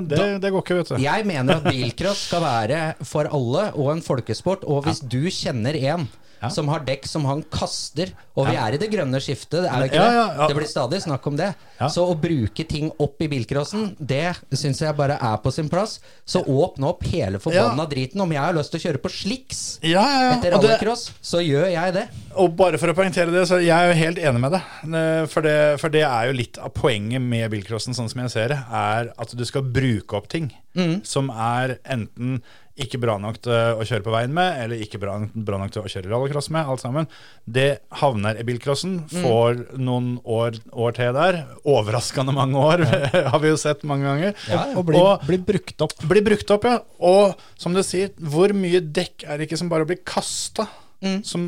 [0.03, 0.97] det, det går ikke, vet du.
[0.99, 4.65] Jeg mener at bilcross skal være for alle og en folkesport.
[4.67, 6.09] Og hvis du kjenner en
[6.41, 6.49] Ja.
[6.53, 9.91] som har dekk som han kaster Og vi er i det grønne skiftet, er det
[9.91, 9.97] det?
[9.97, 10.47] ja, ja.
[10.47, 11.47] Det blir stadig snakk om det.
[11.89, 15.95] Så å bruke ting opp i bilcrossen, det syns jeg bare er på sin plass.
[16.25, 18.21] Så åpne opp hele forbanna driten.
[18.21, 20.35] Om jeg har lyst til å kjøre på slicks Ja, ja, ja.
[20.37, 22.05] etter det- rallycross, så gjør jeg det.
[22.37, 24.61] Og bare for å poengtere det, så jeg er jo helt enig med deg.
[24.93, 28.29] Eh, For det, for det er jo litt av poenget med bilcrossen, sånn som jeg
[28.29, 30.51] ser det, er at du skal bruke opp ting
[31.03, 32.43] som er enten
[32.83, 35.81] ikke bra nok til å kjøre på veien med, eller ikke bra, bra nok til
[35.81, 37.07] å kjøre rallycross med, alt sammen.
[37.49, 41.39] Det havner i bilcrossen, får noen år, år til der.
[41.67, 42.85] Overraskende mange år,
[43.33, 44.35] har vi jo sett mange ganger.
[44.77, 45.95] Og blir, Og- blir brukt opp.
[46.07, 46.77] blir brukt opp, ja.
[47.01, 50.67] Og som du sier, hvor mye dekk er det ikke som bare blir kasta?
[51.27, 51.43] Som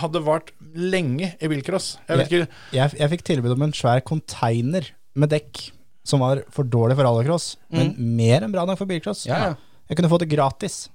[0.00, 1.98] hadde vart lenge i bilcross.
[2.08, 5.66] Jeg vet ikke Jeg, jeg fikk tilbud om en svær container med dekk
[6.08, 9.26] som var for dårlig for rallycross, men mer enn bra nok for bilcross.
[9.28, 9.54] Ja, ja.
[9.90, 10.88] Jeg kunne fått det gratis.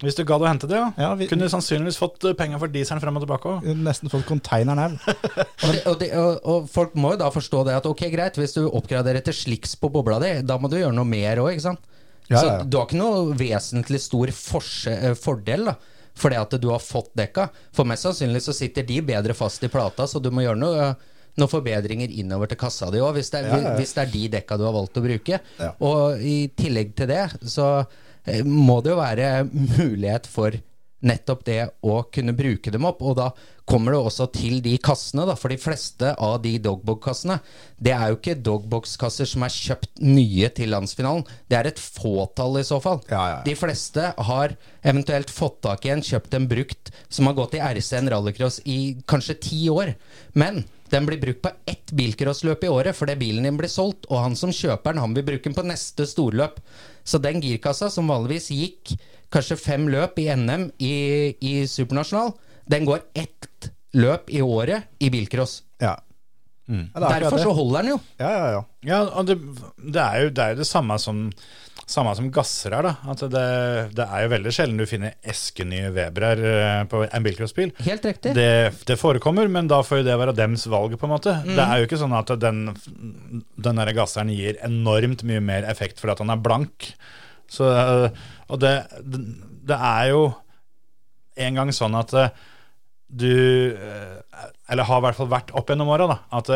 [0.00, 0.86] Hvis du gadd å hente det, ja.
[0.96, 3.66] Ja, vi- Kunne du sannsynligvis fått eh, penger for dieselen frem og tilbake òg.
[3.84, 4.94] Nesten fått konteineren her.
[5.68, 8.62] Og, og, og, og folk må jo da forstå det at ok, greit, hvis du
[8.70, 11.82] oppgraderer til sliks på bobla di, da må du gjøre noe mer òg, ikke sant?
[12.30, 15.74] Ja, Så ja, Så du har ikke noe vesentlig stor forse, eh, fordel da,
[16.16, 17.50] fordi at du har fått dekka.
[17.76, 20.90] For mest sannsynlig så sitter de bedre fast i plata, så du må gjøre noe
[21.38, 23.76] noen forbedringer innover til kassa di òg, hvis, det Ja, ja, ja.
[23.78, 25.38] hvis det er de dekka du har valgt å bruke.
[25.60, 25.68] Ja.
[25.86, 27.22] Og i tillegg til det,
[27.52, 27.68] så
[28.44, 30.58] må det jo være mulighet for
[31.00, 33.00] nettopp det å kunne bruke dem opp.
[33.04, 33.30] Og da
[33.70, 35.36] kommer det også til de kassene, da.
[35.38, 37.38] For de fleste av de dogbog-kassene.
[37.80, 41.24] det er jo ikke dogbox-kasser som er kjøpt nye til landsfinalen.
[41.48, 43.00] Det er et fåtall i så fall.
[43.08, 43.44] Ja, ja, ja.
[43.46, 47.64] De fleste har eventuelt fått tak i en, kjøpt en brukt, som har gått i
[47.64, 49.94] RC-en rallycross i kanskje ti år.
[50.34, 54.24] Men den blir brukt på ett bilcrossløp i året fordi bilen din blir solgt, og
[54.24, 56.60] han som kjøper den, han vil bruke den på neste storløp.
[57.04, 58.94] Så den girkassa som vanligvis gikk
[59.30, 60.94] kanskje fem løp i NM i,
[61.38, 62.34] i supernasjonal,
[62.70, 65.60] den går ett løp i året i bilcross.
[65.82, 65.96] Ja.
[66.70, 67.98] Akkurat Derfor så holder den jo.
[68.20, 68.60] Ja, ja, ja.
[68.86, 69.36] Ja, og det,
[69.76, 71.24] det, er jo, det er jo det samme som,
[71.90, 72.92] samme som gasser her da.
[73.10, 73.44] Altså det,
[73.96, 77.72] det er jo veldig sjelden du finner eskenye Weberer eh, på en bilcrossbil.
[77.86, 78.34] Helt riktig.
[78.36, 78.50] Det,
[78.88, 81.34] det forekommer, men da får jo det være dems valg, på en måte.
[81.44, 81.54] Mm.
[81.56, 82.62] Det er jo ikke sånn at den,
[83.66, 86.92] den der gasseren gir enormt mye mer effekt fordi at han er blank.
[87.50, 90.26] Så, og det, det, er jo
[91.40, 92.34] en gang sånn at eh,
[93.10, 93.32] du
[93.74, 96.18] eh, Eller har i hvert fall vært opp gjennom åra, da.
[96.38, 96.52] At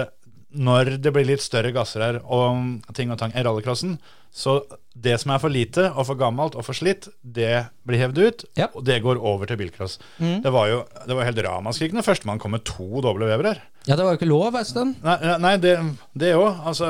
[0.54, 3.98] når det blir litt større gasser her og ting og tang i rallycrossen,
[4.34, 4.56] så
[4.98, 8.44] det som er for lite og for gammelt og for slitt, det blir hevd ut,
[8.58, 8.66] Ja.
[8.74, 9.98] og det går over til bilcross.
[10.18, 13.60] Det var jo det var helt ramaskrik når førstemann kom med to doble vever.
[13.86, 14.96] Ja, det var jo ikke lov en stund.
[15.04, 16.64] Nei, nei, det òg.
[16.66, 16.88] Altså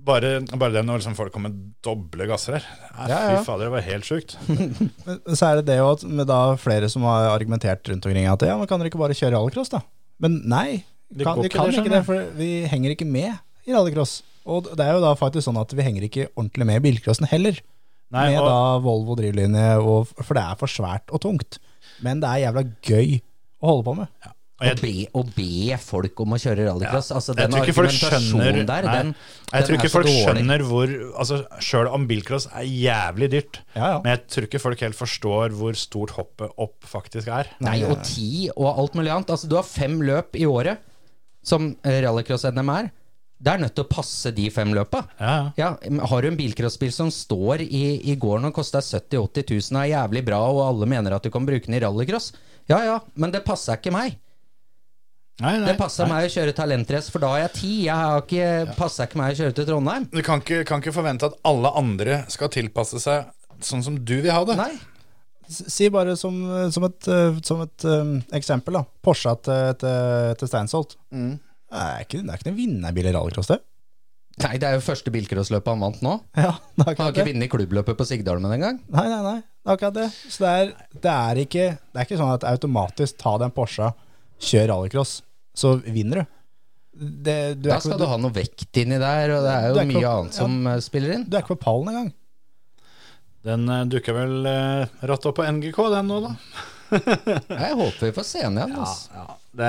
[0.00, 2.68] bare, bare det når liksom folk kommer med doble gasser her.
[2.96, 3.40] Nei, Ja, ja.
[3.40, 4.36] Fy fader, det var helt sjukt.
[5.36, 8.46] Så er det det jo at med da flere som har argumentert rundt omkring at
[8.48, 9.82] ja, men kan dere ikke bare kjøre rallycross, da?
[10.24, 13.32] Men nei, Det kan, ikke kan det, ikke det, for vi henger ikke med
[13.66, 14.20] i rallycross.
[14.50, 17.28] Og det er jo da faktisk sånn at vi henger ikke ordentlig med i bilcrossen
[17.30, 17.58] heller.
[18.10, 21.60] Nei, med og, da Volvo drivlinje, og, for det er for svært og tungt.
[22.02, 23.16] Men det er jævla gøy
[23.60, 24.12] å holde på med.
[24.26, 27.10] og Å jeg, be, å be folk om å kjøre rallycross.
[27.16, 29.88] Altså, jeg den tror ikke folk argumentasjonen der, nei, den, Jeg den tror er ikke
[29.92, 30.24] så folk dårlig.
[30.26, 30.92] skjønner hvor
[31.22, 34.02] altså, Sjøl om bilcross er jævlig dyrt, Ja, ja.
[34.04, 37.48] men jeg tror ikke folk helt forstår hvor stort hoppet opp faktisk er.
[37.64, 39.32] Nei, og ti og alt mulig annet.
[39.32, 40.82] Altså, du har fem løp i året,
[41.42, 42.90] som rallycross-NM er.
[43.40, 45.00] Det er nødt til å passe de fem løpa.
[45.16, 45.68] Ja, ja.
[45.88, 49.78] Ja, har du en bilcrossbil som står i, i gården og koster 70 000-80 000
[49.78, 52.34] og er jævlig bra, og alle mener at du kan bruke den i rallycross,
[52.68, 54.18] ja ja, men det passer ikke meg.
[55.40, 56.12] Nei, nei, Det passer nei.
[56.18, 57.76] meg å kjøre talentrace, for da har jeg tid.
[57.86, 60.04] Jeg har ikke, passer ikke meg å kjøre til Trondheim.
[60.12, 63.30] Du kan ikke, kan ikke forvente at alle andre skal tilpasse seg
[63.64, 64.58] sånn som du vil ha det.
[64.60, 64.74] Nei.
[65.50, 66.36] Si bare som,
[66.70, 68.84] som et, eh, som et um, eksempel, da.
[69.02, 70.94] Porsche til, til, til Steinsholt.
[71.10, 71.32] Mm.
[71.70, 73.60] Det er ikke, det er ikke noen vinnerbil i rallycross, det.
[74.40, 76.12] Nei, det er jo første bilcrossløpet han vant nå.
[76.38, 78.78] Ja, Han har ikke vunnet klubbløpet på Sigdalmen engang.
[78.94, 79.38] Nei, nei, nei.
[79.42, 80.06] Det er akkurat det.
[80.32, 80.70] Så det er,
[81.04, 83.90] det er, ikke, det er ikke sånn at automatisk ta den Porscha,
[84.40, 85.18] kjør rallycross,
[85.60, 86.30] så vinner du.
[87.00, 89.66] Det, du, Da ikke, skal du, du ha noe vekt inni der, og det er
[89.68, 91.26] jo er mye på- annet som ja, spiller inn.
[91.28, 92.10] du er ikke på pallen engang.
[93.46, 96.34] Den uh, dukker vel uh, rått opp på NGK, den nå, da.
[97.62, 98.74] Jeg håper vi får se den igjen.
[98.82, 99.12] Altså.
[99.14, 99.26] Ja,
[99.60, 99.68] det,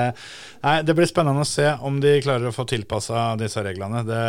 [0.63, 4.01] nei, det blir spennende å se om de klarer å få tilpassa disse reglene.
[4.07, 4.21] Det,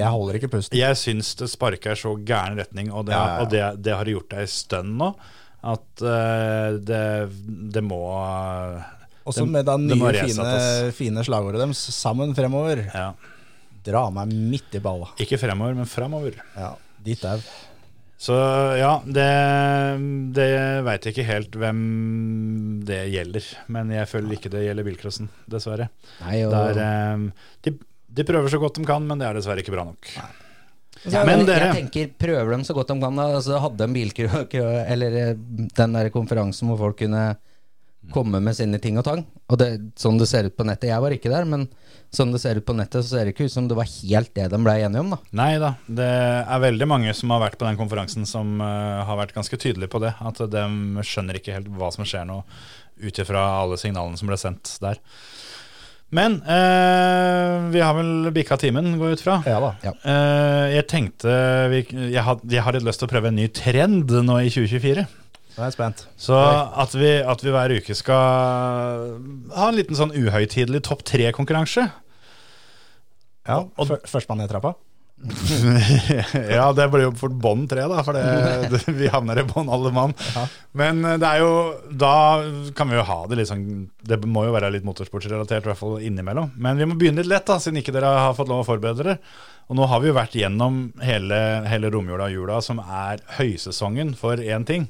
[0.00, 0.78] Jeg holder ikke pusten.
[0.80, 3.44] jeg syns det sparker så gæren retning, og det, Ja, ja, ja.
[3.44, 5.12] Og det, det har gjort deg ei stund nå,
[5.68, 7.04] at uh, det,
[7.76, 8.00] det må
[9.28, 10.52] Også med det nye, fine,
[10.96, 12.86] fine slagordet deres, 'Sammen fremover'.
[12.94, 13.12] ja,
[13.88, 15.12] Dra meg midt i balla.
[15.20, 16.40] Ikke fremover, men framover.
[16.56, 16.74] Ja,
[17.04, 17.44] dit er
[18.18, 18.34] Så
[18.74, 19.26] ja, det,
[20.34, 20.48] det
[20.86, 21.82] veit jeg ikke helt hvem
[22.88, 23.44] det gjelder.
[23.70, 25.86] Men jeg føler ikke det gjelder bilcrossen, dessverre.
[26.24, 27.74] Nei, og, Det er, eh, de,
[28.18, 30.10] de prøver så godt de kan, men det er dessverre ikke bra nok.
[31.06, 33.20] Ja, Men dere- jeg tenker, prøver dem så godt de kan.
[33.22, 33.28] da.
[33.38, 34.26] Altså, hadde en bilkrø,
[34.96, 35.34] eller eh,
[35.78, 37.28] den der konferansen hvor folk kunne
[38.10, 39.22] komme med sine ting og tang.
[39.46, 41.68] Og det, sånn det ser ut på nettet, jeg var ikke der, men
[42.14, 44.30] sånn det ser ut på nettet, så ser det ikke ut som det var helt
[44.36, 45.18] det de ble enige om, da.
[45.40, 49.20] Nei da, det er veldig mange som har vært på den konferansen som uh, har
[49.20, 50.14] vært ganske tydelige på det.
[50.16, 50.64] At de
[51.04, 52.40] skjønner ikke helt hva som skjer nå,
[52.98, 55.02] ut ifra alle signalene som ble sendt der.
[56.08, 59.34] Men eh, vi har vel bikka timen, går jeg ut fra.
[59.44, 59.72] Ja da.
[59.84, 59.92] Ja.
[60.08, 61.34] Eh, jeg tenkte
[61.68, 61.82] vi,
[62.14, 65.04] jeg, had, jeg har litt lyst til å prøve en ny trend nå i 2024.
[65.58, 66.04] Nå er jeg spent.
[66.22, 69.16] Så at vi, at vi hver uke skal
[69.58, 71.88] ha en liten sånn uhøytidelig topp tre-konkurranse.
[73.48, 74.76] Ja, Og- før- Førstemann ned trappa?
[76.54, 78.22] ja, det blir jo fort bånd tre, da, for det,
[78.70, 80.12] det, vi havner i bånd alle mann.
[80.78, 81.50] Men eh, det er jo
[81.90, 82.12] Da
[82.78, 83.64] kan vi jo ha det litt sånn
[83.98, 86.52] Det må jo være litt motorsportsrelatert, i hvert fall innimellom.
[86.62, 89.02] Men vi må begynne litt lett, da, siden ikke dere har fått lov å forberede
[89.02, 89.16] dere.
[89.68, 94.14] Og nå har vi jo vært gjennom hele, hele romjula og jula, som er høysesongen
[94.16, 94.86] for én ting.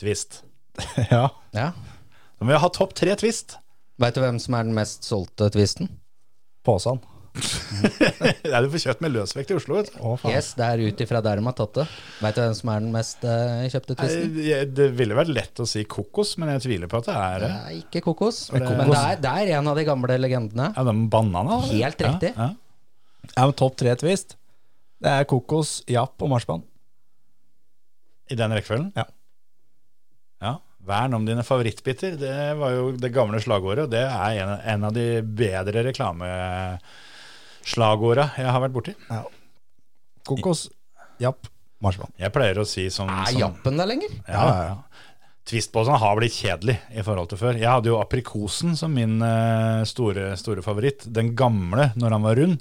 [0.00, 0.42] Twist.
[1.10, 1.28] Ja.
[1.54, 1.68] Ja.
[2.38, 3.56] Så må vi ha topp tre twist.
[4.02, 5.86] Veit du hvem som er den mest solgte twisten?
[6.66, 6.98] Påsan.
[7.34, 9.88] Det er du får kjøpt med løsvekt i Oslo, vet.
[9.98, 10.34] Å, faen.
[10.34, 11.84] Yes, det er ut ifra der de har tatt det.
[12.22, 14.34] Veit du hvem som er den mest uh, kjøpte twisten?
[14.38, 17.42] Nei, Det ville vært lett å si kokos, men jeg tviler på at det er
[17.44, 17.50] det.
[17.54, 18.38] Nei, ikke kokos.
[18.52, 20.68] det- Men det er, det er en av de gamle legendene.
[20.76, 21.58] Ja, den banana.
[21.70, 22.34] Helt riktig.
[22.36, 23.32] Ja, ja.
[23.34, 24.36] Ja, men Topp tre twist.
[25.02, 26.62] Det er kokos, japp og marsipan.
[28.30, 28.90] I den rekkefølgen?
[28.96, 29.06] Ja.
[30.84, 30.88] Ja.
[30.92, 32.10] Vern om dine favorittbiter.
[32.20, 38.24] Det var jo det gamle slagordet, og det er en, en av de bedre reklameslagorda
[38.40, 38.92] jeg har vært borti.
[40.24, 40.70] Kokos,
[41.20, 41.46] japp,
[41.84, 42.08] marsipan.
[42.20, 44.10] Jeg pleier å si sånn Er Jappen der lenger?
[44.28, 44.76] Ja, ja, ja.
[45.44, 47.54] Tvistbåsen har blitt kjedelig i forhold til før.
[47.60, 51.04] Jeg hadde jo aprikosen som min eh, store, store favoritt.
[51.12, 52.56] Den gamle, når han var rund.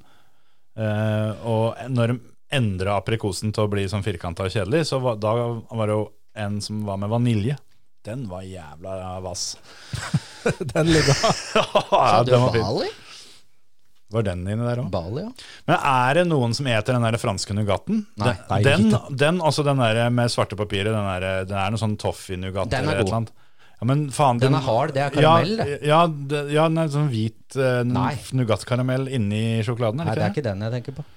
[0.76, 2.18] Eh, og når de
[2.54, 5.32] endra aprikosen til å bli sånn firkanta og kjedelig, så var, da
[5.72, 6.12] var det jo
[6.44, 7.56] en som var med vanilje.
[8.04, 9.46] Den var jævla vass.
[10.74, 11.16] Den ligger
[11.56, 12.58] ja, du den var.
[12.58, 12.90] Bali?
[14.14, 14.90] Var den inni der òg?
[14.94, 15.30] Bali, ja.
[15.70, 18.04] Men er det noen som eter den der franske nougatten?
[18.22, 18.28] Nei.
[18.34, 21.74] Den, Nei, den, ikke den, også den der med svarte papirer, den, der, den er
[21.74, 23.08] noe sånn toffee-nougat Den er eller et god.
[23.08, 23.34] eller annet.
[23.80, 25.80] Ja, men faen, Den er hard, det er karamell, Ja, det.
[25.90, 26.02] ja,
[26.36, 27.82] det, ja den er sånn hvit uh,
[28.38, 30.44] nougatkaramell inni sjokoladen, Nei, er det det er ikke det?
[30.44, 31.08] ikke den jeg tenker på.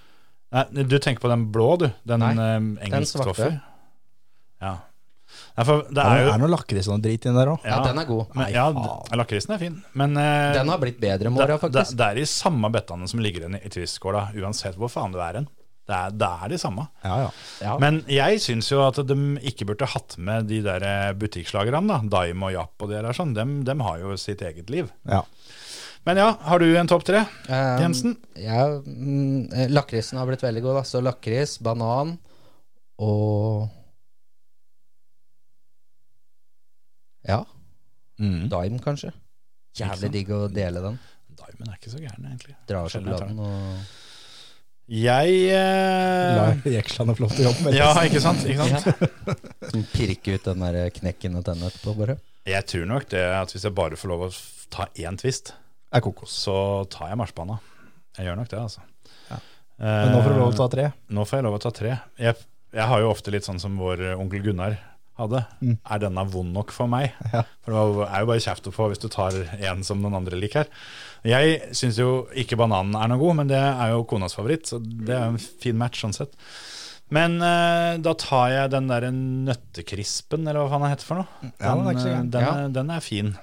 [0.56, 0.64] Nei,
[0.94, 1.88] du tenker på den blå, du.
[2.06, 3.34] Den Nei, den engelsk svarte.
[3.34, 3.58] toffee.
[4.64, 4.72] Ja.
[5.64, 7.62] For det Det er jo er noe lakris og drit drit inni der òg.
[7.64, 8.34] Ja, den er god.
[8.36, 8.66] Men, ja,
[9.16, 11.96] lakrisen er fin, men eh, Den har blitt bedre med det, åra, faktisk.
[11.96, 15.40] det er de samme bettene som ligger igjen i twistskåla, uansett hvor faen du er
[15.40, 15.48] hen.
[15.86, 16.88] Det er, det er de samme.
[17.06, 17.28] Ja, ja.
[17.62, 17.74] Ja.
[17.78, 19.16] Men jeg syns jo at de
[19.46, 22.00] ikke burde hatt med de der eh, butikkslagerne, da.
[22.18, 23.36] Daim og Japp og de der sånn.
[23.38, 24.90] Dem, dem har jo sitt eget liv.
[25.08, 25.22] ja.
[26.06, 27.24] Men ja, har du en topp tre?
[27.48, 28.12] Um, Jensen?
[28.38, 30.76] Ja, mm, eh, lakrisen har blitt veldig god.
[30.78, 30.82] Da.
[30.86, 32.12] Så lakris, banan
[33.02, 33.66] og
[37.28, 37.44] Ja,
[38.18, 38.46] Mm.
[38.48, 39.10] Dime, kanskje.
[39.76, 40.94] Jævlig digg å dele den.
[41.36, 42.54] Daimen er ikke så gæren, egentlig.
[42.66, 43.82] Dra av sjokoladen og
[44.88, 48.44] Jeg La eh, jekslene få lov til å jobbe med Ja, ikke sant?
[48.48, 48.86] Ikke sant?
[48.86, 49.82] Ja.
[49.92, 52.16] pirke ut den der knekken og tennene etterpå, bare.
[52.46, 54.32] Jeg tror nok det at hvis jeg bare får lov å
[54.72, 55.52] ta én twist,
[55.92, 56.32] Er kokos.
[56.46, 56.56] så
[56.88, 57.58] tar jeg marsipanen.
[58.16, 58.80] Jeg gjør nok det, altså.
[59.28, 59.42] Ja.
[59.82, 60.88] Men nå får du lov til å ta tre.
[61.12, 61.98] Nå får jeg lov å ta tre.
[62.16, 62.36] Jeg,
[62.72, 64.78] jeg har jo ofte litt sånn som vår eh, onkel Gunnar
[65.16, 65.40] hadde.
[65.64, 65.74] Mm.
[65.90, 67.12] Er denne vond nok for meg?
[67.32, 67.42] Ja.
[67.64, 70.38] For det er jo bare kjeft å få hvis du tar en som noen andre
[70.38, 70.68] liker.
[71.26, 74.78] Jeg syns jo ikke bananen er noe god, men det er jo konas favoritt, så
[74.80, 76.36] det er en fin match sånn sett.
[77.14, 81.50] Men uh, da tar jeg den derre nøttekrispen, eller hva faen det heter for noe.
[81.60, 82.54] Ja, den er den, Ja.
[82.64, 83.34] er, den er fin.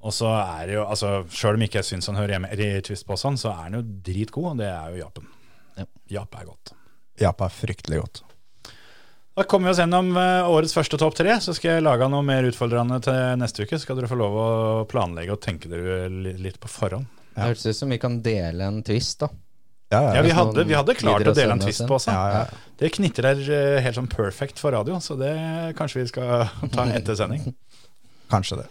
[0.00, 2.70] Og så er det jo, altså Sjøl om ikke jeg syns han hører hjemme i
[2.86, 5.28] Twistposen, så er han jo dritgod, og det er jo Japen.
[5.76, 5.86] Ja.
[6.16, 6.72] Jap er godt.
[7.20, 8.22] Jap er fryktelig godt.
[9.40, 11.32] Da kommer vi oss gjennom eh, årets første topp tre.
[11.40, 13.78] Så skal jeg lage noe mer utfordrende til neste uke.
[13.80, 14.48] Skal dere få lov å
[14.90, 17.08] planlegge og tenke dere litt på forhånd.
[17.32, 19.30] Det høres ut som vi kan dele en twist, da.
[19.90, 20.26] Ja, Ja, ja.
[20.26, 22.10] vi hadde, vi hadde klart å dele en twist på oss.
[22.12, 22.60] ja, ja.
[22.82, 25.32] Det knitrer der helt sånn perfect for radio, så det
[25.80, 26.44] kanskje vi skal
[26.76, 27.48] ta etter sending.
[28.28, 28.68] Kanskje det.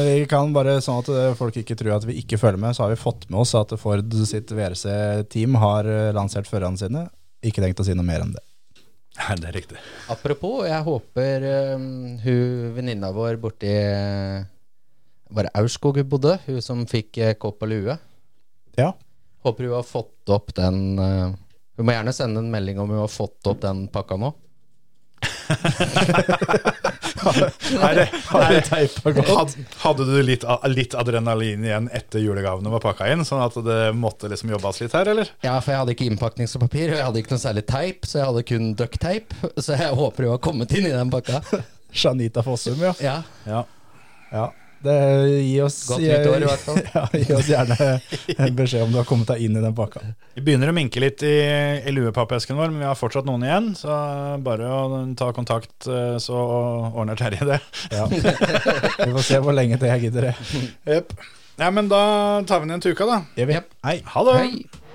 [0.00, 2.86] Vi kan bare, sånn at eh, folk ikke tror at vi ikke følger med, så
[2.86, 7.04] har vi fått med oss at Ford sitt VRC-team har eh, lansert førerne sine.
[7.44, 8.46] Ikke tenkt å si noe mer enn det.
[9.16, 9.80] Nei, det er riktig.
[10.12, 11.86] Apropos, jeg håper um,
[12.20, 13.72] hun venninna vår borti
[15.32, 16.36] Var det Aurskog hun bodde?
[16.46, 17.96] Hun som fikk eh, kopp og lue.
[18.76, 18.92] Ja,
[19.46, 21.30] Håper hun har fått opp den uh,
[21.78, 24.32] Hun må gjerne sende en melding om hun har fått opp den pakka nå.
[29.82, 34.30] Hadde du litt, litt adrenalin igjen etter julegavene var pakka inn, sånn at det måtte
[34.32, 35.30] liksom jobbes litt her, eller?
[35.44, 38.28] Ja, for jeg hadde ikke innpakningspapir, og jeg hadde ikke noe særlig teip, så jeg
[38.30, 39.40] hadde kun ducktape.
[39.56, 41.42] Så jeg håper hun har kommet inn i den pakka.
[42.02, 42.94] Janita Fossum, ja.
[43.00, 43.18] Ja,
[43.48, 43.64] Ja.
[44.32, 44.46] ja.
[44.86, 44.96] Det,
[45.42, 46.80] gi oss, Godt nytt år, i hvert fall.
[46.96, 47.88] Ja, gi oss gjerne
[48.36, 50.02] en beskjed om du har kommet deg inn i den pakka.
[50.36, 51.34] Vi begynner å minke litt i,
[51.82, 53.70] i luepappesken vår, men vi har fortsatt noen igjen.
[53.78, 53.90] Så
[54.46, 56.38] bare å ta kontakt, eh, så
[56.92, 57.60] ordner Terje det.
[57.92, 58.06] Ja.
[58.10, 60.34] Vi får se hvor lenge til jeg gidder det.
[60.86, 61.14] Yep.
[61.56, 62.00] Ja, men da
[62.46, 63.22] tar vi den igjen til uka, da.
[63.40, 63.72] Yep.
[63.86, 64.00] Hei.
[64.14, 64.40] Ha det!
[64.42, 64.85] hei!